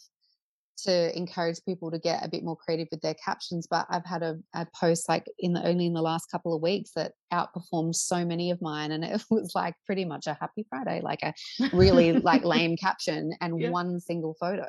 to 0.85 1.17
encourage 1.17 1.59
people 1.65 1.91
to 1.91 1.99
get 1.99 2.25
a 2.25 2.29
bit 2.29 2.45
more 2.45 2.57
creative 2.57 2.89
with 2.91 3.01
their 3.01 3.15
captions. 3.15 3.67
But 3.69 3.87
I've 3.91 4.05
had 4.05 4.23
a, 4.23 4.39
a, 4.55 4.67
post 4.79 5.09
like 5.09 5.27
in 5.39 5.53
the 5.53 5.67
only 5.67 5.87
in 5.87 5.93
the 5.93 6.03
last 6.03 6.31
couple 6.31 6.55
of 6.55 6.63
weeks 6.63 6.93
that 6.97 7.13
outperformed 7.33 7.95
so 7.95 8.25
many 8.25 8.51
of 8.51 8.61
mine, 8.63 8.93
and 8.93 9.05
it 9.05 9.23
was 9.31 9.53
like 9.55 9.75
pretty 9.87 10.05
much 10.05 10.27
a 10.27 10.37
happy 10.41 10.67
Friday, 10.69 11.01
like 11.03 11.23
a 11.23 11.35
really 11.73 12.13
like 12.13 12.45
lame 12.45 12.77
caption 12.77 13.33
and 13.41 13.61
yeah. 13.61 13.71
one 13.71 14.01
single 14.01 14.37
photo. 14.41 14.67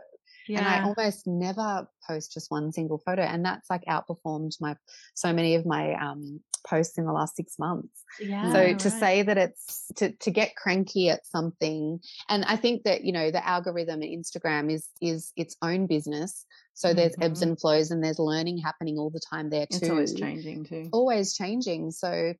Yeah. 0.51 0.59
And 0.59 0.67
I 0.67 0.83
almost 0.83 1.27
never 1.27 1.87
post 2.07 2.33
just 2.33 2.51
one 2.51 2.71
single 2.71 2.97
photo. 2.97 3.21
And 3.21 3.45
that's 3.45 3.69
like 3.69 3.83
outperformed 3.85 4.59
my 4.59 4.75
so 5.13 5.31
many 5.31 5.55
of 5.55 5.65
my 5.65 5.93
um, 5.93 6.41
posts 6.67 6.97
in 6.97 7.05
the 7.05 7.13
last 7.13 7.35
six 7.35 7.57
months. 7.57 8.03
Yeah, 8.19 8.51
so 8.51 8.65
to 8.65 8.89
right. 8.89 8.99
say 8.99 9.21
that 9.21 9.37
it's 9.37 9.87
to, 9.95 10.11
to 10.11 10.31
get 10.31 10.55
cranky 10.55 11.09
at 11.09 11.25
something, 11.25 11.99
and 12.27 12.43
I 12.45 12.57
think 12.57 12.83
that, 12.83 13.03
you 13.03 13.13
know, 13.13 13.31
the 13.31 13.47
algorithm 13.47 14.01
in 14.03 14.21
Instagram 14.21 14.71
is 14.71 14.87
is 15.01 15.31
its 15.37 15.55
own 15.61 15.87
business. 15.87 16.45
So 16.73 16.89
mm-hmm. 16.89 16.97
there's 16.97 17.15
ebbs 17.21 17.41
mm-hmm. 17.41 17.51
and 17.51 17.59
flows 17.59 17.91
and 17.91 18.03
there's 18.03 18.19
learning 18.19 18.57
happening 18.57 18.97
all 18.97 19.09
the 19.09 19.21
time 19.29 19.49
there 19.49 19.67
too. 19.67 19.77
It's 19.77 19.89
always 19.89 20.13
changing 20.13 20.65
too. 20.65 20.89
Always 20.91 21.35
changing. 21.35 21.91
So 21.91 22.33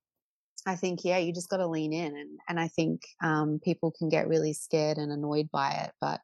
I 0.66 0.76
think, 0.76 1.04
yeah, 1.04 1.18
you 1.18 1.34
just 1.34 1.50
got 1.50 1.58
to 1.58 1.68
lean 1.68 1.92
in. 1.92 2.16
And, 2.16 2.40
and 2.48 2.60
I 2.60 2.68
think 2.68 3.02
um, 3.24 3.60
people 3.64 3.92
can 3.92 4.10
get 4.10 4.28
really 4.28 4.54
scared 4.54 4.98
and 4.98 5.12
annoyed 5.12 5.50
by 5.52 5.72
it. 5.86 5.92
But 6.00 6.22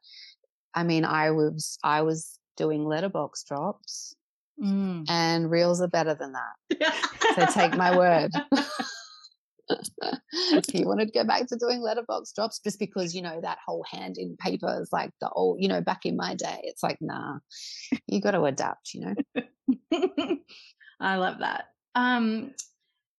I 0.78 0.84
mean, 0.84 1.04
I 1.04 1.32
was 1.32 1.76
I 1.82 2.02
was 2.02 2.38
doing 2.56 2.84
letterbox 2.84 3.42
drops, 3.42 4.14
mm. 4.62 5.04
and 5.08 5.50
reels 5.50 5.80
are 5.80 5.88
better 5.88 6.14
than 6.14 6.34
that. 6.34 6.94
so 7.34 7.46
take 7.46 7.76
my 7.76 7.96
word. 7.96 8.30
if 10.32 10.72
you 10.72 10.86
wanted 10.86 11.06
to 11.06 11.12
go 11.18 11.24
back 11.24 11.46
to 11.48 11.56
doing 11.56 11.82
letterbox 11.82 12.32
drops 12.32 12.60
just 12.60 12.78
because 12.78 13.14
you 13.14 13.20
know 13.20 13.38
that 13.42 13.58
whole 13.66 13.84
hand 13.90 14.16
in 14.16 14.34
paper 14.38 14.78
is 14.80 14.88
like 14.94 15.10
the 15.20 15.28
old 15.28 15.60
you 15.60 15.68
know 15.68 15.82
back 15.82 16.06
in 16.06 16.16
my 16.16 16.34
day 16.34 16.58
it's 16.62 16.82
like 16.82 16.96
nah 17.02 17.34
you 18.06 18.18
got 18.18 18.30
to 18.30 18.42
adapt 18.44 18.94
you 18.94 19.02
know 19.02 19.14
i 21.00 21.16
love 21.16 21.40
that 21.40 21.64
um 21.96 22.50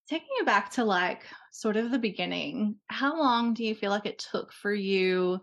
taking 0.10 0.28
it 0.40 0.46
back 0.48 0.72
to 0.72 0.84
like 0.84 1.22
sort 1.52 1.78
of 1.78 1.92
the 1.92 2.00
beginning 2.00 2.78
how 2.88 3.20
long 3.20 3.54
do 3.54 3.64
you 3.64 3.76
feel 3.76 3.92
like 3.92 4.08
it 4.08 4.26
took 4.32 4.52
for 4.52 4.74
you 4.74 5.40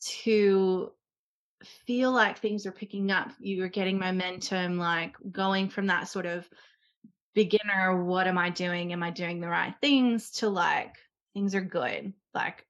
to 0.00 0.90
feel 1.64 2.12
like 2.12 2.38
things 2.38 2.66
are 2.66 2.72
picking 2.72 3.10
up. 3.10 3.30
You're 3.38 3.68
getting 3.68 3.98
momentum, 3.98 4.78
like 4.78 5.16
going 5.30 5.68
from 5.68 5.86
that 5.86 6.08
sort 6.08 6.26
of 6.26 6.48
beginner, 7.34 8.04
what 8.04 8.26
am 8.26 8.38
I 8.38 8.50
doing? 8.50 8.92
Am 8.92 9.02
I 9.02 9.10
doing 9.10 9.40
the 9.40 9.48
right 9.48 9.74
things 9.80 10.30
to 10.32 10.48
like 10.48 10.94
things 11.34 11.54
are 11.54 11.60
good. 11.60 12.12
Like 12.32 12.64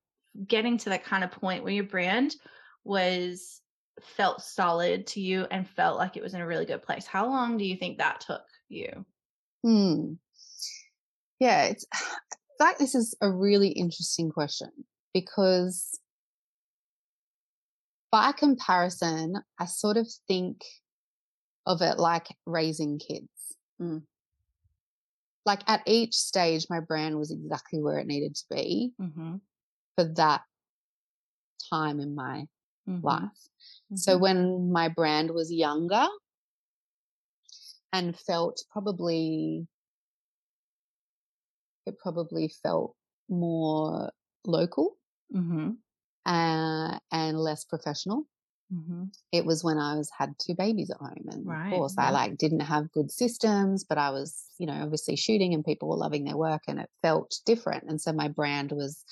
getting 0.47 0.79
to 0.79 0.89
that 0.91 1.05
kind 1.05 1.23
of 1.23 1.31
point 1.31 1.63
where 1.63 1.73
your 1.73 1.85
brand 1.85 2.35
was 2.83 3.61
felt 4.01 4.43
solid 4.43 5.07
to 5.07 5.21
you 5.21 5.47
and 5.51 5.69
felt 5.69 5.99
like 5.99 6.17
it 6.17 6.23
was 6.23 6.35
in 6.35 6.41
a 6.41 6.47
really 6.47 6.67
good 6.67 6.83
place. 6.83 7.07
How 7.07 7.27
long 7.27 7.57
do 7.57 7.65
you 7.65 7.77
think 7.77 7.99
that 7.99 8.21
took 8.21 8.43
you? 8.69 9.05
Hmm. 9.63 10.15
Yeah, 11.39 11.65
it's 11.65 11.87
like 12.61 12.79
this 12.79 12.95
is 12.95 13.15
a 13.21 13.31
really 13.31 13.69
interesting 13.69 14.31
question 14.31 14.71
because 15.13 15.99
by 18.15 18.31
comparison, 18.31 19.35
I 19.59 19.67
sort 19.67 19.97
of 19.97 20.07
think 20.29 20.65
of 21.67 21.83
it 21.83 21.99
like 21.99 22.29
raising 22.47 23.01
kids. 23.01 23.27
Mm. 23.83 24.03
Like 25.45 25.63
at 25.67 25.83
each 25.85 26.15
stage, 26.15 26.67
my 26.71 26.79
brand 26.79 27.19
was 27.19 27.33
exactly 27.33 27.83
where 27.83 27.99
it 27.99 28.07
needed 28.07 28.37
to 28.37 28.45
be 28.51 28.93
mm-hmm. 29.03 29.35
for 29.97 30.05
that 30.15 30.43
time 31.69 31.99
in 31.99 32.15
my 32.15 32.47
mm-hmm. 32.89 33.05
life. 33.05 33.21
Mm-hmm. 33.25 33.97
So 33.97 34.17
when 34.17 34.71
my 34.71 34.87
brand 34.87 35.33
was 35.33 35.53
younger 35.53 36.07
and 37.93 38.17
felt 38.17 38.63
probably, 38.71 39.67
it 41.85 41.99
probably 41.99 42.55
felt 42.63 42.95
more 43.29 44.13
local. 44.47 44.99
Uh, 46.27 46.99
and 47.13 47.39
less 47.39 47.65
professional. 47.65 48.27
mm-hmm. 48.73 49.05
it 49.31 49.45
was 49.45 49.63
when 49.63 49.79
I 49.79 49.97
was 49.97 50.11
had 50.17 50.35
two 50.39 50.55
babies 50.55 50.91
at 50.91 50.97
home. 50.97 51.27
And 51.31 51.47
right. 51.47 51.67
of 51.67 51.79
course 51.79 51.95
yeah. 51.99 52.09
I 52.09 52.11
like 52.11 52.39
didn't 52.39 52.61
have 52.61 52.93
good 52.93 53.11
systems, 53.11 53.85
but 53.85 53.99
I 53.99 54.11
was, 54.11 54.45
you 54.59 54.67
know, 54.67 54.81
obviously 54.83 55.17
shooting 55.17 55.55
and 55.55 55.65
people 55.65 55.89
were 55.89 55.97
loving 55.97 56.25
their 56.25 56.37
work 56.37 56.63
and 56.67 56.81
it 56.81 56.89
felt 57.03 57.39
different. 57.45 57.85
And 57.89 58.01
so 58.01 58.13
my 58.13 58.29
brand 58.29 58.73
was 58.73 59.05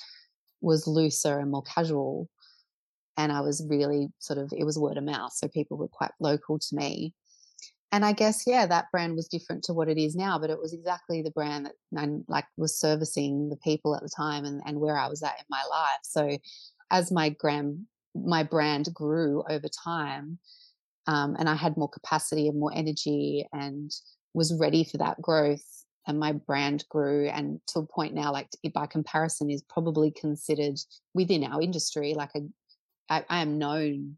was 0.61 0.87
looser 0.87 1.39
and 1.39 1.51
more 1.51 1.63
casual. 1.63 2.29
And 3.19 3.31
I 3.31 3.41
was 3.41 3.65
really 3.69 4.09
sort 4.19 4.39
of 4.39 4.53
it 4.57 4.65
was 4.65 4.79
word 4.79 4.97
of 4.97 5.05
mouth. 5.05 5.33
So 5.35 5.49
people 5.49 5.77
were 5.77 5.89
quite 5.89 6.13
local 6.19 6.59
to 6.59 6.75
me 6.75 7.15
and 7.93 8.07
I 8.07 8.13
guess 8.13 8.45
yeah, 8.47 8.65
that 8.67 8.91
brand 8.91 9.15
was 9.15 9.29
different 9.29 9.65
to 9.65 9.75
what 9.75 9.89
it 9.89 9.99
is 9.99 10.17
now, 10.17 10.39
but 10.39 10.49
it 10.49 10.59
was 10.59 10.73
exactly 10.73 11.21
the 11.21 11.31
brand 11.31 11.67
that 11.67 11.75
I 11.95 12.09
like 12.27 12.47
was 12.57 12.79
servicing 12.81 13.51
the 13.51 13.59
people 13.59 13.95
at 13.95 14.03
the 14.03 14.09
time 14.09 14.47
and 14.47 14.63
and 14.65 14.81
where 14.81 14.97
I 14.97 15.09
was 15.09 15.23
at 15.23 15.39
in 15.39 15.45
my 15.51 15.63
life. 15.71 16.01
So 16.03 16.39
as 16.93 17.11
my 17.11 17.31
gram 17.31 17.87
my 18.15 18.43
brand 18.43 18.89
grew 18.93 19.43
over 19.49 19.69
time, 19.69 20.39
um, 21.07 21.35
and 21.39 21.49
I 21.49 21.55
had 21.55 21.77
more 21.77 21.89
capacity 21.89 22.47
and 22.47 22.61
more 22.61 22.73
energy 22.75 23.49
and 23.53 23.91
was 24.35 24.55
ready 24.55 24.85
for 24.85 24.99
that 24.99 25.21
growth, 25.21 25.65
and 26.07 26.21
my 26.21 26.33
brand 26.33 26.85
grew 26.89 27.29
and 27.29 27.61
to 27.69 27.81
a 27.81 27.87
point 27.87 28.15
now, 28.15 28.33
like 28.33 28.49
by 28.75 28.87
comparison, 28.87 29.51
is 29.51 29.65
probably 29.69 30.11
considered 30.11 30.79
within 31.15 31.45
our 31.45 31.61
industry 31.61 32.15
like 32.15 32.31
a 32.37 32.41
I, 33.09 33.25
I 33.29 33.43
am 33.43 33.59
known 33.59 34.17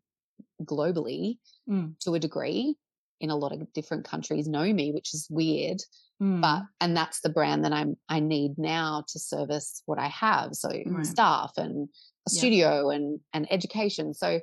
globally 0.62 1.38
mm. 1.68 1.98
to 2.00 2.14
a 2.14 2.20
degree 2.20 2.76
in 3.20 3.30
a 3.30 3.36
lot 3.36 3.52
of 3.52 3.72
different 3.72 4.04
countries 4.04 4.46
know 4.46 4.72
me, 4.72 4.92
which 4.92 5.14
is 5.14 5.26
weird. 5.30 5.80
Mm. 6.22 6.40
But 6.40 6.62
and 6.80 6.96
that's 6.96 7.20
the 7.20 7.28
brand 7.28 7.64
that 7.64 7.72
I'm 7.72 7.96
I 8.08 8.20
need 8.20 8.58
now 8.58 9.04
to 9.08 9.18
service 9.18 9.82
what 9.86 9.98
I 9.98 10.08
have. 10.08 10.54
So 10.54 10.68
right. 10.68 11.06
staff 11.06 11.52
and 11.56 11.88
a 12.26 12.30
studio 12.30 12.90
yeah. 12.90 12.96
and 12.96 13.20
and 13.32 13.52
education. 13.52 14.14
So 14.14 14.40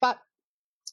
but 0.00 0.18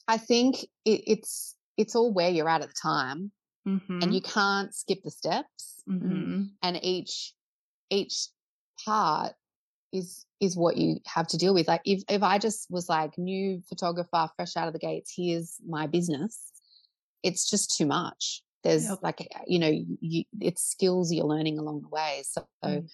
I 0.08 0.18
think 0.18 0.62
it, 0.84 1.02
it's 1.06 1.56
it's 1.76 1.94
all 1.94 2.12
where 2.12 2.30
you're 2.30 2.48
at 2.48 2.62
at 2.62 2.68
the 2.68 2.74
time. 2.80 3.32
Mm-hmm. 3.66 4.02
And 4.02 4.14
you 4.14 4.20
can't 4.20 4.74
skip 4.74 5.02
the 5.02 5.10
steps. 5.10 5.82
Mm-hmm. 5.88 6.42
And 6.62 6.84
each 6.84 7.32
each 7.90 8.28
part 8.84 9.32
is 9.90 10.26
is 10.40 10.54
what 10.54 10.76
you 10.76 10.98
have 11.06 11.26
to 11.28 11.38
deal 11.38 11.54
with. 11.54 11.68
Like 11.68 11.80
if 11.84 12.02
if 12.08 12.22
I 12.22 12.38
just 12.38 12.70
was 12.70 12.88
like 12.88 13.16
new 13.16 13.62
photographer, 13.68 14.28
fresh 14.36 14.56
out 14.56 14.66
of 14.66 14.74
the 14.74 14.78
gates, 14.78 15.14
here's 15.16 15.56
my 15.66 15.86
business 15.86 16.50
it's 17.24 17.50
just 17.50 17.76
too 17.76 17.86
much. 17.86 18.42
There's 18.62 18.88
yep. 18.88 18.98
like, 19.02 19.20
uh, 19.34 19.40
you 19.46 19.58
know, 19.58 19.72
you, 20.00 20.24
it's 20.40 20.62
skills 20.62 21.12
you're 21.12 21.26
learning 21.26 21.58
along 21.58 21.82
the 21.82 21.88
way. 21.88 22.22
So, 22.24 22.46
mm. 22.64 22.88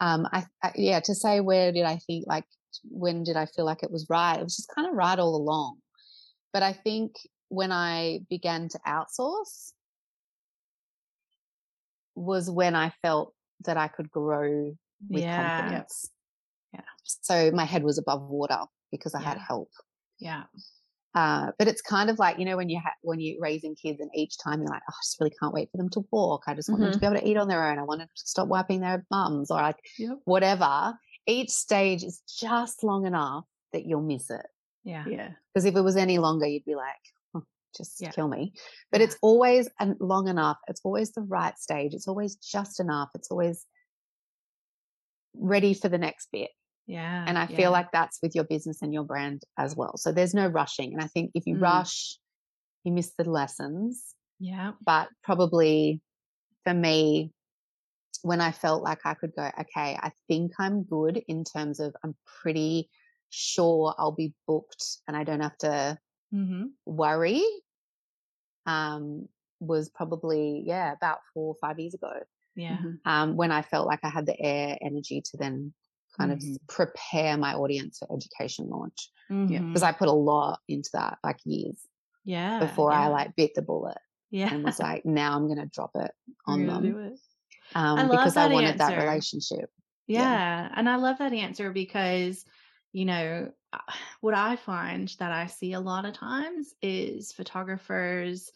Um, 0.00 0.26
I, 0.32 0.44
I, 0.62 0.72
yeah, 0.76 1.00
to 1.00 1.14
say 1.14 1.40
where 1.40 1.72
did 1.72 1.84
I 1.84 1.96
think, 2.06 2.26
like, 2.26 2.44
when 2.84 3.24
did 3.24 3.36
I 3.36 3.46
feel 3.46 3.64
like 3.64 3.82
it 3.82 3.90
was 3.90 4.06
right? 4.08 4.38
It 4.38 4.44
was 4.44 4.56
just 4.56 4.72
kind 4.74 4.88
of 4.88 4.94
right 4.94 5.18
all 5.18 5.36
along. 5.36 5.78
But 6.52 6.62
I 6.62 6.72
think 6.72 7.14
when 7.48 7.72
I 7.72 8.20
began 8.28 8.68
to 8.68 8.78
outsource 8.86 9.72
was 12.14 12.50
when 12.50 12.74
I 12.74 12.92
felt 13.02 13.34
that 13.64 13.76
I 13.76 13.88
could 13.88 14.10
grow 14.10 14.74
with 15.08 15.22
yeah. 15.22 15.60
confidence. 15.60 16.10
Yeah. 16.72 16.80
So 17.04 17.50
my 17.52 17.64
head 17.64 17.82
was 17.82 17.98
above 17.98 18.22
water 18.22 18.60
because 18.90 19.14
I 19.14 19.20
yeah. 19.20 19.28
had 19.28 19.38
help. 19.38 19.70
Yeah. 20.18 20.44
Uh, 21.16 21.50
but 21.58 21.66
it's 21.66 21.80
kind 21.80 22.10
of 22.10 22.18
like 22.18 22.38
you 22.38 22.44
know 22.44 22.58
when 22.58 22.68
you 22.68 22.78
ha- 22.78 22.92
when 23.00 23.18
you're 23.18 23.40
raising 23.40 23.74
kids 23.74 24.00
and 24.00 24.10
each 24.14 24.36
time 24.36 24.60
you're 24.60 24.68
like 24.68 24.82
oh, 24.82 24.92
I 24.92 25.00
just 25.02 25.18
really 25.18 25.32
can't 25.40 25.54
wait 25.54 25.70
for 25.70 25.78
them 25.78 25.88
to 25.90 26.04
walk 26.10 26.42
I 26.46 26.52
just 26.52 26.68
want 26.68 26.82
mm-hmm. 26.82 26.90
them 26.90 27.00
to 27.00 27.06
mm-hmm. 27.06 27.14
be 27.14 27.18
able 27.18 27.26
to 27.26 27.30
eat 27.30 27.36
on 27.38 27.48
their 27.48 27.70
own 27.70 27.78
I 27.78 27.84
want 27.84 28.00
them 28.00 28.08
to 28.14 28.22
stop 28.26 28.48
wiping 28.48 28.80
their 28.80 29.06
bums 29.08 29.50
or 29.50 29.62
like 29.62 29.78
yep. 29.98 30.18
whatever 30.26 30.92
each 31.26 31.48
stage 31.48 32.04
is 32.04 32.20
just 32.38 32.84
long 32.84 33.06
enough 33.06 33.44
that 33.72 33.86
you'll 33.86 34.02
miss 34.02 34.28
it 34.28 34.44
yeah 34.84 35.04
yeah 35.08 35.30
because 35.54 35.64
if 35.64 35.74
it 35.74 35.80
was 35.80 35.96
any 35.96 36.18
longer 36.18 36.46
you'd 36.46 36.66
be 36.66 36.74
like 36.74 36.94
oh, 37.34 37.42
just 37.74 37.98
yeah. 37.98 38.10
kill 38.10 38.28
me 38.28 38.52
but 38.92 39.00
yeah. 39.00 39.06
it's 39.06 39.16
always 39.22 39.70
long 40.00 40.28
enough 40.28 40.58
it's 40.68 40.82
always 40.84 41.12
the 41.12 41.22
right 41.22 41.58
stage 41.58 41.94
it's 41.94 42.08
always 42.08 42.36
just 42.36 42.78
enough 42.78 43.08
it's 43.14 43.30
always 43.30 43.64
ready 45.34 45.72
for 45.72 45.88
the 45.88 45.96
next 45.96 46.28
bit 46.30 46.50
yeah. 46.86 47.24
And 47.26 47.36
I 47.36 47.46
yeah. 47.48 47.56
feel 47.56 47.70
like 47.72 47.90
that's 47.92 48.18
with 48.22 48.34
your 48.34 48.44
business 48.44 48.82
and 48.82 48.94
your 48.94 49.04
brand 49.04 49.42
as 49.58 49.74
well. 49.74 49.96
So 49.96 50.12
there's 50.12 50.34
no 50.34 50.46
rushing. 50.46 50.92
And 50.92 51.02
I 51.02 51.08
think 51.08 51.32
if 51.34 51.46
you 51.46 51.56
mm. 51.56 51.62
rush, 51.62 52.16
you 52.84 52.92
miss 52.92 53.12
the 53.18 53.28
lessons. 53.28 54.14
Yeah. 54.38 54.72
But 54.84 55.08
probably 55.24 56.00
for 56.64 56.72
me, 56.72 57.32
when 58.22 58.40
I 58.40 58.52
felt 58.52 58.82
like 58.82 59.00
I 59.04 59.14
could 59.14 59.32
go, 59.36 59.50
okay, 59.60 59.98
I 60.00 60.10
think 60.28 60.52
I'm 60.58 60.84
good 60.84 61.22
in 61.28 61.44
terms 61.44 61.80
of 61.80 61.94
I'm 62.04 62.14
pretty 62.42 62.88
sure 63.30 63.94
I'll 63.98 64.12
be 64.12 64.32
booked 64.46 64.84
and 65.06 65.16
I 65.16 65.24
don't 65.24 65.40
have 65.40 65.58
to 65.58 65.98
mm-hmm. 66.32 66.64
worry. 66.84 67.42
Um, 68.66 69.28
was 69.60 69.88
probably, 69.88 70.62
yeah, 70.66 70.92
about 70.92 71.18
four 71.32 71.48
or 71.48 71.56
five 71.60 71.78
years 71.78 71.94
ago. 71.94 72.12
Yeah. 72.56 72.78
Um, 73.04 73.36
when 73.36 73.52
I 73.52 73.62
felt 73.62 73.86
like 73.86 74.00
I 74.02 74.08
had 74.08 74.26
the 74.26 74.38
air 74.40 74.76
energy 74.80 75.22
to 75.22 75.36
then 75.36 75.72
kind 76.16 76.32
mm-hmm. 76.32 76.54
of 76.54 76.66
prepare 76.68 77.36
my 77.36 77.54
audience 77.54 77.98
for 77.98 78.12
education 78.12 78.68
launch. 78.68 79.10
Mm-hmm. 79.30 79.68
Because 79.68 79.82
I 79.82 79.92
put 79.92 80.08
a 80.08 80.12
lot 80.12 80.60
into 80.68 80.90
that, 80.92 81.18
like 81.24 81.38
years. 81.44 81.78
Yeah. 82.24 82.58
Before 82.60 82.90
yeah. 82.90 83.02
I 83.02 83.08
like 83.08 83.36
bit 83.36 83.54
the 83.54 83.62
bullet. 83.62 83.98
Yeah. 84.30 84.52
And 84.52 84.64
was 84.64 84.78
like, 84.78 85.06
now 85.06 85.36
I'm 85.36 85.46
to 85.58 85.66
drop 85.66 85.92
it 85.94 86.10
on 86.46 86.66
them. 86.66 86.84
It. 86.84 87.18
Um, 87.74 87.98
I 87.98 88.02
because 88.08 88.36
I 88.36 88.48
wanted 88.48 88.80
answer. 88.80 88.96
that 88.96 89.02
relationship. 89.02 89.70
Yeah. 90.06 90.20
yeah. 90.20 90.72
And 90.74 90.88
I 90.88 90.96
love 90.96 91.18
that 91.18 91.32
answer 91.32 91.70
because, 91.70 92.44
you 92.92 93.04
know, 93.04 93.50
what 94.20 94.34
I 94.34 94.56
find 94.56 95.14
that 95.18 95.32
I 95.32 95.46
see 95.46 95.72
a 95.72 95.80
lot 95.80 96.04
of 96.04 96.14
times 96.14 96.74
is 96.82 97.32
photographers 97.32 98.50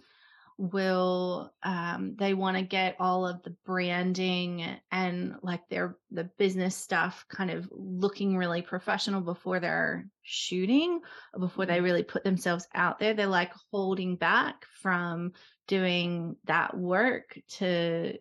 will 0.60 1.54
um, 1.62 2.16
they 2.18 2.34
want 2.34 2.54
to 2.54 2.62
get 2.62 2.94
all 3.00 3.26
of 3.26 3.42
the 3.42 3.56
branding 3.64 4.62
and 4.92 5.34
like 5.42 5.66
their 5.70 5.96
the 6.10 6.24
business 6.24 6.76
stuff 6.76 7.24
kind 7.30 7.50
of 7.50 7.66
looking 7.70 8.36
really 8.36 8.60
professional 8.60 9.22
before 9.22 9.58
they're 9.58 10.06
shooting 10.22 11.00
before 11.38 11.64
they 11.64 11.76
mm-hmm. 11.76 11.84
really 11.84 12.02
put 12.02 12.24
themselves 12.24 12.68
out 12.74 12.98
there 12.98 13.14
they're 13.14 13.26
like 13.26 13.52
holding 13.72 14.16
back 14.16 14.66
from 14.82 15.32
doing 15.66 16.36
that 16.44 16.76
work 16.76 17.38
to 17.48 18.18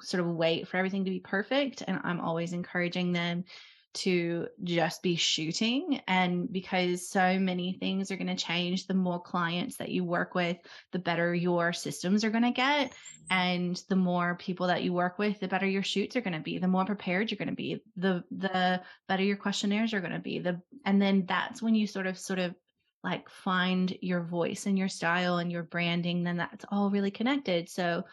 sort 0.00 0.20
of 0.20 0.28
wait 0.28 0.68
for 0.68 0.76
everything 0.76 1.04
to 1.04 1.10
be 1.10 1.18
perfect 1.18 1.82
and 1.88 1.98
i'm 2.04 2.20
always 2.20 2.52
encouraging 2.52 3.12
them 3.12 3.44
to 3.92 4.46
just 4.62 5.02
be 5.02 5.16
shooting. 5.16 6.00
And 6.06 6.50
because 6.50 7.08
so 7.08 7.38
many 7.38 7.76
things 7.80 8.10
are 8.10 8.16
going 8.16 8.34
to 8.34 8.34
change, 8.34 8.86
the 8.86 8.94
more 8.94 9.20
clients 9.20 9.76
that 9.76 9.90
you 9.90 10.04
work 10.04 10.34
with, 10.34 10.56
the 10.92 10.98
better 10.98 11.34
your 11.34 11.72
systems 11.72 12.24
are 12.24 12.30
going 12.30 12.44
to 12.44 12.50
get. 12.50 12.92
And 13.30 13.80
the 13.88 13.96
more 13.96 14.36
people 14.36 14.68
that 14.68 14.82
you 14.82 14.92
work 14.92 15.18
with, 15.18 15.38
the 15.40 15.48
better 15.48 15.66
your 15.66 15.82
shoots 15.82 16.16
are 16.16 16.20
going 16.20 16.34
to 16.34 16.40
be, 16.40 16.58
the 16.58 16.68
more 16.68 16.84
prepared 16.84 17.30
you're 17.30 17.38
going 17.38 17.48
to 17.48 17.54
be, 17.54 17.80
the 17.96 18.24
the 18.30 18.82
better 19.08 19.22
your 19.22 19.36
questionnaires 19.36 19.94
are 19.94 20.00
going 20.00 20.12
to 20.12 20.18
be. 20.18 20.40
The 20.40 20.60
and 20.84 21.00
then 21.00 21.26
that's 21.26 21.62
when 21.62 21.74
you 21.74 21.86
sort 21.86 22.06
of 22.06 22.18
sort 22.18 22.40
of 22.40 22.54
like 23.02 23.28
find 23.28 23.96
your 24.02 24.22
voice 24.22 24.66
and 24.66 24.78
your 24.78 24.88
style 24.88 25.38
and 25.38 25.50
your 25.50 25.62
branding, 25.62 26.22
then 26.22 26.36
that's 26.36 26.64
all 26.70 26.90
really 26.90 27.10
connected. 27.10 27.68
So 27.68 28.04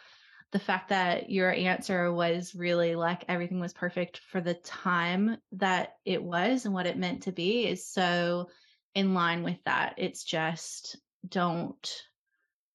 the 0.52 0.60
fact 0.60 0.90
that 0.90 1.30
your 1.30 1.52
answer 1.52 2.12
was 2.12 2.56
really 2.56 2.96
like 2.96 3.26
everything 3.28 3.60
was 3.60 3.74
perfect 3.74 4.20
for 4.32 4.40
the 4.40 4.54
time 4.54 5.38
that 5.54 5.96
it 6.06 6.24
was 6.24 6.66
and 6.66 6.74
what 6.74 6.88
it 6.88 6.98
meant 6.98 7.24
to 7.24 7.32
be 7.32 7.68
is 7.68 7.86
so 7.86 8.50
in 8.96 9.14
line 9.14 9.44
with 9.44 9.58
that. 9.66 9.96
It's 9.98 10.24
just 10.24 10.98
don't 11.28 12.04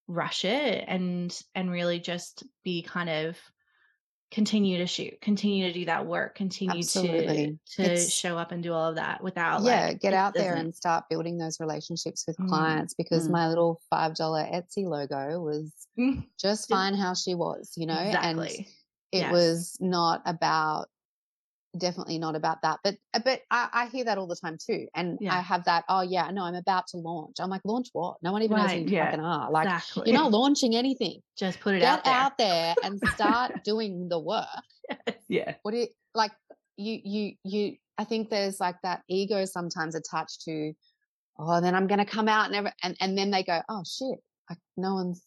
rush 0.07 0.45
it 0.45 0.83
and 0.87 1.37
and 1.55 1.71
really 1.71 1.99
just 1.99 2.43
be 2.63 2.83
kind 2.83 3.09
of 3.09 3.37
continue 4.33 4.79
to 4.79 4.87
shoot 4.87 5.21
continue 5.21 5.67
to 5.67 5.73
do 5.73 5.85
that 5.85 6.07
work 6.07 6.33
continue 6.33 6.79
Absolutely. 6.79 7.59
to 7.75 7.83
to 7.83 7.93
it's, 7.93 8.11
show 8.11 8.35
up 8.35 8.51
and 8.51 8.63
do 8.63 8.73
all 8.73 8.89
of 8.89 8.95
that 8.95 9.23
without 9.23 9.61
yeah 9.61 9.89
like, 9.89 10.01
get 10.01 10.13
out 10.13 10.33
there 10.33 10.55
and 10.55 10.73
start 10.73 11.03
building 11.07 11.37
those 11.37 11.59
relationships 11.59 12.23
with 12.25 12.35
mm. 12.37 12.49
clients 12.49 12.95
because 12.95 13.27
mm. 13.27 13.31
my 13.31 13.47
little 13.47 13.79
five 13.91 14.15
dollar 14.15 14.41
etsy 14.41 14.85
logo 14.85 15.39
was 15.39 15.71
mm. 15.97 16.25
just 16.39 16.67
fine 16.67 16.95
how 16.95 17.13
she 17.13 17.35
was 17.35 17.73
you 17.77 17.85
know 17.85 17.93
exactly. 17.93 18.47
and 18.47 18.65
it 19.11 19.19
yes. 19.19 19.31
was 19.31 19.77
not 19.79 20.23
about 20.25 20.87
definitely 21.77 22.19
not 22.19 22.35
about 22.35 22.61
that. 22.63 22.79
But 22.83 22.95
uh, 23.13 23.19
but 23.23 23.41
I, 23.49 23.69
I 23.73 23.85
hear 23.87 24.05
that 24.05 24.17
all 24.17 24.27
the 24.27 24.35
time 24.35 24.57
too, 24.63 24.87
and 24.95 25.17
yeah. 25.19 25.35
I 25.35 25.41
have 25.41 25.65
that. 25.65 25.85
Oh 25.89 26.01
yeah, 26.01 26.29
no, 26.31 26.43
I'm 26.43 26.55
about 26.55 26.87
to 26.87 26.97
launch. 26.97 27.37
I'm 27.39 27.49
like, 27.49 27.61
launch 27.65 27.89
what? 27.93 28.17
No 28.21 28.31
one 28.31 28.41
even 28.43 28.57
right, 28.57 28.63
knows 28.63 28.71
who 28.71 28.79
you 28.79 28.97
yeah. 28.97 29.05
fucking 29.05 29.19
are. 29.19 29.51
Like 29.51 29.65
exactly. 29.65 30.11
you're 30.11 30.19
not 30.19 30.31
launching 30.31 30.75
anything. 30.75 31.19
Just 31.37 31.59
put 31.59 31.75
it 31.75 31.79
Get 31.79 31.89
out 31.89 32.03
there. 32.03 32.13
out 32.13 32.37
there 32.37 32.75
and 32.83 32.99
start 33.13 33.51
doing 33.63 34.07
the 34.09 34.19
work. 34.19 34.47
Yeah. 35.27 35.55
What 35.63 35.73
it 35.73 35.89
like? 36.13 36.31
You 36.77 36.99
you 37.03 37.33
you. 37.43 37.75
I 37.97 38.05
think 38.05 38.29
there's 38.29 38.59
like 38.59 38.75
that 38.83 39.01
ego 39.07 39.45
sometimes 39.45 39.95
attached 39.95 40.43
to. 40.45 40.73
Oh, 41.37 41.61
then 41.61 41.73
I'm 41.73 41.87
going 41.87 41.99
to 41.99 42.05
come 42.05 42.27
out 42.27 42.47
and 42.47 42.55
ever, 42.55 42.71
and 42.83 42.95
and 42.99 43.17
then 43.17 43.31
they 43.31 43.43
go, 43.43 43.61
oh 43.67 43.83
shit, 43.85 44.19
like 44.49 44.59
no 44.77 44.95
one's 44.95 45.23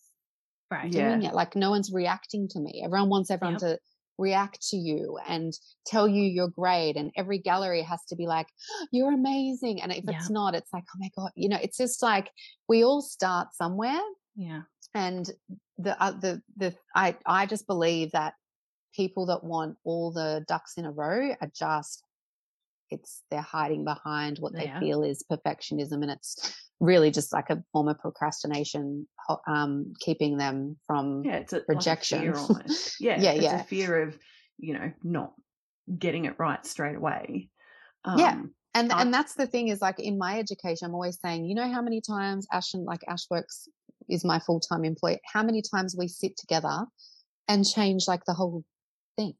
right 0.70 0.90
doing 0.90 1.22
yeah. 1.22 1.28
it. 1.30 1.34
Like 1.34 1.56
no 1.56 1.70
one's 1.70 1.92
reacting 1.92 2.48
to 2.50 2.60
me. 2.60 2.82
Everyone 2.84 3.08
wants 3.08 3.30
everyone 3.30 3.54
yep. 3.54 3.60
to 3.60 3.78
react 4.18 4.60
to 4.68 4.76
you 4.76 5.18
and 5.28 5.52
tell 5.86 6.08
you 6.08 6.22
you're 6.22 6.48
great 6.48 6.96
and 6.96 7.10
every 7.16 7.38
gallery 7.38 7.82
has 7.82 8.04
to 8.08 8.16
be 8.16 8.26
like 8.26 8.46
you're 8.92 9.12
amazing 9.12 9.80
and 9.82 9.92
if 9.92 10.04
yeah. 10.06 10.16
it's 10.16 10.30
not 10.30 10.54
it's 10.54 10.72
like 10.72 10.84
oh 10.94 10.98
my 10.98 11.10
god 11.16 11.30
you 11.34 11.48
know 11.48 11.58
it's 11.62 11.78
just 11.78 12.02
like 12.02 12.30
we 12.68 12.84
all 12.84 13.02
start 13.02 13.48
somewhere 13.54 14.00
yeah 14.36 14.62
and 14.94 15.30
the 15.78 16.00
uh, 16.02 16.12
the 16.12 16.40
the 16.56 16.74
i 16.94 17.14
i 17.26 17.46
just 17.46 17.66
believe 17.66 18.10
that 18.12 18.34
people 18.94 19.26
that 19.26 19.44
want 19.44 19.76
all 19.84 20.10
the 20.10 20.44
ducks 20.48 20.74
in 20.76 20.86
a 20.86 20.90
row 20.90 21.34
are 21.40 21.50
just 21.54 22.02
it's 22.90 23.22
they're 23.30 23.40
hiding 23.40 23.84
behind 23.84 24.38
what 24.38 24.54
they 24.54 24.64
yeah. 24.64 24.80
feel 24.80 25.02
is 25.02 25.24
perfectionism 25.30 26.02
and 26.02 26.10
it's 26.10 26.65
really 26.80 27.10
just 27.10 27.32
like 27.32 27.50
a 27.50 27.62
form 27.72 27.88
of 27.88 27.98
procrastination 27.98 29.06
um 29.46 29.94
keeping 29.98 30.36
them 30.36 30.76
from 30.86 31.22
yeah 31.24 31.36
it's 31.36 31.52
a 31.52 31.62
rejection 31.68 32.32
like 32.32 32.66
a 32.66 32.72
yeah 33.00 33.20
yeah 33.20 33.32
it's 33.32 33.44
yeah. 33.44 33.60
a 33.60 33.64
fear 33.64 34.02
of 34.02 34.18
you 34.58 34.74
know 34.74 34.92
not 35.02 35.32
getting 35.98 36.26
it 36.26 36.34
right 36.38 36.66
straight 36.66 36.96
away 36.96 37.48
um, 38.04 38.18
yeah 38.18 38.40
and 38.74 38.92
I, 38.92 39.02
and 39.02 39.14
that's 39.14 39.34
the 39.34 39.46
thing 39.46 39.68
is 39.68 39.80
like 39.80 39.98
in 39.98 40.18
my 40.18 40.38
education 40.38 40.86
i'm 40.86 40.94
always 40.94 41.18
saying 41.20 41.46
you 41.46 41.54
know 41.54 41.70
how 41.70 41.80
many 41.80 42.00
times 42.00 42.46
ash 42.52 42.74
and 42.74 42.84
like 42.84 43.00
ash 43.08 43.26
works 43.30 43.68
is 44.08 44.24
my 44.24 44.38
full-time 44.38 44.84
employee 44.84 45.20
how 45.24 45.42
many 45.42 45.62
times 45.62 45.96
we 45.98 46.08
sit 46.08 46.36
together 46.36 46.84
and 47.48 47.64
change 47.64 48.06
like 48.06 48.24
the 48.26 48.34
whole 48.34 48.64
thing 49.16 49.34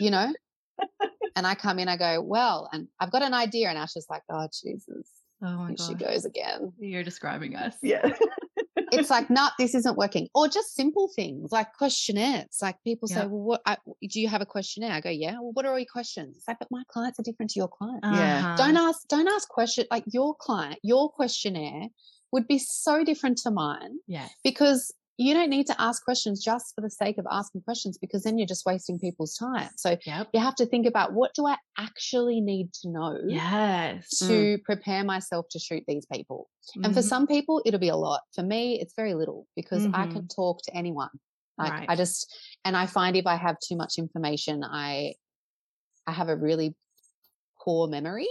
you 0.00 0.10
know 0.10 0.32
and 1.36 1.46
I 1.46 1.54
come 1.54 1.78
in, 1.78 1.88
I 1.88 1.96
go, 1.96 2.20
well, 2.20 2.68
and 2.72 2.88
I've 2.98 3.12
got 3.12 3.22
an 3.22 3.34
idea. 3.34 3.68
And 3.68 3.78
Ash 3.78 3.96
is 3.96 4.06
like, 4.08 4.22
oh, 4.30 4.48
Jesus. 4.62 5.08
Oh 5.42 5.56
my 5.56 5.74
She 5.76 5.94
goes 5.94 6.24
again. 6.24 6.72
You're 6.78 7.04
describing 7.04 7.56
us. 7.56 7.74
Yeah. 7.82 8.12
it's 8.76 9.10
like, 9.10 9.28
no, 9.28 9.48
this 9.58 9.74
isn't 9.74 9.96
working. 9.96 10.28
Or 10.34 10.48
just 10.48 10.74
simple 10.74 11.10
things 11.14 11.52
like 11.52 11.72
questionnaires. 11.74 12.58
Like 12.62 12.76
people 12.84 13.08
say, 13.08 13.20
well, 13.20 13.28
what 13.28 13.60
I, 13.66 13.76
do 14.08 14.20
you 14.20 14.28
have 14.28 14.40
a 14.40 14.46
questionnaire? 14.46 14.92
I 14.92 15.00
go, 15.00 15.10
yeah. 15.10 15.32
Well, 15.32 15.52
what 15.52 15.66
are 15.66 15.72
all 15.72 15.78
your 15.78 15.86
questions? 15.90 16.36
It's 16.36 16.48
like, 16.48 16.58
but 16.58 16.68
my 16.70 16.82
clients 16.88 17.18
are 17.18 17.22
different 17.22 17.50
to 17.52 17.60
your 17.60 17.68
clients. 17.68 18.06
Uh-huh. 18.06 18.16
Yeah. 18.16 18.56
Don't 18.56 18.76
ask, 18.76 19.06
don't 19.08 19.28
ask 19.28 19.48
questions 19.48 19.86
like 19.90 20.04
your 20.06 20.34
client, 20.34 20.78
your 20.82 21.10
questionnaire 21.10 21.88
would 22.32 22.46
be 22.46 22.58
so 22.58 23.04
different 23.04 23.38
to 23.38 23.50
mine. 23.50 23.98
Yeah. 24.06 24.28
Because 24.42 24.92
you 25.18 25.32
don't 25.32 25.48
need 25.48 25.66
to 25.66 25.80
ask 25.80 26.04
questions 26.04 26.44
just 26.44 26.74
for 26.74 26.82
the 26.82 26.90
sake 26.90 27.16
of 27.18 27.26
asking 27.30 27.62
questions 27.62 27.96
because 27.96 28.22
then 28.22 28.36
you're 28.36 28.46
just 28.46 28.66
wasting 28.66 28.98
people's 28.98 29.34
time. 29.34 29.70
So 29.76 29.96
yep. 30.04 30.28
you 30.34 30.40
have 30.40 30.54
to 30.56 30.66
think 30.66 30.86
about 30.86 31.14
what 31.14 31.32
do 31.34 31.46
I 31.46 31.56
actually 31.78 32.40
need 32.40 32.72
to 32.82 32.90
know 32.90 33.18
yes. 33.26 34.18
to 34.18 34.24
mm. 34.58 34.62
prepare 34.62 35.04
myself 35.04 35.46
to 35.52 35.58
shoot 35.58 35.84
these 35.88 36.06
people. 36.12 36.50
Mm-hmm. 36.70 36.84
And 36.84 36.94
for 36.94 37.00
mm-hmm. 37.00 37.08
some 37.08 37.26
people, 37.26 37.62
it'll 37.64 37.80
be 37.80 37.88
a 37.88 37.96
lot. 37.96 38.20
For 38.34 38.42
me, 38.42 38.78
it's 38.80 38.92
very 38.94 39.14
little 39.14 39.46
because 39.56 39.84
mm-hmm. 39.84 39.94
I 39.94 40.06
can 40.06 40.22
mm-hmm. 40.22 40.26
talk 40.34 40.62
to 40.64 40.76
anyone. 40.76 41.10
Like 41.56 41.72
right. 41.72 41.86
I 41.88 41.96
just, 41.96 42.34
and 42.66 42.76
I 42.76 42.84
find 42.84 43.16
if 43.16 43.26
I 43.26 43.36
have 43.36 43.56
too 43.58 43.76
much 43.76 43.94
information, 43.96 44.62
I, 44.62 45.14
I 46.06 46.12
have 46.12 46.28
a 46.28 46.36
really 46.36 46.74
poor 47.62 47.88
memory. 47.88 48.28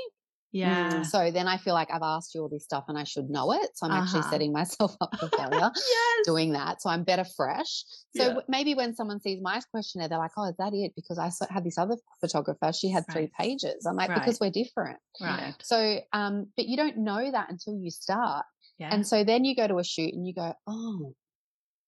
Mm, 0.56 0.60
yeah. 0.60 1.02
So 1.02 1.32
then 1.32 1.48
I 1.48 1.58
feel 1.58 1.74
like 1.74 1.90
I've 1.92 2.02
asked 2.02 2.34
you 2.34 2.42
all 2.42 2.50
this 2.50 2.64
stuff 2.64 2.86
and 2.88 2.98
I 2.98 3.04
should 3.04 3.30
know 3.30 3.52
it. 3.52 3.70
So 3.76 3.86
I'm 3.86 3.92
uh-huh. 3.92 4.04
actually 4.04 4.22
setting 4.24 4.54
myself 4.54 4.96
up 5.02 5.18
for 5.20 5.28
failure 5.38 5.72
yes. 5.74 6.26
doing 6.26 6.54
that. 6.54 6.82
So 6.82 6.90
I'm 6.90 7.04
better 7.04 7.26
fresh. 7.26 7.84
So 8.16 8.28
yeah. 8.28 8.38
maybe 8.48 8.74
when 8.74 8.96
someone 8.96 9.20
sees 9.20 9.42
my 9.42 9.60
questionnaire, 9.72 10.08
they're 10.08 10.18
like, 10.18 10.32
oh, 10.38 10.50
is 10.50 10.56
that 10.58 10.74
it? 10.74 10.94
Because 10.96 11.20
I 11.20 11.30
had 11.54 11.64
this 11.66 11.78
other 11.78 11.98
photographer, 12.22 12.72
she 12.72 12.90
had 12.90 13.06
three 13.12 13.30
pages. 13.38 13.86
I'm 13.86 13.96
like, 13.96 14.10
right. 14.10 14.20
because 14.20 14.40
we're 14.40 14.52
different. 14.52 14.98
Right. 15.22 15.54
So, 15.62 16.00
um, 16.14 16.48
but 16.56 16.68
you 16.68 16.78
don't 16.78 16.98
know 17.00 17.32
that 17.32 17.50
until 17.50 17.78
you 17.78 17.92
start. 17.92 18.46
Yeah. 18.80 18.90
And 18.94 19.06
so 19.06 19.24
then 19.24 19.46
you 19.46 19.56
go 19.56 19.68
to 19.68 19.80
a 19.80 19.84
shoot 19.84 20.14
and 20.14 20.26
you 20.26 20.34
go, 20.34 20.54
oh, 20.68 21.14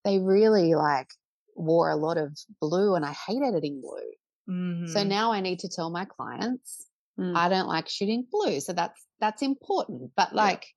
they 0.03 0.19
really 0.19 0.75
like 0.75 1.07
wore 1.55 1.89
a 1.89 1.95
lot 1.95 2.17
of 2.17 2.37
blue 2.61 2.95
and 2.95 3.05
I 3.05 3.13
hate 3.13 3.41
editing 3.45 3.81
blue. 3.81 4.53
Mm-hmm. 4.53 4.87
So 4.87 5.03
now 5.03 5.31
I 5.31 5.41
need 5.41 5.59
to 5.59 5.69
tell 5.69 5.89
my 5.89 6.05
clients 6.05 6.85
Mm. 7.19 7.35
I 7.35 7.49
don't 7.49 7.67
like 7.67 7.89
shooting 7.89 8.25
blue. 8.31 8.59
So 8.59 8.73
that's, 8.73 9.05
that's 9.19 9.41
important. 9.41 10.11
But 10.15 10.35
like, 10.35 10.67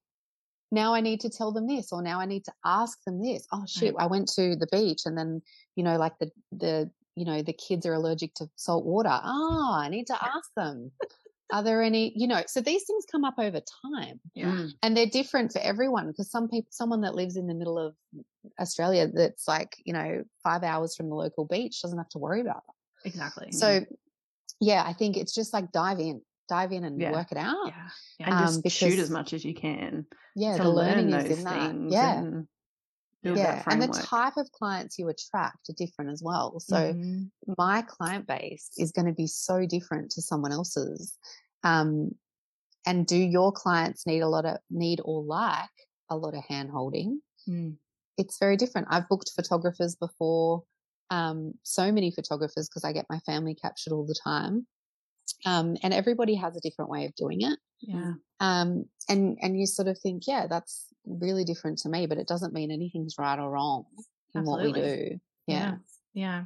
yeah. 0.71 0.83
now 0.83 0.95
I 0.95 1.01
need 1.01 1.21
to 1.21 1.31
tell 1.31 1.53
them 1.53 1.67
this, 1.67 1.93
or 1.93 2.03
now 2.03 2.21
I 2.21 2.27
need 2.27 2.45
to 2.47 2.53
ask 2.65 2.99
them 3.05 3.23
this. 3.23 3.47
Oh 3.53 3.65
shit, 3.67 3.95
right. 3.95 4.05
I 4.05 4.07
went 4.07 4.29
to 4.37 4.57
the 4.57 4.69
beach 4.73 5.03
and 5.05 5.17
then, 5.17 5.43
you 5.77 5.85
know, 5.85 5.97
like 5.97 6.19
the, 6.19 6.31
the, 6.53 6.91
you 7.17 7.25
know, 7.25 7.43
the 7.43 7.53
kids 7.53 7.87
are 7.87 7.95
allergic 7.95 8.35
to 8.35 8.49
salt 8.57 8.85
water. 8.85 9.11
Oh, 9.13 9.73
I 9.75 9.89
need 9.89 10.07
to 10.07 10.15
ask 10.15 10.51
them. 10.57 10.91
are 11.53 11.63
there 11.63 11.83
any, 11.83 12.13
you 12.17 12.27
know, 12.27 12.43
so 12.47 12.61
these 12.61 12.85
things 12.85 13.05
come 13.11 13.25
up 13.25 13.35
over 13.39 13.61
time. 13.95 14.21
Yeah. 14.35 14.53
Mm. 14.53 14.71
And 14.83 14.97
they're 14.97 15.07
different 15.07 15.53
for 15.53 15.61
everyone 15.61 16.07
because 16.07 16.31
some 16.31 16.49
people, 16.49 16.69
someone 16.71 17.01
that 17.03 17.15
lives 17.15 17.37
in 17.37 17.47
the 17.47 17.55
middle 17.55 17.79
of 17.79 17.95
Australia 18.61 19.09
that's 19.13 19.49
like, 19.49 19.77
you 19.85 19.93
know, 19.93 20.23
five 20.43 20.63
hours 20.63 20.95
from 20.97 21.09
the 21.09 21.15
local 21.15 21.45
beach 21.45 21.83
doesn't 21.83 21.99
have 21.99 22.09
to 22.11 22.19
worry 22.19 22.41
about 22.41 22.63
that. 22.67 23.09
Exactly. 23.09 23.53
So, 23.53 23.85
yeah, 24.61 24.85
I 24.87 24.93
think 24.93 25.17
it's 25.17 25.35
just 25.35 25.53
like 25.53 25.73
dive 25.73 25.99
in 25.99 26.21
dive 26.51 26.73
in 26.73 26.85
and 26.85 27.01
yeah. 27.01 27.13
work 27.13 27.33
it 27.33 27.39
out. 27.39 27.69
Yeah. 27.69 27.89
yeah. 28.19 28.27
And 28.27 28.35
um, 28.35 28.47
just 28.47 28.63
because, 28.63 28.77
shoot 28.77 28.99
as 28.99 29.09
much 29.09 29.33
as 29.33 29.45
you 29.45 29.55
can. 29.55 30.05
Yeah, 30.37 30.59
the 30.59 30.69
learning 30.69 31.13
is 31.15 31.39
in 31.39 31.45
that. 31.45 31.75
Yeah. 31.89 33.35
yeah. 33.35 33.63
And 33.67 33.81
the 33.81 33.89
type 33.89 34.37
of 34.37 34.51
clients 34.53 34.99
you 34.99 35.09
attract 35.09 35.71
are 35.71 35.75
different 35.79 36.11
as 36.11 36.23
well. 36.23 36.59
So 36.61 36.77
mm-hmm. 36.77 37.53
my 37.57 37.83
client 37.83 38.27
base 38.27 38.71
is 38.77 38.93
going 38.93 39.07
to 39.07 39.13
be 39.13 39.27
so 39.27 39.65
different 39.65 40.11
to 40.13 40.23
someone 40.23 40.53
else's. 40.53 41.17
Um, 41.63 42.13
and 42.87 43.07
do 43.07 43.17
your 43.17 43.53
clients 43.53 44.07
need 44.07 44.21
a 44.21 44.29
lot 44.29 44.45
of 44.45 44.59
need 44.71 45.01
or 45.05 45.23
like 45.23 45.69
a 46.11 46.17
lot 46.17 46.35
of 46.35 46.43
hand 46.49 46.71
holding? 46.71 47.21
Mm. 47.49 47.77
It's 48.19 48.39
very 48.39 48.57
different. 48.57 48.89
I've 48.91 49.09
booked 49.09 49.33
photographers 49.37 49.95
before, 49.95 50.65
um, 51.11 51.55
so 51.63 51.93
many 51.93 52.11
photographers 52.11 52.69
because 52.69 52.85
I 52.85 52.93
get 52.93 53.07
my 53.11 53.19
family 53.21 53.55
captured 53.55 53.93
all 53.93 54.07
the 54.07 54.19
time 54.25 54.67
um, 55.45 55.77
and 55.83 55.93
everybody 55.95 56.35
has 56.35 56.57
a 56.57 56.61
different 56.61 56.91
way 56.91 57.07
of 57.07 57.15
doing 57.15 57.43
it. 57.43 57.59
Yeah. 57.81 58.13
Um, 58.41 58.87
and 59.09 59.39
and 59.41 59.59
you 59.59 59.67
sort 59.67 59.89
of 59.89 59.99
think, 59.99 60.27
yeah, 60.27 60.47
that's 60.49 60.87
really 61.05 61.45
different 61.45 61.79
to 61.79 61.89
me, 61.89 62.07
but 62.07 62.19
it 62.19 62.29
doesn't 62.29 62.53
mean 62.53 62.71
anything's 62.71 63.17
right 63.19 63.39
or 63.39 63.51
wrong 63.51 63.85
in 64.35 64.41
Absolutely. 64.41 64.69
what 64.69 64.77
we 64.77 64.83
do. 64.83 65.21
Yeah. 65.47 65.57
yeah. 65.57 65.75
Yeah. 66.13 66.45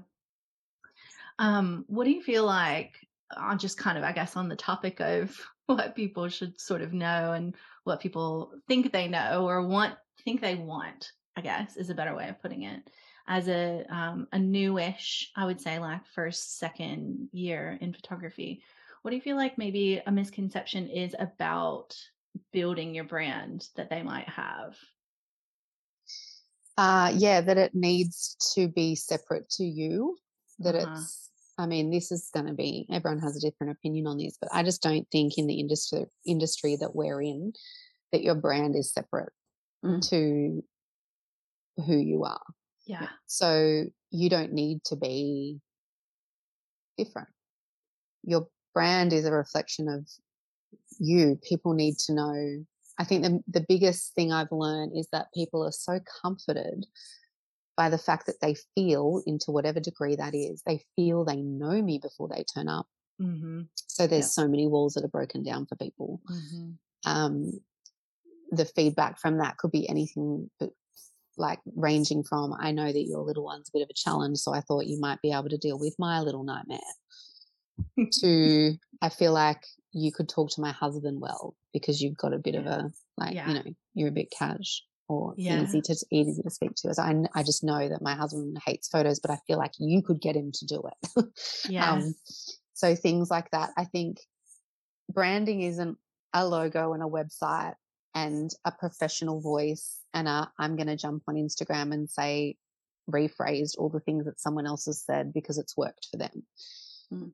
Um, 1.39 1.85
what 1.89 2.05
do 2.05 2.11
you 2.11 2.23
feel 2.23 2.45
like 2.45 2.95
on 3.37 3.59
just 3.59 3.79
kind 3.79 3.99
of, 3.99 4.05
I 4.05 4.13
guess, 4.13 4.37
on 4.37 4.49
the 4.49 4.57
topic 4.57 5.01
of 5.01 5.39
what 5.67 5.97
people 5.97 6.29
should 6.29 6.61
sort 6.61 6.83
of 6.83 6.93
know 6.93 7.33
and 7.33 7.55
what 7.85 8.01
people 8.01 8.53
think 8.69 8.93
they 8.93 9.09
know 9.09 9.47
or 9.49 9.67
want, 9.67 9.95
think 10.25 10.41
they 10.41 10.55
want, 10.55 11.13
I 11.37 11.41
guess, 11.41 11.77
is 11.77 11.91
a 11.91 11.95
better 11.95 12.15
way 12.15 12.29
of 12.29 12.41
putting 12.41 12.63
it 12.63 12.91
as 13.27 13.49
a 13.49 13.85
um, 13.89 14.29
a 14.33 14.39
newish, 14.39 15.31
I 15.35 15.47
would 15.47 15.61
say, 15.61 15.79
like 15.79 16.07
first 16.15 16.59
second 16.59 17.29
year 17.33 17.79
in 17.81 17.93
photography. 17.93 18.63
What 19.05 19.11
do 19.11 19.17
you 19.17 19.23
feel 19.23 19.37
like 19.37 19.59
maybe 19.59 20.01
a 20.07 20.11
misconception 20.11 20.89
is 20.89 21.15
about 21.19 21.95
building 22.55 22.95
your 22.95 23.05
brand 23.05 23.69
that 23.77 23.91
they 23.91 24.03
might 24.03 24.31
have? 24.31 24.79
Uh, 26.79 27.13
yeah, 27.15 27.43
that 27.43 27.59
it 27.59 27.75
needs 27.75 28.35
to 28.55 28.67
be 28.67 28.95
separate 28.95 29.47
to 29.51 29.63
you. 29.63 30.17
That 30.61 30.75
uh-huh. 30.75 30.95
it's, 30.97 31.29
I 31.59 31.67
mean, 31.67 31.91
this 31.91 32.11
is 32.13 32.31
going 32.33 32.47
to 32.47 32.55
be. 32.55 32.87
Everyone 32.91 33.21
has 33.21 33.37
a 33.37 33.47
different 33.47 33.73
opinion 33.73 34.07
on 34.07 34.17
this, 34.17 34.39
but 34.41 34.49
I 34.55 34.63
just 34.63 34.83
don't 34.83 35.07
think 35.13 35.37
in 35.37 35.49
the 35.49 35.61
industry 35.61 36.07
industry 36.25 36.77
that 36.81 36.97
we're 36.97 37.21
in 37.21 37.53
that 38.11 38.23
your 38.23 38.37
brand 38.37 38.75
is 38.75 38.95
separate 38.95 39.35
mm. 39.85 40.01
to 40.09 40.65
who 41.85 41.97
you 41.99 42.25
are. 42.25 42.41
Yeah. 42.87 43.09
So 43.27 43.85
you 44.11 44.31
don't 44.31 44.55
need 44.55 44.83
to 44.85 44.97
be 44.97 45.61
different. 46.97 47.29
Your 48.23 48.49
brand 48.75 49.13
is 49.13 49.25
a 49.25 49.33
reflection 49.33 49.89
of 49.89 50.07
you. 50.99 51.39
People 51.49 51.73
need 51.73 51.97
to 52.07 52.15
know. 52.15 52.65
I 52.99 53.05
think 53.05 53.23
the, 53.23 53.41
the 53.49 53.65
biggest 53.69 54.15
thing 54.15 54.33
I've 54.33 54.53
learned 54.53 54.97
is 54.97 55.09
that 55.13 55.33
people 55.35 55.65
are 55.65 55.73
so 55.73 56.01
comforted 56.23 56.87
by 57.77 57.89
the 57.89 57.99
fact 57.99 58.27
that 58.27 58.41
they 58.41 58.55
feel, 58.75 59.23
into 59.27 59.51
whatever 59.51 59.81
degree 59.81 60.17
that 60.17 60.35
is, 60.35 60.63
they 60.65 60.81
feel 60.95 61.25
they 61.25 61.41
know 61.41 61.83
me 61.83 61.99
before 61.99 62.29
they 62.29 62.45
turn 62.45 62.69
up. 62.69 62.87
Mm-hmm. 63.21 63.63
So 63.87 64.07
there's 64.07 64.33
so 64.33 64.47
many 64.47 64.67
walls 64.67 64.95
that 64.95 65.05
are 65.05 65.09
broken 65.09 65.43
down 65.43 65.67
for 65.67 65.77
people. 65.77 66.21
Mm-hmm. 66.31 66.71
Um, 67.11 67.53
the 68.51 68.65
feedback 68.65 69.19
from 69.19 69.39
that 69.39 69.57
could 69.57 69.73
be 69.73 69.89
anything 69.89 70.51
but 70.61 70.71
like 71.37 71.59
ranging 71.75 72.23
from 72.23 72.55
I 72.59 72.71
know 72.71 72.93
that 72.93 73.07
your 73.09 73.23
little 73.23 73.45
one's 73.45 73.69
a 73.69 73.73
bit 73.73 73.83
of 73.83 73.91
a 73.91 73.95
challenge, 73.95 74.39
so 74.39 74.55
I 74.55 74.61
thought 74.61 74.87
you 74.87 75.01
might 75.01 75.21
be 75.21 75.33
able 75.33 75.49
to 75.49 75.59
deal 75.59 75.79
with 75.79 75.97
my 75.99 76.21
little 76.21 76.45
nightmare. 76.45 76.79
To 78.13 78.75
I 79.03 79.09
feel 79.09 79.33
like 79.33 79.65
you 79.93 80.13
could 80.17 80.29
talk 80.29 80.51
to 80.51 80.61
my 80.61 80.73
husband 80.73 81.21
well 81.21 81.55
because 81.73 82.01
you've 82.01 82.17
got 82.17 82.35
a 82.35 82.39
bit 82.39 82.55
yeah. 82.55 82.61
of 82.61 82.67
a 82.67 82.91
like 83.17 83.35
yeah. 83.35 83.49
you 83.49 83.55
know 83.55 83.75
you're 83.95 84.09
a 84.09 84.13
bit 84.13 84.33
cash 84.37 84.83
or 85.09 85.35
yeah. 85.37 85.63
easy 85.63 85.83
to 85.83 85.97
easy 86.11 86.43
to 86.43 86.51
speak 86.51 86.75
to. 86.77 86.89
As 86.89 86.99
I 86.99 87.15
I 87.35 87.43
just 87.43 87.65
know 87.65 87.89
that 87.89 88.03
my 88.03 88.15
husband 88.15 88.57
hates 88.65 88.89
photos, 88.89 89.21
but 89.21 89.31
I 89.31 89.39
feel 89.47 89.59
like 89.59 89.73
you 89.79 90.03
could 90.03 90.21
get 90.21 90.37
him 90.37 90.53
to 90.53 90.67
do 90.67 90.83
it. 90.87 91.25
yeah. 91.69 91.93
Um, 91.93 92.15
so 92.73 92.95
things 92.95 93.31
like 93.31 93.51
that. 93.51 93.71
I 93.77 93.85
think 93.85 94.19
branding 95.13 95.63
isn't 95.63 95.99
a 96.33 96.47
logo 96.47 96.95
and 96.95 97.03
a 97.03 97.07
website 97.07 97.75
and 98.15 98.51
a 98.65 98.73
professional 98.73 99.41
voice 99.41 100.01
and 100.15 100.29
i 100.29 100.47
am 100.61 100.77
going 100.77 100.87
to 100.87 100.97
jump 100.97 101.23
on 101.29 101.35
Instagram 101.35 101.93
and 101.93 102.09
say 102.09 102.57
rephrased 103.11 103.77
all 103.79 103.89
the 103.89 104.01
things 104.01 104.25
that 104.25 104.41
someone 104.41 104.67
else 104.67 104.87
has 104.87 105.03
said 105.03 105.33
because 105.33 105.59
it's 105.59 105.77
worked 105.77 106.09
for 106.11 106.17
them. 106.17 106.43
Mm. 107.13 107.33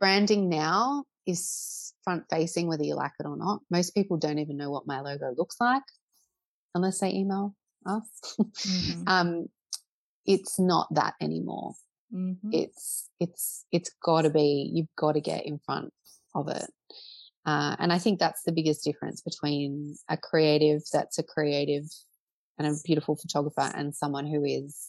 Branding 0.00 0.48
now 0.48 1.04
is 1.26 1.92
front 2.02 2.24
facing, 2.30 2.66
whether 2.66 2.82
you 2.82 2.94
like 2.94 3.12
it 3.20 3.26
or 3.26 3.36
not. 3.36 3.60
Most 3.70 3.94
people 3.94 4.16
don't 4.16 4.38
even 4.38 4.56
know 4.56 4.70
what 4.70 4.86
my 4.86 5.00
logo 5.00 5.34
looks 5.36 5.56
like 5.60 5.82
unless 6.74 7.00
they 7.00 7.10
email 7.12 7.54
us. 7.86 8.08
Mm-hmm. 8.40 9.02
um, 9.06 9.46
it's 10.26 10.58
not 10.58 10.86
that 10.94 11.14
anymore. 11.20 11.74
Mm-hmm. 12.14 12.50
It's 12.52 13.08
it's 13.20 13.64
it's 13.72 13.90
got 14.02 14.22
to 14.22 14.30
be. 14.30 14.70
You've 14.72 14.94
got 14.96 15.12
to 15.12 15.20
get 15.20 15.46
in 15.46 15.60
front 15.64 15.92
of 16.34 16.48
it. 16.48 16.70
Uh, 17.46 17.76
and 17.78 17.92
I 17.92 17.98
think 17.98 18.18
that's 18.18 18.42
the 18.42 18.52
biggest 18.52 18.84
difference 18.84 19.22
between 19.22 19.96
a 20.08 20.16
creative 20.16 20.82
that's 20.92 21.18
a 21.18 21.22
creative 21.22 21.84
and 22.58 22.66
a 22.66 22.74
beautiful 22.84 23.16
photographer 23.16 23.70
and 23.74 23.94
someone 23.94 24.26
who 24.26 24.44
is 24.44 24.88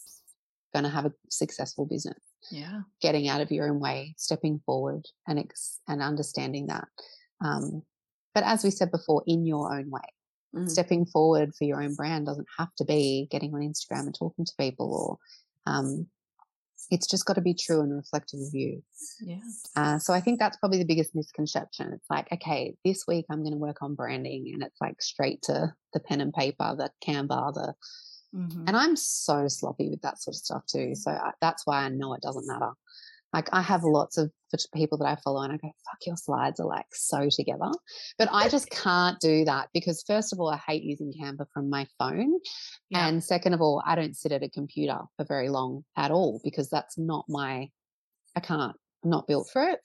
going 0.74 0.84
to 0.84 0.90
have 0.90 1.06
a 1.06 1.12
successful 1.30 1.86
business. 1.86 2.18
Yeah. 2.50 2.80
Getting 3.00 3.28
out 3.28 3.40
of 3.40 3.50
your 3.50 3.68
own 3.68 3.80
way, 3.80 4.14
stepping 4.18 4.60
forward 4.64 5.06
and 5.26 5.38
ex- 5.38 5.80
and 5.88 6.02
understanding 6.02 6.66
that. 6.66 6.88
Um, 7.44 7.82
but 8.34 8.44
as 8.44 8.64
we 8.64 8.70
said 8.70 8.90
before, 8.90 9.22
in 9.26 9.46
your 9.46 9.74
own 9.74 9.90
way. 9.90 10.00
Mm. 10.54 10.68
Stepping 10.68 11.06
forward 11.06 11.54
for 11.54 11.64
your 11.64 11.82
own 11.82 11.94
brand 11.94 12.26
doesn't 12.26 12.48
have 12.58 12.74
to 12.76 12.84
be 12.84 13.26
getting 13.30 13.54
on 13.54 13.60
Instagram 13.60 14.06
and 14.06 14.14
talking 14.14 14.44
to 14.44 14.52
people 14.58 14.94
or 14.94 15.72
um, 15.72 16.06
it's 16.90 17.06
just 17.06 17.24
got 17.24 17.34
to 17.34 17.40
be 17.40 17.54
true 17.54 17.80
and 17.80 17.94
reflective 17.94 18.40
of 18.40 18.52
you. 18.52 18.82
Yeah. 19.20 19.38
Uh, 19.76 19.98
so 19.98 20.12
I 20.12 20.20
think 20.20 20.38
that's 20.38 20.58
probably 20.58 20.78
the 20.78 20.84
biggest 20.84 21.14
misconception. 21.14 21.92
It's 21.94 22.10
like, 22.10 22.30
okay, 22.32 22.74
this 22.84 23.04
week 23.08 23.24
I'm 23.30 23.42
going 23.42 23.52
to 23.52 23.58
work 23.58 23.78
on 23.82 23.94
branding, 23.94 24.50
and 24.52 24.62
it's 24.62 24.80
like 24.80 25.00
straight 25.00 25.40
to 25.44 25.72
the 25.94 26.00
pen 26.00 26.20
and 26.20 26.32
paper, 26.32 26.74
the 26.76 26.90
Canva, 27.06 27.54
the. 27.54 27.74
Mm-hmm. 28.34 28.64
And 28.66 28.76
I'm 28.76 28.96
so 28.96 29.46
sloppy 29.48 29.88
with 29.88 30.02
that 30.02 30.20
sort 30.20 30.34
of 30.34 30.38
stuff 30.38 30.66
too. 30.66 30.94
So 30.94 31.10
I, 31.10 31.32
that's 31.40 31.66
why 31.66 31.84
I 31.84 31.88
know 31.88 32.14
it 32.14 32.22
doesn't 32.22 32.46
matter. 32.46 32.70
Like 33.32 33.48
I 33.52 33.62
have 33.62 33.82
lots 33.82 34.18
of 34.18 34.30
people 34.74 34.98
that 34.98 35.06
I 35.06 35.16
follow 35.24 35.42
and 35.42 35.52
I 35.52 35.56
go, 35.56 35.68
fuck, 35.68 35.98
your 36.06 36.16
slides 36.16 36.60
are 36.60 36.66
like 36.66 36.86
so 36.92 37.28
together. 37.30 37.70
But 38.18 38.28
I 38.30 38.48
just 38.48 38.68
can't 38.70 39.18
do 39.20 39.44
that 39.46 39.68
because, 39.72 40.04
first 40.06 40.32
of 40.32 40.40
all, 40.40 40.50
I 40.50 40.58
hate 40.66 40.82
using 40.82 41.12
Canva 41.18 41.46
from 41.52 41.70
my 41.70 41.86
phone. 41.98 42.38
Yeah. 42.90 43.08
And 43.08 43.24
second 43.24 43.54
of 43.54 43.62
all, 43.62 43.82
I 43.86 43.94
don't 43.94 44.16
sit 44.16 44.32
at 44.32 44.42
a 44.42 44.50
computer 44.50 44.98
for 45.16 45.24
very 45.24 45.48
long 45.48 45.84
at 45.96 46.10
all 46.10 46.40
because 46.44 46.68
that's 46.68 46.98
not 46.98 47.24
my, 47.28 47.70
I 48.36 48.40
can't, 48.40 48.76
I'm 49.02 49.10
not 49.10 49.26
built 49.26 49.48
for 49.50 49.62
it. 49.62 49.80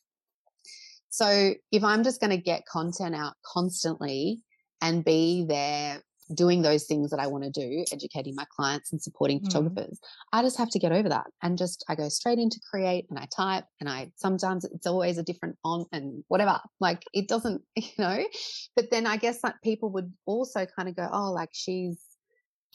So 1.09 1.53
if 1.71 1.83
I'm 1.83 2.03
just 2.03 2.19
going 2.19 2.31
to 2.31 2.37
get 2.37 2.65
content 2.65 3.15
out 3.15 3.33
constantly 3.45 4.41
and 4.81 5.05
be 5.05 5.45
there 5.47 6.01
doing 6.33 6.61
those 6.61 6.85
things 6.85 7.11
that 7.11 7.19
I 7.19 7.27
want 7.27 7.43
to 7.43 7.49
do, 7.49 7.85
educating 7.91 8.35
my 8.35 8.45
clients 8.55 8.91
and 8.91 9.01
supporting 9.01 9.39
mm. 9.39 9.45
photographers. 9.45 9.99
I 10.33 10.41
just 10.41 10.57
have 10.57 10.69
to 10.71 10.79
get 10.79 10.91
over 10.91 11.09
that 11.09 11.27
and 11.41 11.57
just 11.57 11.85
I 11.89 11.95
go 11.95 12.09
straight 12.09 12.39
into 12.39 12.59
create 12.69 13.05
and 13.09 13.19
I 13.19 13.27
type 13.35 13.65
and 13.79 13.89
I 13.89 14.11
sometimes 14.15 14.65
it's 14.65 14.87
always 14.87 15.17
a 15.17 15.23
different 15.23 15.57
font 15.63 15.87
and 15.91 16.23
whatever. 16.27 16.59
Like 16.79 17.03
it 17.13 17.27
doesn't, 17.27 17.61
you 17.75 17.89
know. 17.97 18.23
But 18.75 18.91
then 18.91 19.07
I 19.07 19.17
guess 19.17 19.43
like 19.43 19.55
people 19.63 19.89
would 19.91 20.11
also 20.25 20.65
kind 20.65 20.89
of 20.89 20.95
go, 20.95 21.07
oh, 21.11 21.31
like 21.31 21.49
she's 21.53 22.01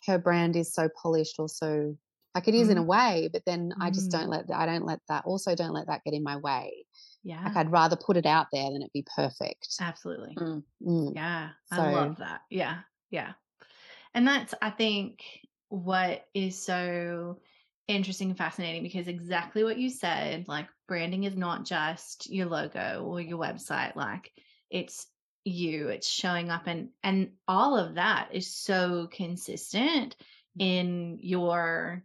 her 0.07 0.19
brand 0.19 0.57
is 0.57 0.73
so 0.73 0.89
polished 1.01 1.37
or 1.39 1.49
so 1.49 1.97
like 2.35 2.49
it 2.49 2.55
is 2.55 2.69
mm. 2.69 2.73
in 2.73 2.79
a 2.79 2.81
mm-hmm. 2.81 2.89
way, 2.89 3.31
but 3.33 3.43
then 3.45 3.71
mm. 3.71 3.85
I 3.85 3.91
just 3.91 4.11
don't 4.11 4.29
mm. 4.29 4.31
let 4.31 4.47
I 4.55 4.67
don't 4.67 4.87
let 4.87 5.01
that 5.09 5.25
also 5.27 5.55
don't 5.55 5.73
let 5.73 5.87
that 5.89 6.03
get 6.05 6.15
in 6.15 6.23
my 6.23 6.37
way. 6.37 6.87
Yeah. 7.23 7.43
Like 7.45 7.57
I'd 7.57 7.73
rather 7.73 7.97
put 7.97 8.17
it 8.17 8.27
out 8.27 8.47
there 8.53 8.71
than 8.73 8.83
it 8.83 8.93
be 8.93 9.05
perfect. 9.15 9.69
Absolutely. 9.81 10.35
Mm, 10.37 10.63
mm. 10.85 11.13
Yeah. 11.15 11.51
I 11.71 11.93
love 11.93 12.17
that. 12.19 12.41
Yeah. 12.51 12.79
Yeah. 13.11 13.33
And 14.15 14.27
that's, 14.27 14.55
I 14.61 14.71
think, 14.71 15.23
what 15.69 16.27
is 16.35 16.63
so 16.63 17.39
interesting 17.89 18.29
and 18.29 18.39
fascinating 18.39 18.83
because 18.83 19.09
exactly 19.09 19.65
what 19.65 19.79
you 19.79 19.91
said 19.91 20.47
like 20.47 20.69
branding 20.87 21.25
is 21.25 21.37
not 21.37 21.65
just 21.65 22.31
your 22.31 22.47
logo 22.47 23.05
or 23.05 23.21
your 23.21 23.39
website 23.39 23.97
like 23.97 24.31
it's 24.71 25.07
you 25.45 25.89
it's 25.89 26.09
showing 26.09 26.51
up 26.51 26.67
and 26.67 26.91
and 27.03 27.31
all 27.49 27.77
of 27.77 27.97
that 27.97 28.29
is 28.33 28.55
so 28.55 29.09
consistent 29.11 30.15
mm-hmm. 30.59 30.61
in 30.61 31.19
your 31.21 32.05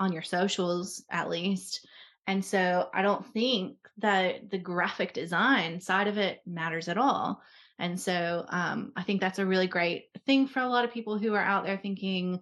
on 0.00 0.12
your 0.12 0.22
socials 0.22 1.04
at 1.10 1.30
least. 1.30 1.86
And 2.26 2.44
so 2.44 2.88
i 2.92 3.02
don't 3.02 3.26
think 3.32 3.76
that 3.98 4.50
the 4.50 4.58
graphic 4.58 5.12
design 5.12 5.80
side 5.80 6.08
of 6.08 6.18
it 6.18 6.40
matters 6.46 6.88
at 6.88 6.98
all 6.98 7.42
and 7.78 7.98
so 8.00 8.44
um, 8.48 8.92
I 8.96 9.02
think 9.02 9.20
that's 9.20 9.38
a 9.38 9.46
really 9.46 9.66
great 9.66 10.06
thing 10.26 10.46
for 10.46 10.60
a 10.60 10.68
lot 10.68 10.84
of 10.84 10.92
people 10.92 11.18
who 11.18 11.34
are 11.34 11.42
out 11.42 11.64
there 11.64 11.76
thinking, 11.76 12.40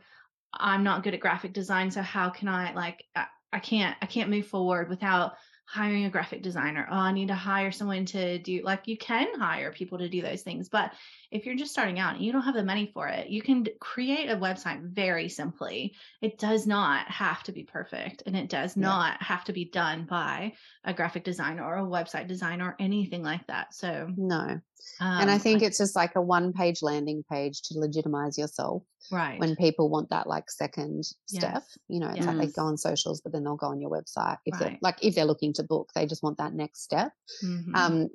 I'm 0.52 0.84
not 0.84 1.02
good 1.02 1.14
at 1.14 1.20
graphic 1.20 1.52
design. 1.52 1.90
So 1.90 2.02
how 2.02 2.30
can 2.30 2.48
I 2.48 2.74
like, 2.74 3.04
I, 3.16 3.26
I 3.52 3.58
can't, 3.58 3.96
I 4.02 4.06
can't 4.06 4.30
move 4.30 4.46
forward 4.46 4.88
without 4.88 5.34
hiring 5.64 6.04
a 6.04 6.10
graphic 6.10 6.42
designer. 6.42 6.86
Oh, 6.90 6.96
I 6.96 7.12
need 7.12 7.28
to 7.28 7.34
hire 7.34 7.72
someone 7.72 8.04
to 8.06 8.38
do 8.38 8.62
like 8.62 8.88
you 8.88 8.96
can 8.98 9.38
hire 9.38 9.72
people 9.72 9.98
to 9.98 10.08
do 10.08 10.20
those 10.20 10.42
things. 10.42 10.68
But 10.68 10.92
if 11.30 11.46
you're 11.46 11.56
just 11.56 11.72
starting 11.72 11.98
out 11.98 12.16
and 12.16 12.24
you 12.24 12.32
don't 12.32 12.42
have 12.42 12.54
the 12.54 12.64
money 12.64 12.90
for 12.92 13.08
it, 13.08 13.28
you 13.28 13.40
can 13.40 13.66
create 13.80 14.28
a 14.28 14.36
website 14.36 14.82
very 14.82 15.28
simply. 15.28 15.94
It 16.20 16.38
does 16.38 16.66
not 16.66 17.08
have 17.10 17.42
to 17.44 17.52
be 17.52 17.62
perfect 17.64 18.24
and 18.26 18.36
it 18.36 18.50
does 18.50 18.76
yeah. 18.76 18.82
not 18.82 19.22
have 19.22 19.44
to 19.44 19.52
be 19.52 19.64
done 19.64 20.06
by 20.08 20.52
a 20.84 20.92
graphic 20.92 21.24
designer 21.24 21.64
or 21.64 21.78
a 21.78 21.86
website 21.86 22.28
designer 22.28 22.70
or 22.70 22.76
anything 22.78 23.22
like 23.22 23.46
that. 23.46 23.74
So, 23.74 24.10
no. 24.16 24.60
Um, 25.00 25.20
and 25.20 25.30
I 25.30 25.38
think 25.38 25.62
it's 25.62 25.78
just 25.78 25.96
like 25.96 26.16
a 26.16 26.20
one 26.20 26.52
page 26.52 26.82
landing 26.82 27.24
page 27.30 27.62
to 27.62 27.78
legitimize 27.78 28.36
yourself. 28.36 28.82
Right. 29.10 29.38
When 29.38 29.56
people 29.56 29.90
want 29.90 30.10
that 30.10 30.26
like 30.26 30.50
second 30.50 31.04
step, 31.26 31.54
yes. 31.54 31.78
you 31.88 32.00
know, 32.00 32.08
it's 32.08 32.18
yes. 32.18 32.26
like 32.26 32.38
they 32.38 32.46
go 32.46 32.62
on 32.62 32.76
socials, 32.76 33.20
but 33.20 33.32
then 33.32 33.44
they'll 33.44 33.56
go 33.56 33.68
on 33.68 33.80
your 33.80 33.90
website. 33.90 34.38
If 34.46 34.54
right. 34.54 34.60
they're 34.60 34.78
like, 34.80 34.98
if 35.02 35.14
they're 35.14 35.24
looking 35.24 35.52
to 35.54 35.62
book, 35.62 35.90
they 35.94 36.06
just 36.06 36.22
want 36.22 36.38
that 36.38 36.54
next 36.54 36.82
step. 36.82 37.12
Mm-hmm. 37.44 37.74
Um, 37.74 38.08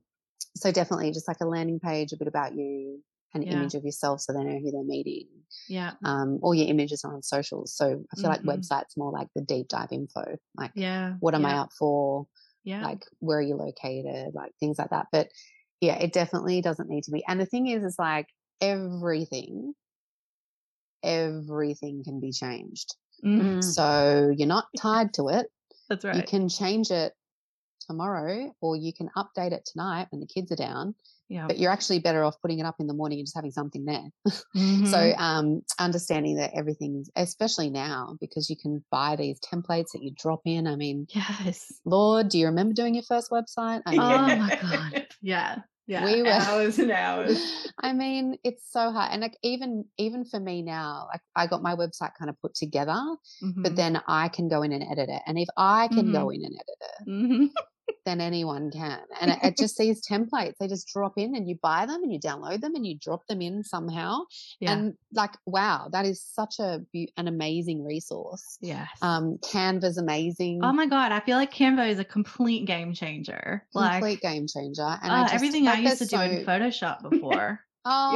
so 0.55 0.71
definitely 0.71 1.11
just 1.11 1.27
like 1.27 1.41
a 1.41 1.45
landing 1.45 1.79
page, 1.79 2.13
a 2.13 2.17
bit 2.17 2.27
about 2.27 2.55
you, 2.55 3.01
an 3.33 3.43
yeah. 3.43 3.53
image 3.53 3.75
of 3.75 3.83
yourself 3.83 4.21
so 4.21 4.33
they 4.33 4.43
know 4.43 4.59
who 4.59 4.71
they're 4.71 4.83
meeting. 4.83 5.27
Yeah. 5.67 5.91
Um, 6.03 6.39
all 6.41 6.55
your 6.55 6.67
images 6.67 7.03
are 7.03 7.13
on 7.13 7.23
socials. 7.23 7.75
So 7.75 7.85
I 7.85 7.89
feel 8.19 8.29
mm-hmm. 8.29 8.47
like 8.47 8.59
websites 8.59 8.97
more 8.97 9.11
like 9.11 9.27
the 9.35 9.41
deep 9.41 9.67
dive 9.67 9.91
info. 9.91 10.37
Like 10.55 10.71
yeah. 10.75 11.13
what 11.19 11.35
am 11.35 11.43
yeah. 11.43 11.49
I 11.49 11.57
up 11.59 11.69
for? 11.77 12.27
Yeah. 12.63 12.83
Like 12.83 13.03
where 13.19 13.39
are 13.39 13.41
you 13.41 13.55
located? 13.55 14.33
Like 14.33 14.51
things 14.59 14.77
like 14.79 14.89
that. 14.89 15.07
But 15.11 15.29
yeah, 15.79 15.95
it 15.95 16.13
definitely 16.13 16.61
doesn't 16.61 16.89
need 16.89 17.03
to 17.03 17.11
be. 17.11 17.23
And 17.27 17.39
the 17.39 17.45
thing 17.45 17.67
is, 17.67 17.83
is 17.83 17.95
like 17.99 18.27
everything, 18.61 19.73
everything 21.03 22.03
can 22.03 22.19
be 22.19 22.31
changed. 22.31 22.95
Mm-hmm. 23.23 23.61
So 23.61 24.33
you're 24.35 24.47
not 24.47 24.67
tied 24.77 25.13
to 25.15 25.29
it. 25.29 25.47
That's 25.89 26.05
right. 26.05 26.15
You 26.15 26.23
can 26.23 26.49
change 26.49 26.91
it 26.91 27.13
tomorrow 27.87 28.53
or 28.61 28.75
you 28.75 28.93
can 28.93 29.09
update 29.15 29.53
it 29.53 29.65
tonight 29.65 30.07
when 30.11 30.19
the 30.19 30.27
kids 30.27 30.51
are 30.51 30.57
down. 30.57 30.95
Yeah. 31.29 31.47
But 31.47 31.57
you're 31.57 31.71
actually 31.71 31.99
better 31.99 32.23
off 32.23 32.39
putting 32.41 32.59
it 32.59 32.65
up 32.65 32.75
in 32.79 32.87
the 32.87 32.93
morning 32.93 33.19
and 33.19 33.25
just 33.25 33.35
having 33.35 33.51
something 33.51 33.85
there. 33.85 34.09
Mm-hmm. 34.55 34.85
so 34.85 35.13
um, 35.17 35.61
understanding 35.79 36.37
that 36.37 36.51
everything's, 36.55 37.11
especially 37.15 37.69
now, 37.69 38.17
because 38.19 38.49
you 38.49 38.55
can 38.55 38.83
buy 38.89 39.15
these 39.15 39.39
templates 39.39 39.91
that 39.93 40.01
you 40.01 40.11
drop 40.17 40.41
in. 40.45 40.67
I 40.67 40.75
mean, 40.75 41.05
yes. 41.09 41.71
Lord, 41.85 42.29
do 42.29 42.39
you 42.39 42.47
remember 42.47 42.73
doing 42.73 42.95
your 42.95 43.03
first 43.03 43.29
website? 43.29 43.81
I 43.85 43.91
mean, 43.91 43.99
oh 43.99 44.35
my 44.35 44.59
God. 44.61 45.07
Yeah. 45.21 45.57
Yeah. 45.87 46.03
We 46.03 46.21
were 46.21 46.29
hours 46.29 46.79
and 46.79 46.91
hours. 46.91 47.71
I 47.79 47.93
mean, 47.93 48.37
it's 48.43 48.71
so 48.71 48.91
hard. 48.91 49.13
And 49.13 49.21
like 49.21 49.37
even 49.41 49.85
even 49.97 50.25
for 50.25 50.39
me 50.39 50.61
now, 50.61 51.07
like 51.11 51.21
I 51.35 51.47
got 51.47 51.63
my 51.63 51.75
website 51.75 52.11
kind 52.19 52.29
of 52.29 52.39
put 52.41 52.55
together, 52.55 52.99
mm-hmm. 53.41 53.63
but 53.63 53.75
then 53.75 54.01
I 54.07 54.27
can 54.27 54.49
go 54.49 54.63
in 54.63 54.73
and 54.73 54.83
edit 54.83 55.09
it. 55.09 55.21
And 55.25 55.39
if 55.39 55.47
I 55.55 55.87
can 55.87 56.07
mm-hmm. 56.07 56.11
go 56.11 56.29
in 56.29 56.43
and 56.43 56.55
edit 56.55 56.77
it, 56.81 57.09
mm-hmm 57.09 57.45
than 58.05 58.21
anyone 58.21 58.71
can. 58.71 59.01
And 59.19 59.37
it, 59.43 59.57
just 59.57 59.77
these 59.77 60.01
templates, 60.07 60.53
they 60.59 60.67
just 60.67 60.87
drop 60.87 61.13
in 61.17 61.35
and 61.35 61.47
you 61.47 61.57
buy 61.61 61.85
them 61.85 62.03
and 62.03 62.11
you 62.11 62.19
download 62.19 62.61
them 62.61 62.75
and 62.75 62.87
you 62.87 62.97
drop 62.97 63.27
them 63.27 63.41
in 63.41 63.63
somehow. 63.63 64.21
Yeah. 64.59 64.73
And 64.73 64.93
like, 65.13 65.35
wow, 65.45 65.89
that 65.91 66.05
is 66.05 66.21
such 66.21 66.59
a 66.59 66.81
an 67.17 67.27
amazing 67.27 67.83
resource. 67.83 68.57
Yes. 68.61 68.87
Um, 69.01 69.37
Canva's 69.43 69.97
amazing. 69.97 70.61
Oh 70.63 70.71
my 70.71 70.87
god, 70.87 71.11
I 71.11 71.19
feel 71.19 71.37
like 71.37 71.53
Canva 71.53 71.89
is 71.89 71.99
a 71.99 72.05
complete 72.05 72.65
game 72.65 72.93
changer. 72.93 73.65
Complete 73.75 74.21
game 74.21 74.47
changer. 74.47 74.97
And 75.03 75.11
uh, 75.11 75.15
I 75.15 75.21
just, 75.23 75.35
everything 75.35 75.67
I 75.67 75.79
used 75.79 75.97
to 75.99 76.05
so... 76.05 76.17
do 76.17 76.23
in 76.23 76.45
Photoshop 76.45 77.01
before. 77.09 77.59
oh, 77.85 78.13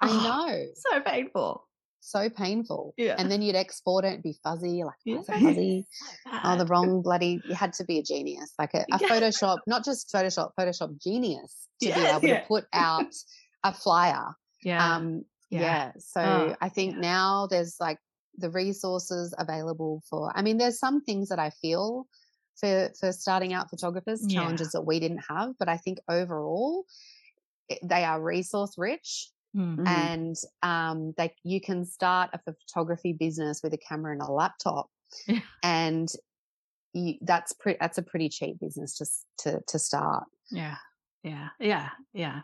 yeah. 0.00 0.08
I 0.08 0.46
know. 0.46 0.66
so 0.74 1.00
painful 1.00 1.66
so 2.02 2.28
painful. 2.28 2.94
Yeah. 2.96 3.14
And 3.16 3.30
then 3.30 3.42
you'd 3.42 3.54
export 3.54 4.04
it 4.04 4.14
and 4.14 4.22
be 4.22 4.36
fuzzy, 4.42 4.82
like 4.84 4.96
yeah. 5.04 5.22
fuzzy. 5.22 5.86
oh, 6.44 6.58
the 6.58 6.66
wrong 6.66 7.00
bloody. 7.02 7.40
You 7.48 7.54
had 7.54 7.72
to 7.74 7.84
be 7.84 7.98
a 7.98 8.02
genius, 8.02 8.52
like 8.58 8.74
a, 8.74 8.84
a 8.92 8.98
yeah. 9.00 9.08
Photoshop, 9.08 9.58
not 9.66 9.84
just 9.84 10.12
Photoshop, 10.12 10.50
Photoshop 10.58 11.00
genius 11.00 11.68
to 11.80 11.88
yeah. 11.88 12.18
be 12.18 12.28
able 12.28 12.40
to 12.40 12.46
put 12.46 12.64
out 12.72 13.14
a 13.64 13.72
flyer. 13.72 14.34
Yeah. 14.62 14.94
Um, 14.94 15.24
yeah. 15.50 15.92
So 15.98 16.20
oh, 16.20 16.56
I 16.60 16.68
think 16.68 16.96
now 16.96 17.46
there's 17.48 17.76
like 17.78 17.98
the 18.36 18.50
resources 18.50 19.34
available 19.38 20.02
for. 20.10 20.32
I 20.34 20.42
mean, 20.42 20.58
there's 20.58 20.78
some 20.78 21.02
things 21.02 21.28
that 21.28 21.38
I 21.38 21.50
feel 21.50 22.06
for 22.56 22.90
for 22.98 23.12
starting 23.12 23.52
out 23.52 23.70
photographers, 23.70 24.26
challenges 24.28 24.72
that 24.72 24.82
we 24.82 24.98
didn't 24.98 25.24
have, 25.28 25.50
but 25.58 25.68
I 25.68 25.76
think 25.76 25.98
overall 26.08 26.84
they 27.82 28.04
are 28.04 28.20
resource 28.20 28.74
rich 28.76 29.30
Mm-hmm. 29.56 29.86
And 29.86 30.36
um, 30.62 31.14
they, 31.16 31.34
you 31.44 31.60
can 31.60 31.84
start 31.84 32.30
a 32.32 32.38
photography 32.38 33.12
business 33.12 33.60
with 33.62 33.74
a 33.74 33.78
camera 33.78 34.12
and 34.12 34.22
a 34.22 34.30
laptop. 34.30 34.88
and 35.62 36.08
you, 36.94 37.14
that's 37.22 37.52
pretty 37.52 37.78
that's 37.80 37.98
a 37.98 38.02
pretty 38.02 38.28
cheap 38.28 38.60
business 38.60 38.96
to 38.98 39.50
to 39.50 39.60
to 39.68 39.78
start. 39.78 40.24
Yeah. 40.50 40.76
Yeah. 41.22 41.48
Yeah. 41.58 41.90
Yeah. 42.12 42.40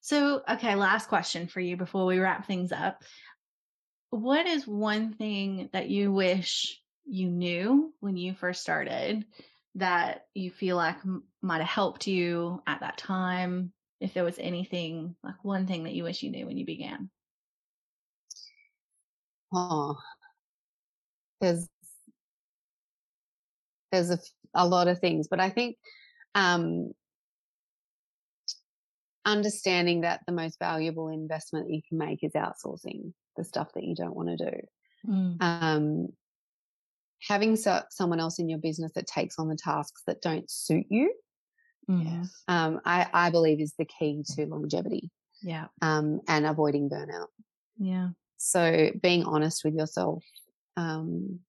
So 0.00 0.42
okay 0.48 0.74
last 0.74 1.08
question 1.08 1.46
for 1.46 1.60
you 1.60 1.76
before 1.76 2.06
we 2.06 2.18
wrap 2.18 2.46
things 2.46 2.72
up. 2.72 3.02
What 4.10 4.46
is 4.46 4.66
one 4.66 5.12
thing 5.12 5.68
that 5.72 5.88
you 5.88 6.12
wish 6.12 6.80
you 7.04 7.30
knew 7.30 7.92
when 8.00 8.16
you 8.16 8.34
first 8.34 8.60
started 8.60 9.24
that 9.76 10.26
you 10.34 10.50
feel 10.50 10.76
like 10.76 10.96
m- 11.04 11.24
might 11.42 11.60
have 11.60 11.68
helped 11.68 12.06
you 12.06 12.62
at 12.66 12.80
that 12.80 12.98
time 12.98 13.72
if 14.00 14.14
there 14.14 14.24
was 14.24 14.38
anything 14.38 15.14
like 15.22 15.42
one 15.42 15.66
thing 15.66 15.84
that 15.84 15.94
you 15.94 16.04
wish 16.04 16.22
you 16.22 16.30
knew 16.30 16.46
when 16.46 16.56
you 16.56 16.66
began? 16.66 17.10
Oh 19.52 19.96
there's 21.40 21.66
there's 23.90 24.10
a, 24.10 24.18
a 24.54 24.66
lot 24.66 24.88
of 24.88 24.98
things 25.00 25.26
but 25.28 25.40
i 25.40 25.50
think 25.50 25.76
um 26.34 26.92
understanding 29.24 30.02
that 30.02 30.20
the 30.26 30.32
most 30.32 30.58
valuable 30.58 31.08
investment 31.08 31.70
you 31.70 31.80
can 31.88 31.98
make 31.98 32.22
is 32.22 32.32
outsourcing 32.32 33.12
the 33.36 33.44
stuff 33.44 33.68
that 33.74 33.84
you 33.84 33.94
don't 33.94 34.16
want 34.16 34.28
to 34.28 34.36
do. 34.36 34.56
Mm. 35.08 35.36
um 35.40 36.08
having 37.28 37.54
so, 37.56 37.82
someone 37.90 38.18
else 38.18 38.38
in 38.38 38.48
your 38.48 38.58
business 38.58 38.92
that 38.94 39.06
takes 39.06 39.38
on 39.38 39.48
the 39.48 39.56
tasks 39.56 40.02
that 40.06 40.22
don't 40.22 40.50
suit 40.50 40.86
you 40.88 41.12
mm. 41.88 42.28
um, 42.48 42.80
I, 42.84 43.06
I 43.12 43.30
believe 43.30 43.60
is 43.60 43.74
the 43.78 43.84
key 43.84 44.22
to 44.34 44.46
longevity 44.46 45.10
yeah 45.42 45.66
um, 45.82 46.20
and 46.28 46.46
avoiding 46.46 46.88
burnout 46.88 47.28
yeah 47.78 48.08
so 48.36 48.90
being 49.02 49.24
honest 49.24 49.64
with 49.64 49.74
yourself 49.74 50.24
um, 50.76 51.40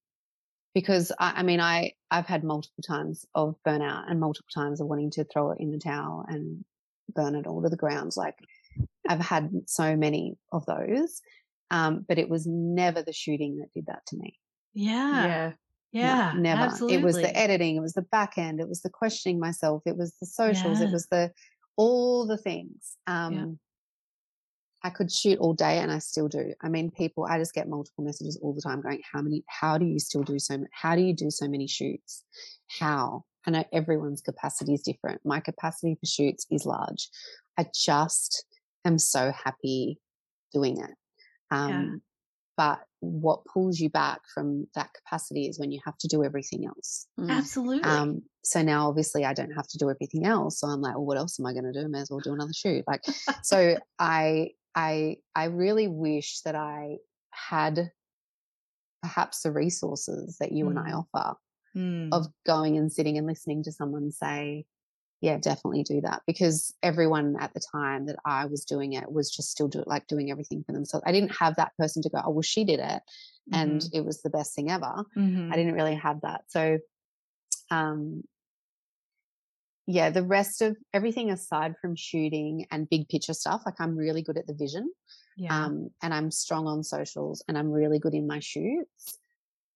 because 0.74 1.12
I, 1.18 1.32
I, 1.36 1.42
mean 1.42 1.60
I 1.60 1.92
I've 2.10 2.26
had 2.26 2.44
multiple 2.44 2.82
times 2.86 3.24
of 3.34 3.56
burnout 3.66 4.10
and 4.10 4.20
multiple 4.20 4.50
times 4.54 4.80
of 4.80 4.86
wanting 4.86 5.10
to 5.12 5.24
throw 5.24 5.50
it 5.52 5.58
in 5.60 5.70
the 5.70 5.78
towel 5.78 6.24
and 6.28 6.64
burn 7.14 7.34
it 7.34 7.46
all 7.46 7.62
to 7.62 7.68
the 7.68 7.76
ground. 7.76 8.12
Like 8.16 8.36
I've 9.08 9.20
had 9.20 9.50
so 9.66 9.96
many 9.96 10.36
of 10.52 10.64
those, 10.66 11.20
um, 11.70 12.04
but 12.08 12.18
it 12.18 12.28
was 12.28 12.46
never 12.46 13.02
the 13.02 13.12
shooting 13.12 13.58
that 13.58 13.72
did 13.72 13.86
that 13.86 14.04
to 14.08 14.16
me. 14.16 14.38
Yeah. 14.74 15.26
Yeah. 15.26 15.52
Yeah, 15.92 16.32
no, 16.34 16.40
never. 16.40 16.62
Absolutely. 16.62 16.96
It 16.96 17.02
was 17.02 17.16
the 17.16 17.36
editing, 17.36 17.76
it 17.76 17.80
was 17.80 17.92
the 17.92 18.02
back 18.02 18.38
end, 18.38 18.60
it 18.60 18.68
was 18.68 18.80
the 18.80 18.90
questioning 18.90 19.38
myself, 19.38 19.82
it 19.86 19.96
was 19.96 20.14
the 20.20 20.26
socials, 20.26 20.80
yeah. 20.80 20.88
it 20.88 20.92
was 20.92 21.06
the 21.08 21.30
all 21.76 22.26
the 22.26 22.38
things. 22.38 22.96
Um, 23.06 23.32
yeah. 23.32 23.46
I 24.84 24.90
could 24.90 25.12
shoot 25.12 25.38
all 25.38 25.54
day 25.54 25.78
and 25.78 25.92
I 25.92 25.98
still 25.98 26.28
do. 26.28 26.54
I 26.60 26.68
mean, 26.68 26.90
people, 26.90 27.24
I 27.24 27.38
just 27.38 27.54
get 27.54 27.68
multiple 27.68 28.04
messages 28.04 28.38
all 28.42 28.52
the 28.52 28.60
time 28.60 28.80
going, 28.80 29.00
how 29.12 29.22
many, 29.22 29.44
how 29.46 29.78
do 29.78 29.86
you 29.86 30.00
still 30.00 30.22
do 30.22 30.38
so, 30.38 30.64
how 30.72 30.96
do 30.96 31.02
you 31.02 31.14
do 31.14 31.30
so 31.30 31.46
many 31.46 31.68
shoots? 31.68 32.24
How? 32.80 33.24
I 33.46 33.50
know 33.50 33.64
everyone's 33.72 34.20
capacity 34.20 34.74
is 34.74 34.82
different. 34.82 35.20
My 35.24 35.40
capacity 35.40 35.96
for 36.00 36.06
shoots 36.06 36.46
is 36.50 36.64
large. 36.64 37.08
I 37.58 37.66
just 37.74 38.44
am 38.84 38.98
so 38.98 39.32
happy 39.32 39.98
doing 40.52 40.78
it. 40.78 40.90
Um, 41.50 41.70
yeah. 41.70 41.86
But 42.56 42.80
what 43.00 43.44
pulls 43.46 43.80
you 43.80 43.88
back 43.88 44.20
from 44.34 44.66
that 44.74 44.90
capacity 44.94 45.46
is 45.46 45.58
when 45.58 45.72
you 45.72 45.80
have 45.84 45.96
to 45.98 46.08
do 46.08 46.22
everything 46.22 46.66
else. 46.66 47.06
Mm. 47.18 47.30
Absolutely. 47.30 47.82
Um, 47.84 48.22
so 48.44 48.62
now 48.62 48.88
obviously 48.88 49.24
I 49.24 49.32
don't 49.32 49.52
have 49.52 49.66
to 49.68 49.78
do 49.78 49.90
everything 49.90 50.26
else. 50.26 50.60
So 50.60 50.68
I'm 50.68 50.80
like, 50.80 50.94
well, 50.94 51.06
what 51.06 51.16
else 51.16 51.40
am 51.40 51.46
I 51.46 51.52
going 51.52 51.64
to 51.64 51.72
do? 51.72 51.84
I 51.84 51.88
may 51.88 52.00
as 52.00 52.10
well 52.10 52.20
do 52.20 52.34
another 52.34 52.52
shoot. 52.54 52.84
Like, 52.86 53.02
so 53.42 53.76
I 53.98 54.50
I 54.74 55.16
I 55.34 55.44
really 55.44 55.88
wish 55.88 56.40
that 56.44 56.54
I 56.54 56.98
had 57.30 57.90
perhaps 59.02 59.42
the 59.42 59.52
resources 59.52 60.36
that 60.40 60.52
you 60.52 60.66
mm. 60.66 60.70
and 60.70 60.78
I 60.78 60.90
mm. 60.90 61.04
offer 61.14 61.36
mm. 61.76 62.08
of 62.12 62.26
going 62.46 62.76
and 62.76 62.92
sitting 62.92 63.18
and 63.18 63.26
listening 63.26 63.64
to 63.64 63.72
someone 63.72 64.10
say, 64.12 64.64
yeah, 65.22 65.38
definitely 65.38 65.84
do 65.84 66.00
that. 66.00 66.22
Because 66.26 66.74
everyone 66.82 67.36
at 67.38 67.54
the 67.54 67.60
time 67.60 68.06
that 68.06 68.16
I 68.26 68.46
was 68.46 68.64
doing 68.64 68.94
it 68.94 69.10
was 69.10 69.30
just 69.30 69.52
still 69.52 69.68
do, 69.68 69.84
like 69.86 70.08
doing 70.08 70.32
everything 70.32 70.64
for 70.64 70.72
themselves. 70.72 71.04
I 71.06 71.12
didn't 71.12 71.36
have 71.36 71.56
that 71.56 71.72
person 71.78 72.02
to 72.02 72.10
go, 72.10 72.20
oh, 72.24 72.30
well, 72.30 72.42
she 72.42 72.64
did 72.64 72.80
it 72.80 73.02
and 73.52 73.80
mm-hmm. 73.80 73.96
it 73.96 74.04
was 74.04 74.20
the 74.20 74.30
best 74.30 74.54
thing 74.54 74.68
ever. 74.68 75.04
Mm-hmm. 75.16 75.52
I 75.52 75.56
didn't 75.56 75.74
really 75.74 75.94
have 75.94 76.22
that. 76.22 76.42
So, 76.48 76.78
um, 77.70 78.24
yeah, 79.86 80.10
the 80.10 80.24
rest 80.24 80.60
of 80.60 80.76
everything 80.92 81.30
aside 81.30 81.74
from 81.80 81.94
shooting 81.94 82.66
and 82.72 82.90
big 82.90 83.08
picture 83.08 83.34
stuff, 83.34 83.62
like 83.64 83.80
I'm 83.80 83.96
really 83.96 84.22
good 84.22 84.38
at 84.38 84.48
the 84.48 84.54
vision. 84.54 84.90
Yeah. 85.36 85.66
Um, 85.66 85.90
and 86.02 86.12
I'm 86.12 86.32
strong 86.32 86.66
on 86.66 86.82
socials 86.82 87.44
and 87.46 87.56
I'm 87.56 87.70
really 87.70 88.00
good 88.00 88.14
in 88.14 88.26
my 88.26 88.40
shoots. 88.40 89.18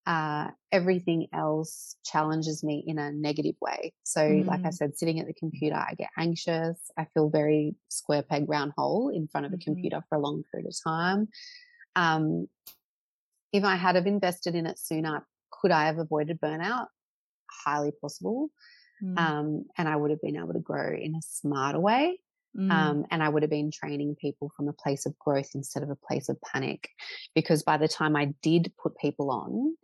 Uh, 0.06 0.50
everything 0.70 1.26
else 1.32 1.96
challenges 2.04 2.62
me 2.62 2.84
in 2.86 2.96
a 2.96 3.10
negative 3.10 3.56
way. 3.60 3.92
So, 4.04 4.20
mm. 4.20 4.46
like 4.46 4.60
I 4.64 4.68
mm. 4.68 4.74
said, 4.74 4.96
sitting 4.96 5.18
at 5.18 5.26
the 5.26 5.34
computer, 5.34 5.74
I 5.74 5.94
get 5.98 6.10
anxious. 6.16 6.78
I 6.96 7.06
feel 7.12 7.28
very 7.28 7.74
square 7.88 8.22
peg, 8.22 8.48
round 8.48 8.72
hole 8.76 9.08
in 9.08 9.26
front 9.26 9.46
of 9.46 9.52
a 9.52 9.56
mm-hmm. 9.56 9.64
computer 9.64 10.02
for 10.08 10.16
a 10.16 10.20
long 10.20 10.44
period 10.52 10.68
of 10.68 10.76
time. 10.86 11.28
Um, 11.96 12.46
if 13.52 13.64
I 13.64 13.74
had 13.74 13.96
have 13.96 14.06
invested 14.06 14.54
in 14.54 14.66
it 14.66 14.78
sooner, 14.78 15.26
could 15.50 15.72
I 15.72 15.86
have 15.86 15.98
avoided 15.98 16.40
burnout? 16.40 16.86
Highly 17.50 17.92
possible. 18.00 18.50
Mm. 19.02 19.18
Um, 19.18 19.64
and 19.76 19.88
I 19.88 19.96
would 19.96 20.10
have 20.10 20.22
been 20.22 20.36
able 20.36 20.52
to 20.52 20.60
grow 20.60 20.94
in 20.94 21.14
a 21.14 21.22
smarter 21.22 21.80
way. 21.80 22.20
Mm. 22.56 22.70
Um, 22.70 23.04
and 23.10 23.22
I 23.22 23.28
would 23.28 23.42
have 23.42 23.50
been 23.50 23.70
training 23.70 24.16
people 24.20 24.50
from 24.56 24.68
a 24.68 24.72
place 24.72 25.06
of 25.06 25.18
growth 25.18 25.50
instead 25.54 25.82
of 25.82 25.90
a 25.90 25.96
place 25.96 26.28
of 26.28 26.40
panic. 26.40 26.88
Because 27.34 27.62
by 27.62 27.76
the 27.76 27.88
time 27.88 28.16
I 28.16 28.34
did 28.42 28.72
put 28.82 28.96
people 28.96 29.30
on, 29.30 29.76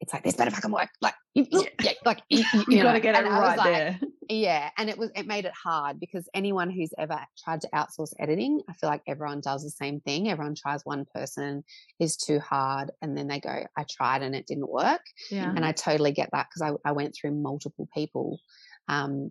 it's 0.00 0.12
like 0.12 0.22
this 0.22 0.36
better 0.36 0.50
fucking 0.50 0.70
work. 0.70 0.90
Like, 1.00 1.14
you, 1.34 1.46
yeah, 1.50 1.92
like 2.04 2.20
you, 2.28 2.44
you, 2.52 2.64
you 2.68 2.82
got 2.82 2.92
to 2.92 3.00
get 3.00 3.16
it 3.16 3.28
right 3.28 3.56
like, 3.56 3.72
there. 3.72 4.00
Yeah, 4.28 4.70
and 4.76 4.90
it 4.90 4.98
was 4.98 5.10
it 5.14 5.26
made 5.26 5.44
it 5.44 5.52
hard 5.52 6.00
because 6.00 6.28
anyone 6.34 6.68
who's 6.70 6.92
ever 6.98 7.18
tried 7.42 7.60
to 7.62 7.68
outsource 7.74 8.12
editing, 8.18 8.60
I 8.68 8.72
feel 8.74 8.90
like 8.90 9.02
everyone 9.06 9.40
does 9.40 9.62
the 9.62 9.70
same 9.70 10.00
thing. 10.00 10.28
Everyone 10.28 10.54
tries 10.54 10.84
one 10.84 11.06
person 11.14 11.64
is 12.00 12.16
too 12.16 12.40
hard, 12.40 12.90
and 13.00 13.16
then 13.16 13.28
they 13.28 13.40
go, 13.40 13.64
"I 13.76 13.84
tried 13.88 14.22
and 14.22 14.34
it 14.34 14.46
didn't 14.46 14.68
work." 14.68 15.02
Yeah, 15.30 15.48
and 15.54 15.64
I 15.64 15.72
totally 15.72 16.12
get 16.12 16.30
that 16.32 16.48
because 16.48 16.62
I, 16.84 16.88
I 16.88 16.92
went 16.92 17.14
through 17.14 17.32
multiple 17.32 17.88
people. 17.94 18.40
Um, 18.88 19.30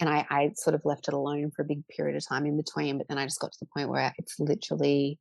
and 0.00 0.08
I, 0.08 0.26
I 0.30 0.52
sort 0.56 0.74
of 0.74 0.84
left 0.84 1.08
it 1.08 1.14
alone 1.14 1.50
for 1.54 1.62
a 1.62 1.66
big 1.66 1.86
period 1.88 2.16
of 2.16 2.26
time 2.26 2.46
in 2.46 2.56
between, 2.56 2.98
but 2.98 3.08
then 3.08 3.18
I 3.18 3.24
just 3.24 3.40
got 3.40 3.52
to 3.52 3.58
the 3.60 3.68
point 3.74 3.90
where 3.90 4.12
it's 4.18 4.40
literally, 4.40 5.18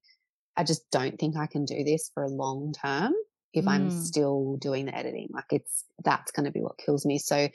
I 0.57 0.63
just 0.63 0.89
don't 0.89 1.19
think 1.19 1.37
I 1.37 1.47
can 1.47 1.65
do 1.65 1.83
this 1.83 2.09
for 2.13 2.23
a 2.23 2.29
long 2.29 2.73
term 2.73 3.13
if 3.53 3.65
mm. 3.65 3.69
I'm 3.69 3.91
still 3.91 4.57
doing 4.57 4.85
the 4.85 4.95
editing. 4.95 5.29
Like 5.31 5.51
it's 5.51 5.83
that's 6.03 6.31
going 6.31 6.45
to 6.45 6.51
be 6.51 6.61
what 6.61 6.77
kills 6.77 7.05
me. 7.05 7.19
So 7.19 7.49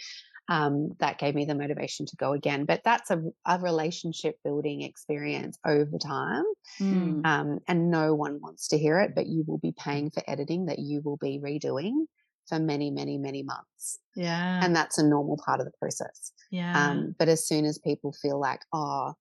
um, 0.49 0.91
that 1.01 1.18
gave 1.18 1.35
me 1.35 1.47
the 1.47 1.55
motivation 1.55 2.05
to 2.07 2.16
go 2.16 2.33
again. 2.33 2.66
But 2.66 2.83
that's 2.85 3.11
a, 3.11 3.22
a 3.47 3.59
relationship 3.59 4.37
building 4.45 4.83
experience 4.83 5.59
over 5.64 5.99
time. 5.99 6.45
Mm. 6.79 7.25
Um, 7.25 7.59
and 7.66 7.91
no 7.91 8.14
one 8.14 8.41
wants 8.41 8.68
to 8.68 8.79
hear 8.79 9.01
it, 9.01 9.14
but 9.14 9.27
you 9.27 9.45
will 9.47 9.59
be 9.59 9.72
paying 9.72 10.11
for 10.11 10.22
editing 10.27 10.66
that 10.66 10.79
you 10.79 11.01
will 11.03 11.16
be 11.16 11.41
redoing 11.43 12.07
for 12.49 12.59
many, 12.59 12.90
many, 12.90 13.18
many 13.18 13.42
months. 13.42 13.99
Yeah. 14.16 14.61
And 14.62 14.74
that's 14.74 14.99
a 14.99 15.07
normal 15.07 15.38
part 15.45 15.61
of 15.61 15.66
the 15.66 15.72
process. 15.78 16.32
Yeah. 16.51 16.90
Um, 16.90 17.14
but 17.18 17.28
as 17.28 17.47
soon 17.47 17.64
as 17.64 17.78
people 17.78 18.12
feel 18.12 18.38
like, 18.38 18.61
oh, 18.72 19.14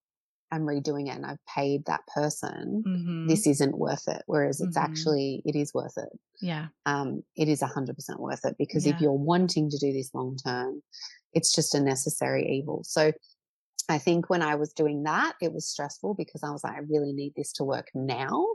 I'm 0.52 0.64
redoing 0.64 1.08
it 1.08 1.16
and 1.16 1.26
I've 1.26 1.44
paid 1.54 1.86
that 1.86 2.02
person, 2.14 2.84
mm-hmm. 2.86 3.28
this 3.28 3.48
isn't 3.48 3.78
worth 3.78 4.08
it. 4.08 4.22
Whereas 4.28 4.62
it's 4.62 4.78
mm-hmm. 4.78 4.92
actually, 4.92 5.42
it 5.46 5.56
is 5.56 5.74
worth 5.74 5.98
it. 5.98 6.10
Yeah. 6.42 6.68
Um, 6.86 7.24
it 7.36 7.48
is 7.48 7.62
100% 7.62 8.20
worth 8.20 8.46
it 8.46 8.56
because 8.60 8.86
yeah. 8.86 8.94
if 8.94 9.02
you're 9.02 9.12
wanting 9.14 9.70
to 9.72 9.78
do 9.80 9.92
this 9.92 10.12
long 10.14 10.38
term, 10.38 10.84
it's 11.34 11.56
just 11.56 11.74
a 11.74 11.80
necessary 11.80 12.48
evil. 12.48 12.84
So 12.84 13.12
I 13.90 13.98
think 13.98 14.30
when 14.30 14.42
I 14.42 14.56
was 14.56 14.74
doing 14.74 15.04
that, 15.04 15.34
it 15.42 15.54
was 15.54 15.68
stressful 15.68 16.14
because 16.16 16.44
I 16.44 16.52
was 16.52 16.64
like, 16.64 16.74
I 16.74 16.82
really 16.90 17.14
need 17.14 17.34
this 17.36 17.52
to 17.54 17.64
work 17.64 17.90
now 17.94 18.46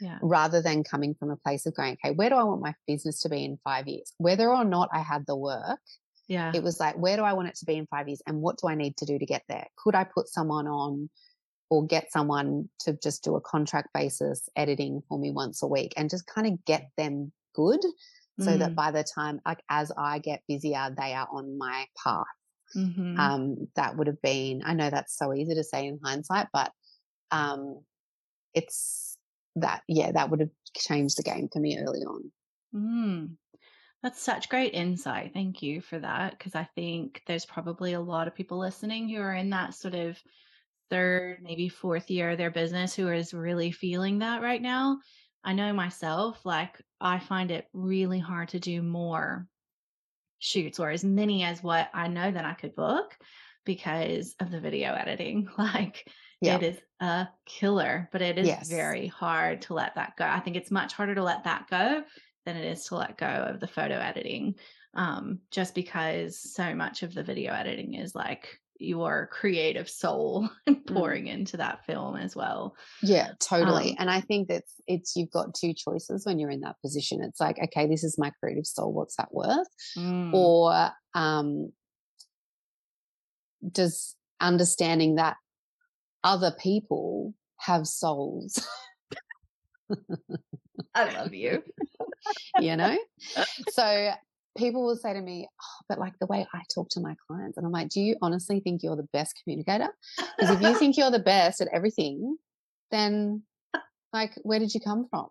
yeah. 0.00 0.18
rather 0.22 0.62
than 0.62 0.84
coming 0.84 1.14
from 1.14 1.30
a 1.30 1.36
place 1.36 1.66
of 1.66 1.74
going, 1.74 1.94
okay, 1.94 2.14
where 2.14 2.30
do 2.30 2.36
I 2.36 2.44
want 2.44 2.62
my 2.62 2.74
business 2.86 3.20
to 3.22 3.28
be 3.28 3.44
in 3.44 3.58
five 3.64 3.88
years? 3.88 4.12
Whether 4.18 4.48
or 4.48 4.64
not 4.64 4.88
I 4.92 5.00
had 5.00 5.26
the 5.26 5.36
work, 5.36 5.80
yeah. 6.28 6.50
It 6.52 6.62
was 6.62 6.80
like, 6.80 6.96
where 6.96 7.16
do 7.16 7.22
I 7.22 7.34
want 7.34 7.48
it 7.48 7.54
to 7.56 7.66
be 7.66 7.76
in 7.76 7.86
five 7.86 8.08
years? 8.08 8.20
And 8.26 8.40
what 8.40 8.58
do 8.58 8.68
I 8.68 8.74
need 8.74 8.96
to 8.96 9.06
do 9.06 9.16
to 9.16 9.26
get 9.26 9.44
there? 9.48 9.66
Could 9.76 9.94
I 9.94 10.04
put 10.04 10.28
someone 10.28 10.66
on 10.66 11.08
or 11.70 11.86
get 11.86 12.12
someone 12.12 12.68
to 12.80 12.96
just 13.02 13.24
do 13.24 13.36
a 13.36 13.40
contract 13.40 13.88
basis 13.92 14.48
editing 14.56 15.02
for 15.08 15.18
me 15.18 15.30
once 15.30 15.62
a 15.62 15.66
week 15.66 15.92
and 15.96 16.10
just 16.10 16.26
kind 16.26 16.46
of 16.46 16.64
get 16.64 16.88
them 16.96 17.32
good 17.54 17.80
so 18.38 18.50
mm. 18.50 18.58
that 18.58 18.74
by 18.74 18.90
the 18.90 19.02
time 19.02 19.40
like 19.46 19.62
as 19.68 19.90
I 19.96 20.18
get 20.18 20.42
busier 20.46 20.94
they 20.96 21.14
are 21.14 21.26
on 21.30 21.58
my 21.58 21.86
path 22.04 22.26
mm-hmm. 22.74 23.18
um 23.18 23.68
that 23.76 23.96
would 23.96 24.06
have 24.06 24.20
been 24.22 24.62
I 24.64 24.74
know 24.74 24.90
that's 24.90 25.16
so 25.16 25.32
easy 25.34 25.54
to 25.54 25.64
say 25.64 25.86
in 25.86 26.00
hindsight 26.02 26.48
but 26.52 26.72
um 27.30 27.80
it's 28.54 29.16
that 29.56 29.82
yeah 29.88 30.12
that 30.12 30.30
would 30.30 30.40
have 30.40 30.50
changed 30.76 31.18
the 31.18 31.22
game 31.22 31.48
for 31.52 31.60
me 31.60 31.78
early 31.78 32.00
on 32.00 32.32
mm. 32.74 33.36
That's 34.02 34.22
such 34.22 34.48
great 34.48 34.72
insight. 34.74 35.32
Thank 35.32 35.62
you 35.62 35.80
for 35.80 35.98
that. 35.98 36.38
Because 36.38 36.54
I 36.54 36.68
think 36.76 37.22
there's 37.26 37.44
probably 37.44 37.94
a 37.94 38.00
lot 38.00 38.28
of 38.28 38.36
people 38.36 38.56
listening 38.56 39.08
who 39.08 39.20
are 39.20 39.34
in 39.34 39.50
that 39.50 39.74
sort 39.74 39.94
of 39.96 40.16
third, 40.90 41.38
maybe 41.42 41.68
fourth 41.68 42.08
year 42.08 42.30
of 42.30 42.38
their 42.38 42.52
business 42.52 42.94
who 42.94 43.08
is 43.08 43.34
really 43.34 43.72
feeling 43.72 44.20
that 44.20 44.42
right 44.42 44.62
now. 44.62 44.98
I 45.42 45.54
know 45.54 45.72
myself, 45.72 46.44
like 46.44 46.80
I 47.00 47.18
find 47.18 47.50
it 47.50 47.66
really 47.72 48.18
hard 48.18 48.50
to 48.50 48.60
do 48.60 48.82
more 48.82 49.48
shoots 50.38 50.78
or 50.78 50.90
as 50.90 51.04
many 51.04 51.44
as 51.44 51.62
what 51.62 51.90
I 51.94 52.08
know 52.08 52.30
that 52.30 52.44
I 52.44 52.54
could 52.54 52.74
book 52.74 53.16
because 53.64 54.34
of 54.40 54.50
the 54.50 54.60
video 54.60 54.94
editing. 54.94 55.48
Like 55.58 56.08
yeah. 56.40 56.56
it 56.56 56.62
is 56.62 56.78
a 57.00 57.28
killer, 57.46 58.08
but 58.12 58.20
it 58.20 58.38
is 58.38 58.46
yes. 58.46 58.68
very 58.68 59.06
hard 59.06 59.62
to 59.62 59.74
let 59.74 59.94
that 59.94 60.16
go. 60.18 60.26
I 60.26 60.40
think 60.40 60.56
it's 60.56 60.70
much 60.70 60.92
harder 60.92 61.14
to 61.14 61.22
let 61.22 61.44
that 61.44 61.66
go 61.70 62.02
than 62.44 62.56
it 62.56 62.64
is 62.64 62.84
to 62.86 62.96
let 62.96 63.16
go 63.16 63.26
of 63.26 63.58
the 63.60 63.66
photo 63.66 63.94
editing. 63.94 64.54
Um, 64.94 65.40
just 65.50 65.74
because 65.74 66.38
so 66.38 66.74
much 66.74 67.02
of 67.02 67.14
the 67.14 67.22
video 67.22 67.52
editing 67.52 67.94
is 67.94 68.14
like 68.14 68.60
your 68.78 69.28
creative 69.32 69.88
soul 69.88 70.48
mm. 70.68 70.86
pouring 70.86 71.24
mm. 71.26 71.32
into 71.32 71.56
that 71.58 71.84
film 71.86 72.16
as 72.16 72.36
well. 72.36 72.76
Yeah, 73.02 73.32
totally. 73.40 73.90
Um, 73.90 73.96
and 74.00 74.10
I 74.10 74.20
think 74.20 74.48
that's 74.48 74.72
it's 74.86 75.16
you've 75.16 75.30
got 75.30 75.54
two 75.54 75.74
choices 75.74 76.26
when 76.26 76.38
you're 76.38 76.50
in 76.50 76.60
that 76.60 76.80
position. 76.82 77.22
It's 77.22 77.40
like, 77.40 77.58
okay, 77.62 77.86
this 77.86 78.04
is 78.04 78.18
my 78.18 78.30
creative 78.40 78.66
soul. 78.66 78.92
What's 78.92 79.16
that 79.16 79.32
worth? 79.32 79.68
Mm. 79.96 80.32
Or 80.32 80.90
um, 81.14 81.72
does 83.70 84.14
understanding 84.40 85.16
that 85.16 85.36
other 86.22 86.54
people 86.58 87.34
have 87.58 87.86
souls. 87.86 88.66
I 90.94 91.14
love 91.14 91.34
you. 91.34 91.62
you 92.60 92.76
know? 92.76 92.96
So 93.70 94.12
people 94.56 94.84
will 94.84 94.96
say 94.96 95.12
to 95.12 95.20
me, 95.20 95.48
oh, 95.50 95.84
but 95.88 95.98
like 95.98 96.14
the 96.20 96.26
way 96.26 96.46
I 96.52 96.62
talk 96.74 96.88
to 96.90 97.00
my 97.00 97.14
clients, 97.26 97.56
and 97.56 97.66
I'm 97.66 97.72
like, 97.72 97.88
do 97.88 98.00
you 98.00 98.16
honestly 98.22 98.60
think 98.60 98.82
you're 98.82 98.96
the 98.96 99.08
best 99.12 99.40
communicator? 99.42 99.88
Because 100.38 100.56
if 100.56 100.62
you 100.62 100.74
think 100.78 100.96
you're 100.96 101.10
the 101.10 101.18
best 101.18 101.60
at 101.60 101.68
everything, 101.72 102.36
then 102.90 103.42
like, 104.12 104.34
where 104.42 104.58
did 104.58 104.74
you 104.74 104.80
come 104.80 105.06
from? 105.08 105.28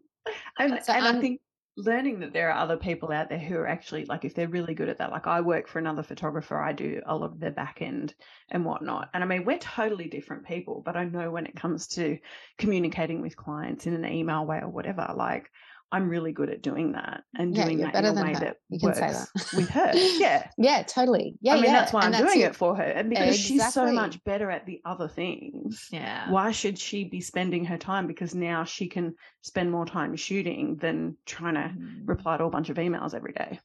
And, 0.58 0.80
so 0.84 0.94
and 0.94 1.06
I 1.06 1.10
um 1.10 1.22
think 1.22 1.42
learning 1.78 2.22
that 2.22 2.32
there 2.32 2.50
are 2.50 2.58
other 2.58 2.78
people 2.78 3.12
out 3.12 3.30
there 3.30 3.40
who 3.40 3.56
are 3.58 3.68
actually 3.68 4.06
like 4.06 4.24
if 4.24 4.34
they're 4.34 4.48
really 4.48 4.74
good 4.74 4.88
at 4.88 4.98
that 4.98 5.12
like 5.12 5.28
i 5.28 5.42
work 5.42 5.68
for 5.68 5.78
another 5.78 6.04
photographer 6.04 6.58
i 6.58 6.72
do 6.72 7.02
a 7.06 7.16
lot 7.16 7.32
of 7.32 7.40
their 7.40 7.52
back 7.52 7.82
end 7.82 8.14
and 8.50 8.64
whatnot 8.64 9.10
and 9.14 9.22
i 9.22 9.28
mean 9.28 9.44
we're 9.44 9.58
totally 9.58 10.08
different 10.08 10.46
people 10.48 10.82
but 10.86 10.96
i 10.96 11.04
know 11.04 11.30
when 11.30 11.46
it 11.46 11.56
comes 11.56 11.88
to 11.88 12.18
communicating 12.58 13.22
with 13.22 13.36
clients 13.36 13.88
in 13.88 13.94
an 13.94 14.06
email 14.06 14.46
way 14.46 14.60
or 14.62 14.70
whatever 14.70 15.14
like 15.18 15.52
I'm 15.92 16.10
really 16.10 16.32
good 16.32 16.50
at 16.50 16.62
doing 16.62 16.94
that 16.94 17.24
and 17.38 17.56
yeah, 17.56 17.66
doing 17.66 17.78
that 17.80 17.96
in 17.96 18.06
a 18.06 18.14
way 18.14 18.34
her. 18.34 18.40
that 18.40 18.58
you 18.70 18.80
can 18.80 18.94
say 18.94 19.12
that 19.12 19.28
with 19.56 19.70
her. 19.70 19.92
Yeah. 19.96 20.48
yeah, 20.58 20.84
totally. 20.84 21.36
Yeah. 21.42 21.54
I 21.54 21.56
mean, 21.56 21.66
yeah. 21.66 21.74
that's 21.74 21.94
why 21.94 22.02
I'm 22.02 22.12
doing 22.12 22.42
it 22.42 22.56
for 22.56 22.76
her. 22.76 22.84
And 22.84 23.10
because 23.10 23.36
exactly. 23.36 23.58
she's 23.58 23.74
so 23.74 23.92
much 23.92 24.24
better 24.24 24.50
at 24.50 24.66
the 24.66 24.82
other 24.84 25.08
things. 25.08 25.88
Yeah. 25.92 26.30
Why 26.30 26.52
should 26.52 26.80
she 26.80 27.06
be 27.06 27.22
spending 27.22 27.66
her 27.66 27.78
time? 27.78 28.08
Because 28.08 28.34
now 28.34 28.64
she 28.64 28.88
can 28.88 29.16
spend 29.42 29.72
more 29.72 29.86
time 29.86 30.16
shooting 30.16 30.76
than 30.78 31.18
trying 31.26 31.54
to 31.54 31.74
mm. 31.78 32.08
reply 32.08 32.38
to 32.38 32.46
a 32.46 32.50
bunch 32.50 32.70
of 32.70 32.78
emails 32.78 33.14
every 33.14 33.34
day. 33.34 33.60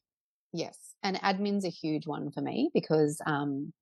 Yes. 0.53 0.77
And 1.03 1.17
admin's 1.17 1.65
a 1.65 1.71
huge 1.71 2.07
one 2.07 2.31
for 2.31 2.43
me 2.43 2.71
because 2.75 3.21
um 3.27 3.73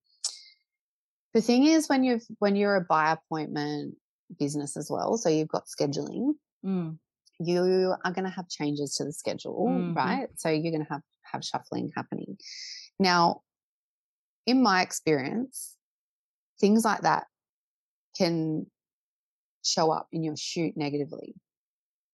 the 1.34 1.40
thing 1.42 1.66
is 1.66 1.88
when 1.88 2.04
you've 2.04 2.24
when 2.38 2.56
you're 2.56 2.76
a 2.76 2.80
by 2.80 3.12
appointment 3.12 3.96
business 4.38 4.76
as 4.76 4.90
well, 4.90 5.16
so 5.18 5.28
you've 5.28 5.48
got 5.48 5.66
scheduling. 5.66 6.34
Mm 6.64 6.98
you 7.38 7.94
are 8.04 8.12
going 8.12 8.24
to 8.24 8.30
have 8.30 8.48
changes 8.48 8.94
to 8.96 9.04
the 9.04 9.12
schedule, 9.12 9.66
mm-hmm. 9.68 9.94
right? 9.94 10.28
So 10.36 10.48
you're 10.48 10.72
going 10.72 10.84
to 10.84 10.92
have 10.92 11.02
have 11.32 11.44
shuffling 11.44 11.92
happening. 11.94 12.36
Now, 12.98 13.42
in 14.46 14.62
my 14.62 14.82
experience, 14.82 15.76
things 16.60 16.84
like 16.84 17.02
that 17.02 17.24
can 18.16 18.66
show 19.64 19.90
up 19.90 20.08
in 20.12 20.22
your 20.22 20.36
shoot 20.36 20.76
negatively. 20.76 21.34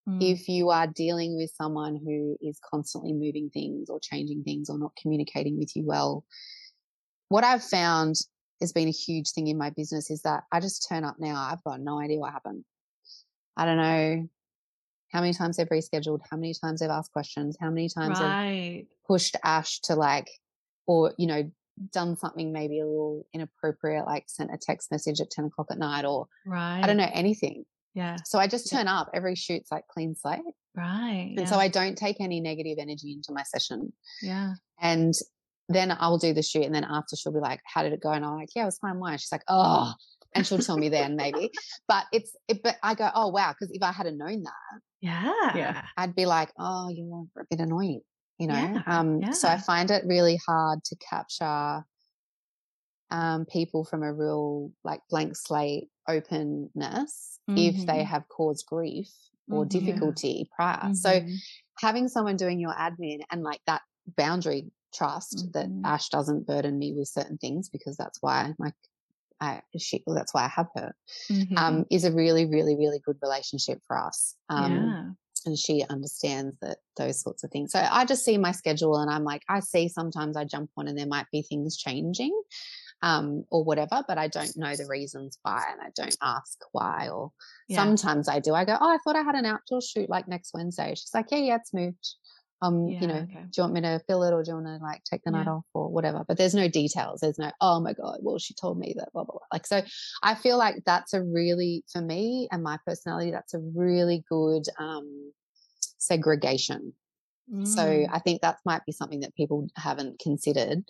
Mm. 0.08 0.18
If 0.20 0.48
you 0.48 0.70
are 0.70 0.86
dealing 0.86 1.36
with 1.36 1.52
someone 1.54 1.96
who 1.96 2.36
is 2.42 2.58
constantly 2.68 3.12
moving 3.12 3.50
things 3.50 3.88
or 3.88 4.00
changing 4.00 4.42
things 4.42 4.68
or 4.68 4.78
not 4.78 4.92
communicating 5.00 5.58
with 5.58 5.74
you 5.74 5.84
well, 5.86 6.24
what 7.28 7.44
I've 7.44 7.64
found 7.64 8.16
has 8.60 8.72
been 8.72 8.88
a 8.88 8.92
huge 8.92 9.30
thing 9.30 9.46
in 9.46 9.56
my 9.56 9.70
business 9.70 10.10
is 10.10 10.22
that 10.22 10.42
I 10.52 10.60
just 10.60 10.86
turn 10.88 11.04
up 11.04 11.16
now. 11.18 11.36
I've 11.36 11.64
got 11.64 11.80
no 11.80 12.00
idea 12.00 12.18
what 12.18 12.32
happened. 12.32 12.64
I 13.56 13.64
don't 13.64 13.76
know 13.76 14.28
how 15.14 15.20
many 15.20 15.32
times 15.32 15.56
they've 15.56 15.68
rescheduled, 15.68 16.18
how 16.28 16.36
many 16.36 16.52
times 16.52 16.80
they've 16.80 16.90
asked 16.90 17.12
questions, 17.12 17.56
how 17.60 17.70
many 17.70 17.88
times 17.88 18.18
right. 18.18 18.50
they've 18.50 18.86
pushed 19.06 19.36
Ash 19.44 19.78
to 19.82 19.94
like, 19.94 20.28
or, 20.88 21.14
you 21.16 21.28
know, 21.28 21.48
done 21.92 22.16
something 22.16 22.52
maybe 22.52 22.80
a 22.80 22.86
little 22.86 23.24
inappropriate, 23.32 24.06
like 24.06 24.24
sent 24.26 24.52
a 24.52 24.58
text 24.60 24.90
message 24.90 25.20
at 25.20 25.30
10 25.30 25.46
o'clock 25.46 25.68
at 25.70 25.78
night 25.78 26.04
or 26.04 26.26
right. 26.44 26.80
I 26.82 26.86
don't 26.88 26.96
know, 26.96 27.08
anything. 27.12 27.64
Yeah. 27.94 28.16
So 28.24 28.40
I 28.40 28.48
just 28.48 28.68
turn 28.68 28.86
yeah. 28.86 29.00
up. 29.00 29.10
Every 29.14 29.36
shoot's 29.36 29.70
like 29.70 29.86
clean 29.86 30.16
slate. 30.16 30.40
Right. 30.76 31.28
And 31.30 31.40
yeah. 31.40 31.44
so 31.44 31.58
I 31.58 31.68
don't 31.68 31.96
take 31.96 32.20
any 32.20 32.40
negative 32.40 32.78
energy 32.80 33.12
into 33.12 33.32
my 33.32 33.44
session. 33.44 33.92
Yeah. 34.20 34.54
And 34.80 35.14
then 35.68 35.96
I'll 35.98 36.18
do 36.18 36.34
the 36.34 36.42
shoot. 36.42 36.64
And 36.64 36.74
then 36.74 36.84
after 36.84 37.14
she'll 37.14 37.32
be 37.32 37.38
like, 37.38 37.60
How 37.64 37.84
did 37.84 37.92
it 37.92 38.02
go? 38.02 38.10
And 38.10 38.24
I'm 38.24 38.34
like, 38.34 38.48
Yeah, 38.56 38.62
it 38.62 38.66
was 38.66 38.78
fine. 38.78 38.98
Why? 38.98 39.14
She's 39.14 39.30
like, 39.30 39.44
Oh, 39.48 39.92
and 40.34 40.44
she'll 40.44 40.58
tell 40.58 40.76
me 40.76 40.88
then 40.88 41.14
maybe. 41.14 41.52
But 41.86 42.06
it's, 42.12 42.34
it, 42.48 42.64
but 42.64 42.76
I 42.82 42.94
go, 42.94 43.08
Oh, 43.14 43.28
wow. 43.28 43.54
Cause 43.56 43.70
if 43.70 43.82
I 43.82 43.92
hadn't 43.92 44.18
known 44.18 44.42
that, 44.42 44.80
yeah. 45.04 45.56
Yeah. 45.56 45.82
I'd 45.96 46.14
be 46.14 46.24
like, 46.24 46.50
oh, 46.58 46.88
you're 46.88 47.26
a 47.38 47.44
bit 47.50 47.60
annoying, 47.60 48.00
you 48.38 48.46
know? 48.46 48.54
Yeah. 48.54 48.82
Um, 48.86 49.20
yeah. 49.20 49.32
So 49.32 49.48
I 49.48 49.58
find 49.58 49.90
it 49.90 50.04
really 50.06 50.40
hard 50.46 50.82
to 50.84 50.96
capture 50.96 51.84
um, 53.10 53.44
people 53.44 53.84
from 53.84 54.02
a 54.02 54.12
real 54.12 54.72
like 54.82 55.00
blank 55.10 55.36
slate 55.36 55.88
openness 56.08 57.38
mm-hmm. 57.48 57.58
if 57.58 57.86
they 57.86 57.98
mm-hmm. 57.98 58.02
have 58.02 58.28
caused 58.28 58.66
grief 58.66 59.10
or 59.50 59.64
mm-hmm. 59.64 59.78
difficulty 59.78 60.48
prior. 60.56 60.76
Mm-hmm. 60.76 60.94
So 60.94 61.20
having 61.78 62.08
someone 62.08 62.36
doing 62.36 62.58
your 62.58 62.72
admin 62.72 63.18
and 63.30 63.42
like 63.42 63.60
that 63.66 63.82
boundary 64.16 64.70
trust 64.94 65.52
that 65.52 65.66
mm-hmm. 65.66 65.84
Ash 65.84 66.08
doesn't 66.08 66.46
burden 66.46 66.78
me 66.78 66.94
with 66.96 67.08
certain 67.08 67.36
things 67.36 67.68
because 67.68 67.96
that's 67.98 68.22
why 68.22 68.54
my 68.58 68.72
I, 69.40 69.62
she, 69.78 70.02
well, 70.06 70.16
that's 70.16 70.34
why 70.34 70.44
I 70.44 70.48
have 70.48 70.68
her, 70.74 70.94
mm-hmm. 71.30 71.58
um, 71.58 71.86
is 71.90 72.04
a 72.04 72.12
really, 72.12 72.46
really, 72.46 72.76
really 72.76 73.00
good 73.04 73.16
relationship 73.22 73.80
for 73.86 73.98
us. 73.98 74.34
Um, 74.48 74.72
yeah. 74.72 75.04
And 75.46 75.58
she 75.58 75.84
understands 75.90 76.56
that 76.62 76.78
those 76.96 77.20
sorts 77.20 77.44
of 77.44 77.50
things. 77.50 77.72
So 77.72 77.78
I 77.78 78.06
just 78.06 78.24
see 78.24 78.38
my 78.38 78.52
schedule 78.52 78.96
and 78.96 79.10
I'm 79.10 79.24
like, 79.24 79.42
I 79.46 79.60
see 79.60 79.88
sometimes 79.88 80.38
I 80.38 80.44
jump 80.44 80.70
on 80.76 80.88
and 80.88 80.96
there 80.96 81.06
might 81.06 81.26
be 81.30 81.42
things 81.42 81.76
changing 81.76 82.32
um, 83.02 83.44
or 83.50 83.62
whatever, 83.62 84.02
but 84.08 84.16
I 84.16 84.28
don't 84.28 84.56
know 84.56 84.74
the 84.74 84.86
reasons 84.86 85.38
why 85.42 85.62
and 85.70 85.82
I 85.82 85.90
don't 85.94 86.16
ask 86.22 86.58
why. 86.72 87.10
Or 87.10 87.30
yeah. 87.68 87.76
sometimes 87.76 88.26
I 88.26 88.40
do. 88.40 88.54
I 88.54 88.64
go, 88.64 88.78
Oh, 88.80 88.88
I 88.88 88.96
thought 89.04 89.16
I 89.16 89.22
had 89.22 89.34
an 89.34 89.44
outdoor 89.44 89.82
shoot 89.82 90.08
like 90.08 90.26
next 90.26 90.54
Wednesday. 90.54 90.94
She's 90.94 91.12
like, 91.12 91.26
Yeah, 91.30 91.38
yeah, 91.38 91.56
it's 91.56 91.74
moved 91.74 92.14
um, 92.64 92.88
yeah, 92.88 93.00
you 93.00 93.06
know, 93.06 93.14
okay. 93.14 93.42
do 93.42 93.50
you 93.56 93.62
want 93.62 93.74
me 93.74 93.80
to 93.82 94.00
fill 94.06 94.22
it 94.22 94.32
or 94.32 94.42
do 94.42 94.50
you 94.50 94.54
want 94.54 94.66
to 94.66 94.84
like 94.84 95.02
take 95.04 95.22
the 95.24 95.30
yeah. 95.30 95.38
night 95.38 95.48
off 95.48 95.64
or 95.74 95.90
whatever? 95.90 96.24
But 96.26 96.38
there's 96.38 96.54
no 96.54 96.68
details. 96.68 97.20
There's 97.20 97.38
no, 97.38 97.50
oh 97.60 97.80
my 97.80 97.92
God, 97.92 98.18
well, 98.22 98.38
she 98.38 98.54
told 98.54 98.78
me 98.78 98.94
that, 98.96 99.12
blah, 99.12 99.24
blah, 99.24 99.34
blah. 99.34 99.46
Like, 99.52 99.66
so 99.66 99.82
I 100.22 100.34
feel 100.34 100.56
like 100.56 100.76
that's 100.86 101.12
a 101.12 101.22
really, 101.22 101.84
for 101.92 102.00
me 102.00 102.48
and 102.50 102.62
my 102.62 102.78
personality, 102.86 103.30
that's 103.30 103.54
a 103.54 103.60
really 103.74 104.24
good 104.28 104.64
um, 104.78 105.32
segregation. 105.98 106.94
Mm. 107.52 107.66
So 107.66 108.06
I 108.10 108.18
think 108.20 108.40
that 108.40 108.58
might 108.64 108.86
be 108.86 108.92
something 108.92 109.20
that 109.20 109.34
people 109.34 109.68
haven't 109.76 110.18
considered 110.18 110.82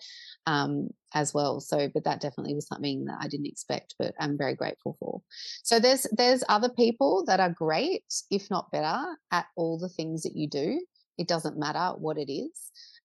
um, 0.47 0.91
as 1.13 1.35
well. 1.35 1.61
So, 1.61 1.89
but 1.93 2.05
that 2.05 2.21
definitely 2.21 2.55
was 2.55 2.69
something 2.69 3.07
that 3.07 3.19
I 3.21 3.27
didn't 3.27 3.47
expect, 3.47 3.97
but 3.99 4.15
I'm 4.21 4.39
very 4.39 4.55
grateful 4.55 4.97
for. 5.01 5.21
So 5.65 5.81
there's 5.81 6.07
there's 6.13 6.45
other 6.49 6.69
people 6.69 7.25
that 7.27 7.41
are 7.41 7.51
great, 7.51 8.05
if 8.31 8.51
not 8.51 8.71
better, 8.71 9.03
at 9.33 9.47
all 9.57 9.79
the 9.79 9.89
things 9.89 10.23
that 10.23 10.37
you 10.37 10.49
do. 10.49 10.81
It 11.19 11.29
doesn't 11.29 11.59
matter 11.59 11.95
what 11.99 12.19
it 12.19 12.33
is. 12.33 12.53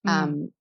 Mm. 0.06 0.10
Um, 0.10 0.52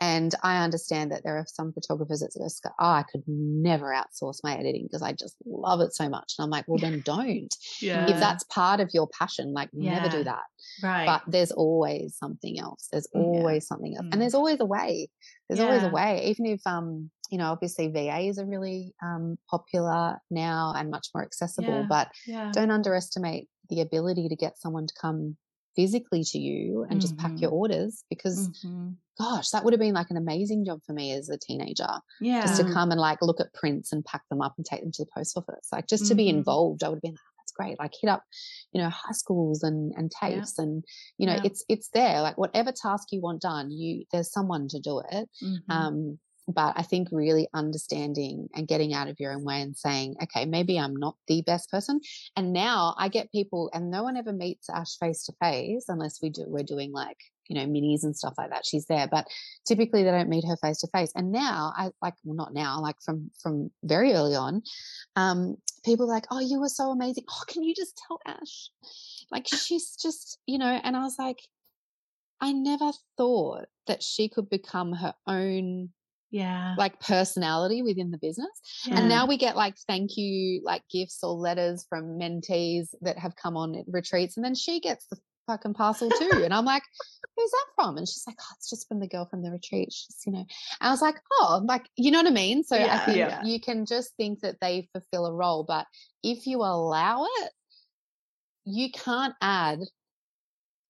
and 0.00 0.34
I 0.42 0.62
understand 0.62 1.12
that 1.12 1.22
there 1.24 1.38
are 1.38 1.46
some 1.46 1.72
photographers 1.72 2.20
that 2.20 2.36
just 2.38 2.62
go, 2.62 2.68
oh, 2.78 2.84
I 2.84 3.04
could 3.10 3.22
never 3.26 3.86
outsource 3.86 4.40
my 4.42 4.54
editing 4.54 4.82
because 4.82 5.00
I 5.00 5.12
just 5.12 5.36
love 5.46 5.80
it 5.80 5.94
so 5.94 6.10
much. 6.10 6.34
And 6.36 6.44
I'm 6.44 6.50
like, 6.50 6.66
well, 6.66 6.78
then 6.78 7.00
don't. 7.04 7.54
yeah. 7.80 8.06
If 8.06 8.18
that's 8.18 8.44
part 8.44 8.80
of 8.80 8.90
your 8.92 9.08
passion, 9.18 9.54
like 9.54 9.70
yeah. 9.72 9.94
never 9.94 10.08
do 10.10 10.24
that. 10.24 10.42
Right. 10.82 11.06
But 11.06 11.22
there's 11.28 11.52
always 11.52 12.16
something 12.18 12.58
else. 12.58 12.88
There's 12.92 13.08
always 13.14 13.64
yeah. 13.64 13.68
something 13.68 13.96
else. 13.96 14.06
Mm. 14.06 14.12
And 14.12 14.20
there's 14.20 14.34
always 14.34 14.60
a 14.60 14.66
way. 14.66 15.08
There's 15.48 15.60
yeah. 15.60 15.66
always 15.66 15.84
a 15.84 15.90
way. 15.90 16.26
Even 16.26 16.46
if, 16.46 16.60
um, 16.66 17.10
you 17.30 17.38
know, 17.38 17.50
obviously 17.50 17.88
VAs 17.88 18.38
are 18.38 18.46
really 18.46 18.94
um, 19.02 19.38
popular 19.48 20.18
now 20.30 20.74
and 20.76 20.90
much 20.90 21.08
more 21.14 21.24
accessible, 21.24 21.86
but 21.88 22.08
don't 22.52 22.70
underestimate 22.70 23.48
the 23.70 23.80
ability 23.80 24.28
to 24.28 24.36
get 24.36 24.58
someone 24.58 24.86
to 24.86 24.94
come 25.00 25.36
physically 25.76 26.24
to 26.24 26.38
you 26.38 26.82
and 26.82 26.92
mm-hmm. 26.92 27.00
just 27.00 27.16
pack 27.16 27.32
your 27.40 27.50
mm-hmm. 27.50 27.58
orders 27.58 28.04
because 28.10 28.48
mm-hmm. 28.48 28.90
gosh 29.18 29.50
that 29.50 29.64
would 29.64 29.72
have 29.72 29.80
been 29.80 29.94
like 29.94 30.10
an 30.10 30.16
amazing 30.16 30.64
job 30.64 30.80
for 30.86 30.92
me 30.92 31.12
as 31.12 31.28
a 31.28 31.38
teenager 31.38 31.88
yeah 32.20 32.42
just 32.42 32.60
to 32.60 32.72
come 32.72 32.90
and 32.90 33.00
like 33.00 33.20
look 33.22 33.40
at 33.40 33.52
prints 33.54 33.92
and 33.92 34.04
pack 34.04 34.22
them 34.30 34.40
up 34.40 34.54
and 34.56 34.66
take 34.66 34.80
them 34.80 34.92
to 34.92 35.04
the 35.04 35.10
post 35.16 35.36
office 35.36 35.68
like 35.72 35.86
just 35.86 36.04
mm-hmm. 36.04 36.08
to 36.10 36.14
be 36.14 36.28
mm-hmm. 36.28 36.38
involved 36.38 36.82
i 36.82 36.88
would 36.88 36.96
have 36.96 37.02
been 37.02 37.12
like 37.12 37.18
that's 37.38 37.52
great 37.52 37.78
like 37.78 37.92
hit 38.00 38.08
up 38.08 38.22
you 38.72 38.80
know 38.80 38.88
high 38.88 39.12
schools 39.12 39.62
and 39.62 39.92
and 39.96 40.10
TAFEs 40.10 40.52
yeah. 40.58 40.64
and 40.64 40.84
you 41.18 41.26
know 41.26 41.34
yeah. 41.34 41.42
it's 41.44 41.64
it's 41.68 41.88
there 41.92 42.20
like 42.20 42.38
whatever 42.38 42.72
task 42.72 43.08
you 43.10 43.20
want 43.20 43.40
done 43.40 43.70
you 43.70 44.04
there's 44.12 44.32
someone 44.32 44.68
to 44.68 44.80
do 44.80 45.02
it 45.10 45.28
mm-hmm. 45.42 45.70
um 45.70 46.18
but 46.46 46.74
I 46.76 46.82
think 46.82 47.08
really 47.10 47.48
understanding 47.54 48.48
and 48.54 48.68
getting 48.68 48.92
out 48.92 49.08
of 49.08 49.18
your 49.18 49.32
own 49.32 49.44
way 49.44 49.62
and 49.62 49.76
saying, 49.76 50.16
okay, 50.22 50.44
maybe 50.44 50.78
I'm 50.78 50.94
not 50.94 51.16
the 51.26 51.42
best 51.42 51.70
person. 51.70 52.00
And 52.36 52.52
now 52.52 52.94
I 52.98 53.08
get 53.08 53.32
people, 53.32 53.70
and 53.72 53.90
no 53.90 54.02
one 54.02 54.16
ever 54.16 54.32
meets 54.32 54.68
Ash 54.68 54.98
face 54.98 55.24
to 55.24 55.32
face 55.40 55.86
unless 55.88 56.20
we 56.22 56.30
do, 56.30 56.44
we're 56.46 56.62
doing 56.62 56.92
like, 56.92 57.18
you 57.48 57.56
know, 57.56 57.66
minis 57.66 58.04
and 58.04 58.16
stuff 58.16 58.34
like 58.36 58.50
that. 58.50 58.66
She's 58.66 58.86
there, 58.86 59.06
but 59.10 59.26
typically 59.66 60.02
they 60.02 60.10
don't 60.10 60.28
meet 60.28 60.46
her 60.46 60.56
face 60.56 60.80
to 60.80 60.88
face. 60.88 61.12
And 61.14 61.32
now 61.32 61.72
I 61.76 61.90
like, 62.02 62.14
well, 62.24 62.36
not 62.36 62.54
now, 62.54 62.80
like 62.80 62.96
from, 63.02 63.30
from 63.42 63.70
very 63.82 64.12
early 64.12 64.34
on, 64.34 64.62
um, 65.16 65.56
people 65.84 66.06
like, 66.06 66.26
oh, 66.30 66.40
you 66.40 66.60
were 66.60 66.68
so 66.68 66.90
amazing. 66.90 67.24
Oh, 67.30 67.42
can 67.48 67.62
you 67.62 67.74
just 67.74 68.00
tell 68.06 68.20
Ash? 68.26 68.70
Like 69.30 69.46
she's 69.52 69.96
just, 69.96 70.38
you 70.46 70.58
know, 70.58 70.80
and 70.82 70.96
I 70.96 71.00
was 71.00 71.18
like, 71.18 71.38
I 72.40 72.52
never 72.52 72.92
thought 73.16 73.66
that 73.86 74.02
she 74.02 74.28
could 74.28 74.50
become 74.50 74.92
her 74.92 75.14
own 75.26 75.90
yeah. 76.34 76.74
like 76.76 76.98
personality 76.98 77.82
within 77.82 78.10
the 78.10 78.18
business. 78.18 78.48
Yeah. 78.86 78.98
and 78.98 79.08
now 79.08 79.26
we 79.26 79.36
get 79.36 79.54
like 79.54 79.76
thank 79.86 80.16
you 80.16 80.60
like 80.64 80.82
gifts 80.90 81.20
or 81.22 81.32
letters 81.32 81.86
from 81.88 82.18
mentees 82.18 82.88
that 83.02 83.16
have 83.18 83.36
come 83.36 83.56
on 83.56 83.84
retreats 83.86 84.36
and 84.36 84.44
then 84.44 84.56
she 84.56 84.80
gets 84.80 85.06
the 85.06 85.16
fucking 85.46 85.74
parcel 85.74 86.08
too 86.08 86.40
and 86.42 86.54
i'm 86.54 86.64
like 86.64 86.82
who's 87.36 87.50
that 87.50 87.66
from? 87.74 87.98
And 87.98 88.08
she's 88.08 88.24
like 88.26 88.36
oh 88.40 88.54
it's 88.56 88.70
just 88.70 88.88
from 88.88 88.98
the 88.98 89.06
girl 89.06 89.26
from 89.26 89.42
the 89.42 89.50
retreat. 89.50 89.92
She's 89.92 90.22
you 90.26 90.32
know. 90.32 90.38
And 90.38 90.48
i 90.80 90.90
was 90.90 91.02
like 91.02 91.16
oh 91.32 91.62
like 91.64 91.86
you 91.96 92.10
know 92.10 92.18
what 92.18 92.26
i 92.26 92.30
mean? 92.30 92.64
So 92.64 92.76
yeah, 92.76 92.94
i 92.94 92.98
think 92.98 93.18
yeah. 93.18 93.44
you 93.44 93.60
can 93.60 93.86
just 93.86 94.10
think 94.16 94.40
that 94.40 94.56
they 94.60 94.88
fulfill 94.92 95.26
a 95.26 95.32
role 95.32 95.62
but 95.62 95.86
if 96.24 96.46
you 96.48 96.58
allow 96.58 97.26
it 97.42 97.50
you 98.64 98.90
can't 98.90 99.34
add 99.40 99.78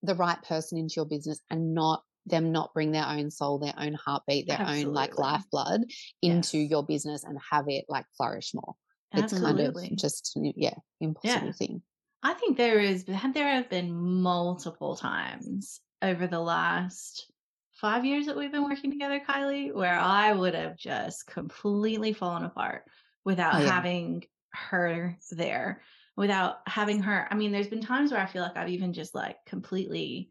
the 0.03 0.15
right 0.15 0.41
person 0.43 0.79
into 0.79 0.95
your 0.97 1.07
business 1.07 1.41
and 1.51 1.75
not 1.75 2.03
them 2.27 2.53
not 2.53 2.73
bring 2.75 2.93
their 2.93 3.07
own 3.07 3.31
soul, 3.31 3.59
their 3.59 3.75
own 3.79 3.95
heartbeat, 3.95 4.49
their 4.49 4.61
Absolutely. 4.61 4.85
own 4.87 4.95
like 4.95 5.19
lifeblood 5.19 5.85
into 6.23 6.59
yes. 6.59 6.71
your 6.71 6.83
business 6.83 7.25
and 7.25 7.39
have 7.51 7.69
it 7.69 7.85
like 7.89 8.07
flourish 8.17 8.55
more. 8.55 8.75
Absolutely. 9.13 9.59
It's 9.59 9.89
kind 9.89 9.91
of 9.91 9.97
just 9.97 10.39
yeah, 10.57 10.75
impossible 11.01 11.47
yeah. 11.47 11.53
thing. 11.53 11.83
I 12.23 12.33
think 12.35 12.57
there 12.57 12.81
is 12.81 13.05
there 13.05 13.17
have 13.17 13.69
been 13.69 13.95
multiple 13.95 14.97
times 14.97 15.81
over 16.01 16.27
the 16.27 16.41
last 16.41 17.31
five 17.75 18.05
years 18.05 18.27
that 18.27 18.37
we've 18.37 18.53
been 18.53 18.65
working 18.65 18.91
together, 18.91 19.21
Kylie, 19.21 19.75
where 19.75 19.99
I 19.99 20.33
would 20.33 20.55
have 20.55 20.77
just 20.77 21.27
completely 21.27 22.13
fallen 22.13 22.45
apart 22.45 22.85
without 23.25 23.57
oh, 23.57 23.59
yeah. 23.59 23.71
having 23.71 24.25
her 24.53 25.19
there, 25.31 25.83
without 26.17 26.59
having 26.67 27.03
her. 27.03 27.29
I 27.31 27.35
mean, 27.35 27.53
there's 27.53 27.69
been 27.69 27.83
times 27.83 28.11
where 28.11 28.21
I 28.21 28.27
feel 28.27 28.43
like 28.43 28.57
I've 28.57 28.71
even 28.71 28.93
just 28.93 29.15
like 29.15 29.37
completely 29.47 30.31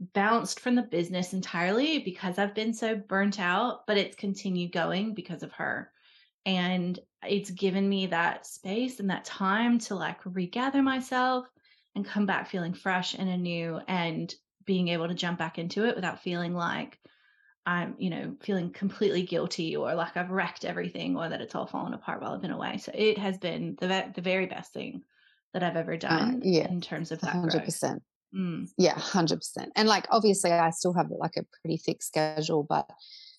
bounced 0.00 0.60
from 0.60 0.74
the 0.74 0.82
business 0.82 1.32
entirely 1.32 1.98
because 1.98 2.38
I've 2.38 2.54
been 2.54 2.72
so 2.72 2.96
burnt 2.96 3.38
out, 3.38 3.86
but 3.86 3.98
it's 3.98 4.16
continued 4.16 4.72
going 4.72 5.14
because 5.14 5.42
of 5.42 5.52
her. 5.52 5.92
And 6.46 6.98
it's 7.28 7.50
given 7.50 7.86
me 7.88 8.06
that 8.06 8.46
space 8.46 8.98
and 8.98 9.10
that 9.10 9.26
time 9.26 9.78
to 9.80 9.94
like 9.94 10.20
regather 10.24 10.82
myself 10.82 11.46
and 11.94 12.04
come 12.04 12.24
back 12.24 12.48
feeling 12.48 12.72
fresh 12.72 13.14
and 13.14 13.28
anew 13.28 13.80
and 13.88 14.34
being 14.64 14.88
able 14.88 15.08
to 15.08 15.14
jump 15.14 15.38
back 15.38 15.58
into 15.58 15.86
it 15.86 15.96
without 15.96 16.22
feeling 16.22 16.54
like 16.54 16.98
I'm, 17.66 17.94
you 17.98 18.08
know, 18.08 18.36
feeling 18.40 18.72
completely 18.72 19.22
guilty 19.22 19.76
or 19.76 19.94
like 19.94 20.16
I've 20.16 20.30
wrecked 20.30 20.64
everything 20.64 21.16
or 21.16 21.28
that 21.28 21.42
it's 21.42 21.54
all 21.54 21.66
fallen 21.66 21.92
apart 21.92 22.22
while 22.22 22.32
I've 22.32 22.40
been 22.40 22.50
away. 22.50 22.78
So 22.78 22.90
it 22.94 23.18
has 23.18 23.36
been 23.36 23.76
the 23.78 24.10
the 24.14 24.22
very 24.22 24.46
best 24.46 24.72
thing 24.72 25.02
that 25.52 25.62
I've 25.62 25.76
ever 25.76 25.94
uh, 25.94 25.98
done 25.98 26.40
yeah, 26.42 26.68
in 26.68 26.80
terms 26.80 27.12
of 27.12 27.20
that 27.20 27.34
100%. 27.34 27.80
Growth. 27.80 28.00
Mm. 28.34 28.68
Yeah, 28.78 28.94
100%. 28.94 29.40
And 29.76 29.88
like, 29.88 30.06
obviously, 30.10 30.52
I 30.52 30.70
still 30.70 30.92
have 30.94 31.08
like 31.10 31.36
a 31.36 31.44
pretty 31.60 31.78
thick 31.78 32.02
schedule, 32.02 32.64
but 32.68 32.88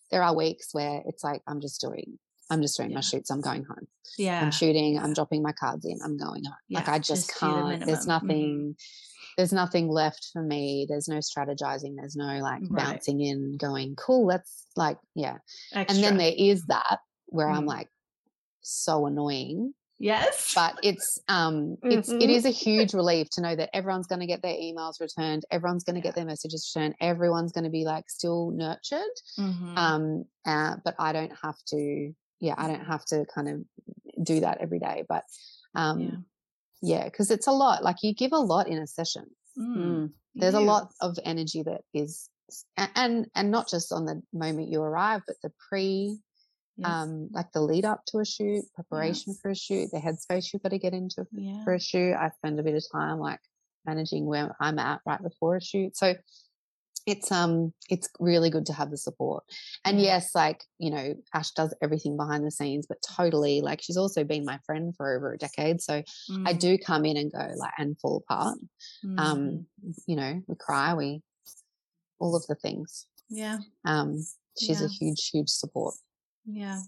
there 0.09 0.23
are 0.23 0.35
weeks 0.35 0.69
where 0.73 1.01
it's 1.05 1.23
like, 1.23 1.41
I'm 1.47 1.61
just 1.61 1.81
doing, 1.81 2.19
I'm 2.49 2.61
just 2.61 2.77
doing 2.77 2.91
yeah. 2.91 2.95
my 2.95 3.01
shoots. 3.01 3.29
I'm 3.29 3.41
going 3.41 3.63
home. 3.63 3.87
Yeah. 4.17 4.41
I'm 4.41 4.51
shooting. 4.51 4.99
I'm 4.99 5.13
dropping 5.13 5.41
my 5.41 5.53
cards 5.53 5.85
in. 5.85 5.99
I'm 6.03 6.17
going 6.17 6.43
home. 6.43 6.55
Yeah, 6.67 6.79
like, 6.79 6.89
I 6.89 6.97
just, 6.99 7.27
just 7.27 7.39
can't, 7.39 7.79
the 7.79 7.85
there's 7.85 7.99
mm-hmm. 7.99 8.09
nothing, 8.09 8.57
mm-hmm. 8.57 8.71
there's 9.37 9.53
nothing 9.53 9.87
left 9.87 10.29
for 10.33 10.41
me. 10.41 10.85
There's 10.89 11.07
no 11.07 11.17
strategizing. 11.17 11.95
There's 11.95 12.17
no 12.17 12.39
like 12.39 12.61
right. 12.69 12.85
bouncing 12.85 13.21
in, 13.21 13.57
going, 13.57 13.95
cool, 13.95 14.25
let's 14.25 14.67
like, 14.75 14.97
yeah. 15.15 15.37
Extra. 15.73 15.95
And 15.95 16.03
then 16.03 16.17
there 16.17 16.33
is 16.35 16.65
that 16.65 16.99
where 17.27 17.47
mm. 17.47 17.55
I'm 17.55 17.65
like, 17.65 17.87
so 18.61 19.05
annoying 19.07 19.73
Yes. 20.01 20.53
But 20.55 20.79
it's 20.81 21.19
um 21.27 21.77
it's 21.83 22.09
mm-hmm. 22.09 22.21
it 22.21 22.29
is 22.29 22.45
a 22.45 22.49
huge 22.49 22.93
relief 22.93 23.29
to 23.31 23.41
know 23.41 23.55
that 23.55 23.69
everyone's 23.73 24.07
going 24.07 24.21
to 24.21 24.25
get 24.25 24.41
their 24.41 24.55
emails 24.55 24.99
returned, 24.99 25.43
everyone's 25.51 25.83
going 25.83 25.95
to 25.95 25.99
yeah. 25.99 26.09
get 26.09 26.15
their 26.15 26.25
messages 26.25 26.71
returned, 26.75 26.95
everyone's 26.99 27.51
going 27.51 27.65
to 27.65 27.69
be 27.69 27.85
like 27.85 28.09
still 28.09 28.51
nurtured. 28.51 29.15
Mm-hmm. 29.37 29.77
Um 29.77 30.25
uh, 30.45 30.77
but 30.83 30.95
I 30.97 31.13
don't 31.13 31.33
have 31.43 31.55
to 31.67 32.13
yeah, 32.39 32.55
I 32.57 32.67
don't 32.67 32.85
have 32.85 33.05
to 33.05 33.25
kind 33.33 33.47
of 33.47 34.25
do 34.25 34.39
that 34.39 34.57
every 34.59 34.79
day, 34.79 35.03
but 35.07 35.23
um 35.75 36.25
yeah, 36.81 37.03
because 37.03 37.29
yeah, 37.29 37.35
it's 37.35 37.47
a 37.47 37.51
lot. 37.51 37.83
Like 37.83 37.97
you 38.01 38.15
give 38.15 38.31
a 38.33 38.39
lot 38.39 38.67
in 38.67 38.79
a 38.79 38.87
session. 38.87 39.27
Mm. 39.57 39.77
Mm. 39.77 40.11
There's 40.33 40.55
a 40.55 40.61
lot 40.61 40.91
of 40.99 41.19
energy 41.23 41.61
that 41.63 41.81
is 41.93 42.27
and 42.75 43.27
and 43.35 43.51
not 43.51 43.69
just 43.69 43.91
on 43.91 44.05
the 44.05 44.21
moment 44.33 44.69
you 44.69 44.81
arrive, 44.81 45.21
but 45.27 45.35
the 45.43 45.51
pre 45.69 46.17
Yes. 46.77 46.89
Um, 46.89 47.29
like 47.31 47.51
the 47.51 47.61
lead 47.61 47.85
up 47.85 48.05
to 48.07 48.19
a 48.19 48.25
shoot, 48.25 48.63
preparation 48.73 49.33
yes. 49.33 49.39
for 49.41 49.51
a 49.51 49.55
shoot, 49.55 49.89
the 49.91 49.99
headspace 49.99 50.51
you've 50.51 50.63
got 50.63 50.69
to 50.69 50.79
get 50.79 50.93
into 50.93 51.25
yeah. 51.31 51.63
for 51.63 51.73
a 51.73 51.79
shoot. 51.79 52.13
I 52.13 52.29
spend 52.37 52.59
a 52.59 52.63
bit 52.63 52.75
of 52.75 52.83
time 52.91 53.19
like 53.19 53.39
managing 53.85 54.25
where 54.25 54.55
I'm 54.59 54.79
at 54.79 55.01
right 55.05 55.21
before 55.21 55.57
a 55.57 55.61
shoot. 55.61 55.97
So 55.97 56.15
it's 57.07 57.31
um 57.31 57.73
it's 57.89 58.07
really 58.19 58.49
good 58.49 58.67
to 58.67 58.73
have 58.73 58.91
the 58.91 58.97
support. 58.97 59.43
And 59.83 59.99
yes, 59.99 60.35
like, 60.35 60.63
you 60.77 60.91
know, 60.91 61.15
Ash 61.33 61.51
does 61.51 61.73
everything 61.81 62.15
behind 62.15 62.45
the 62.45 62.51
scenes, 62.51 62.85
but 62.87 62.99
totally 63.01 63.61
like 63.61 63.81
she's 63.81 63.97
also 63.97 64.23
been 64.23 64.45
my 64.45 64.59
friend 64.65 64.95
for 64.95 65.15
over 65.15 65.33
a 65.33 65.37
decade. 65.37 65.81
So 65.81 66.03
mm. 66.29 66.47
I 66.47 66.53
do 66.53 66.77
come 66.77 67.05
in 67.05 67.17
and 67.17 67.31
go 67.31 67.53
like 67.57 67.73
and 67.77 67.99
fall 67.99 68.17
apart. 68.17 68.57
Mm. 69.05 69.19
Um, 69.19 69.65
you 70.05 70.15
know, 70.15 70.41
we 70.47 70.55
cry, 70.55 70.93
we 70.93 71.21
all 72.19 72.35
of 72.35 72.45
the 72.47 72.55
things. 72.55 73.07
Yeah. 73.29 73.57
Um, 73.83 74.23
she's 74.59 74.79
yeah. 74.79 74.87
a 74.87 74.89
huge, 74.89 75.29
huge 75.29 75.49
support. 75.49 75.95
Yeah. 76.45 76.79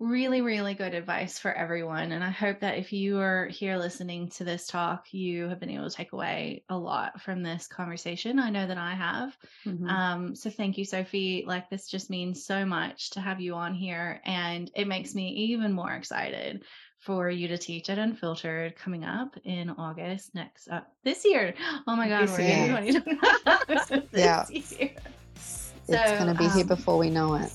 Really, 0.00 0.40
really 0.40 0.74
good 0.74 0.92
advice 0.92 1.38
for 1.38 1.52
everyone. 1.52 2.10
And 2.10 2.24
I 2.24 2.30
hope 2.30 2.60
that 2.60 2.78
if 2.78 2.92
you 2.92 3.20
are 3.20 3.46
here 3.46 3.78
listening 3.78 4.28
to 4.30 4.44
this 4.44 4.66
talk, 4.66 5.14
you 5.14 5.48
have 5.48 5.60
been 5.60 5.70
able 5.70 5.88
to 5.88 5.96
take 5.96 6.12
away 6.12 6.64
a 6.68 6.76
lot 6.76 7.22
from 7.22 7.44
this 7.44 7.68
conversation. 7.68 8.40
I 8.40 8.50
know 8.50 8.66
that 8.66 8.76
I 8.76 8.94
have. 8.94 9.36
Mm-hmm. 9.64 9.88
Um, 9.88 10.34
so 10.34 10.50
thank 10.50 10.78
you, 10.78 10.84
Sophie. 10.84 11.44
Like, 11.46 11.70
this 11.70 11.88
just 11.88 12.10
means 12.10 12.44
so 12.44 12.66
much 12.66 13.10
to 13.10 13.20
have 13.20 13.40
you 13.40 13.54
on 13.54 13.72
here. 13.72 14.20
And 14.24 14.68
it 14.74 14.88
makes 14.88 15.14
me 15.14 15.28
even 15.28 15.72
more 15.72 15.92
excited 15.92 16.64
for 17.04 17.30
you 17.30 17.48
to 17.48 17.58
teach 17.58 17.90
at 17.90 17.98
Unfiltered 17.98 18.76
coming 18.76 19.04
up 19.04 19.36
in 19.44 19.70
August 19.70 20.34
next 20.34 20.68
uh, 20.68 20.80
this 21.04 21.24
year. 21.24 21.54
Oh 21.86 21.96
my 21.96 22.08
God, 22.08 22.22
this 22.22 22.38
we're 22.38 22.44
year. 22.44 22.76
in 22.78 23.02
2020. 23.02 24.08
yeah. 24.12 24.46
Year. 24.48 24.90
So, 25.86 25.92
it's 25.92 26.12
going 26.12 26.32
to 26.32 26.38
be 26.38 26.46
um, 26.46 26.52
here 26.52 26.64
before 26.64 26.96
we 26.96 27.10
know 27.10 27.34
it. 27.34 27.52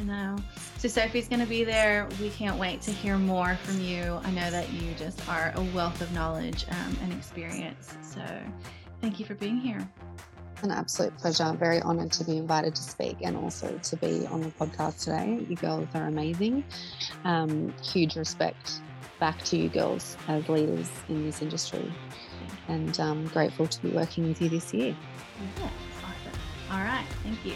I 0.00 0.02
know. 0.04 0.36
So 0.78 0.88
Sophie's 0.88 1.28
going 1.28 1.40
to 1.40 1.46
be 1.46 1.62
there. 1.62 2.08
We 2.20 2.30
can't 2.30 2.58
wait 2.58 2.80
to 2.82 2.90
hear 2.90 3.18
more 3.18 3.56
from 3.56 3.80
you. 3.80 4.18
I 4.24 4.30
know 4.30 4.50
that 4.50 4.72
you 4.72 4.94
just 4.94 5.28
are 5.28 5.52
a 5.54 5.62
wealth 5.74 6.00
of 6.00 6.10
knowledge 6.12 6.64
um, 6.70 6.96
and 7.02 7.12
experience. 7.12 7.94
So 8.02 8.22
thank 9.02 9.20
you 9.20 9.26
for 9.26 9.34
being 9.34 9.58
here. 9.58 9.86
An 10.62 10.70
absolute 10.70 11.16
pleasure. 11.18 11.44
I'm 11.44 11.58
very 11.58 11.80
honored 11.82 12.12
to 12.12 12.24
be 12.24 12.36
invited 12.36 12.74
to 12.74 12.82
speak 12.82 13.18
and 13.22 13.36
also 13.36 13.78
to 13.78 13.96
be 13.96 14.26
on 14.26 14.40
the 14.40 14.50
podcast 14.50 15.04
today. 15.04 15.44
You 15.48 15.56
girls 15.56 15.88
are 15.94 16.06
amazing. 16.06 16.64
Um, 17.24 17.74
huge 17.82 18.16
respect 18.16 18.80
back 19.18 19.42
to 19.44 19.56
you 19.58 19.68
girls 19.68 20.16
as 20.28 20.48
leaders 20.48 20.90
in 21.08 21.26
this 21.26 21.42
industry. 21.42 21.92
And 22.68 22.98
um, 23.00 23.26
grateful 23.28 23.66
to 23.66 23.82
be 23.82 23.90
working 23.90 24.28
with 24.28 24.40
you 24.40 24.48
this 24.48 24.72
year. 24.72 24.96
Yeah, 25.58 25.70
awesome. 25.98 26.40
All 26.72 26.84
right. 26.84 27.06
Thank 27.22 27.44
you. 27.44 27.54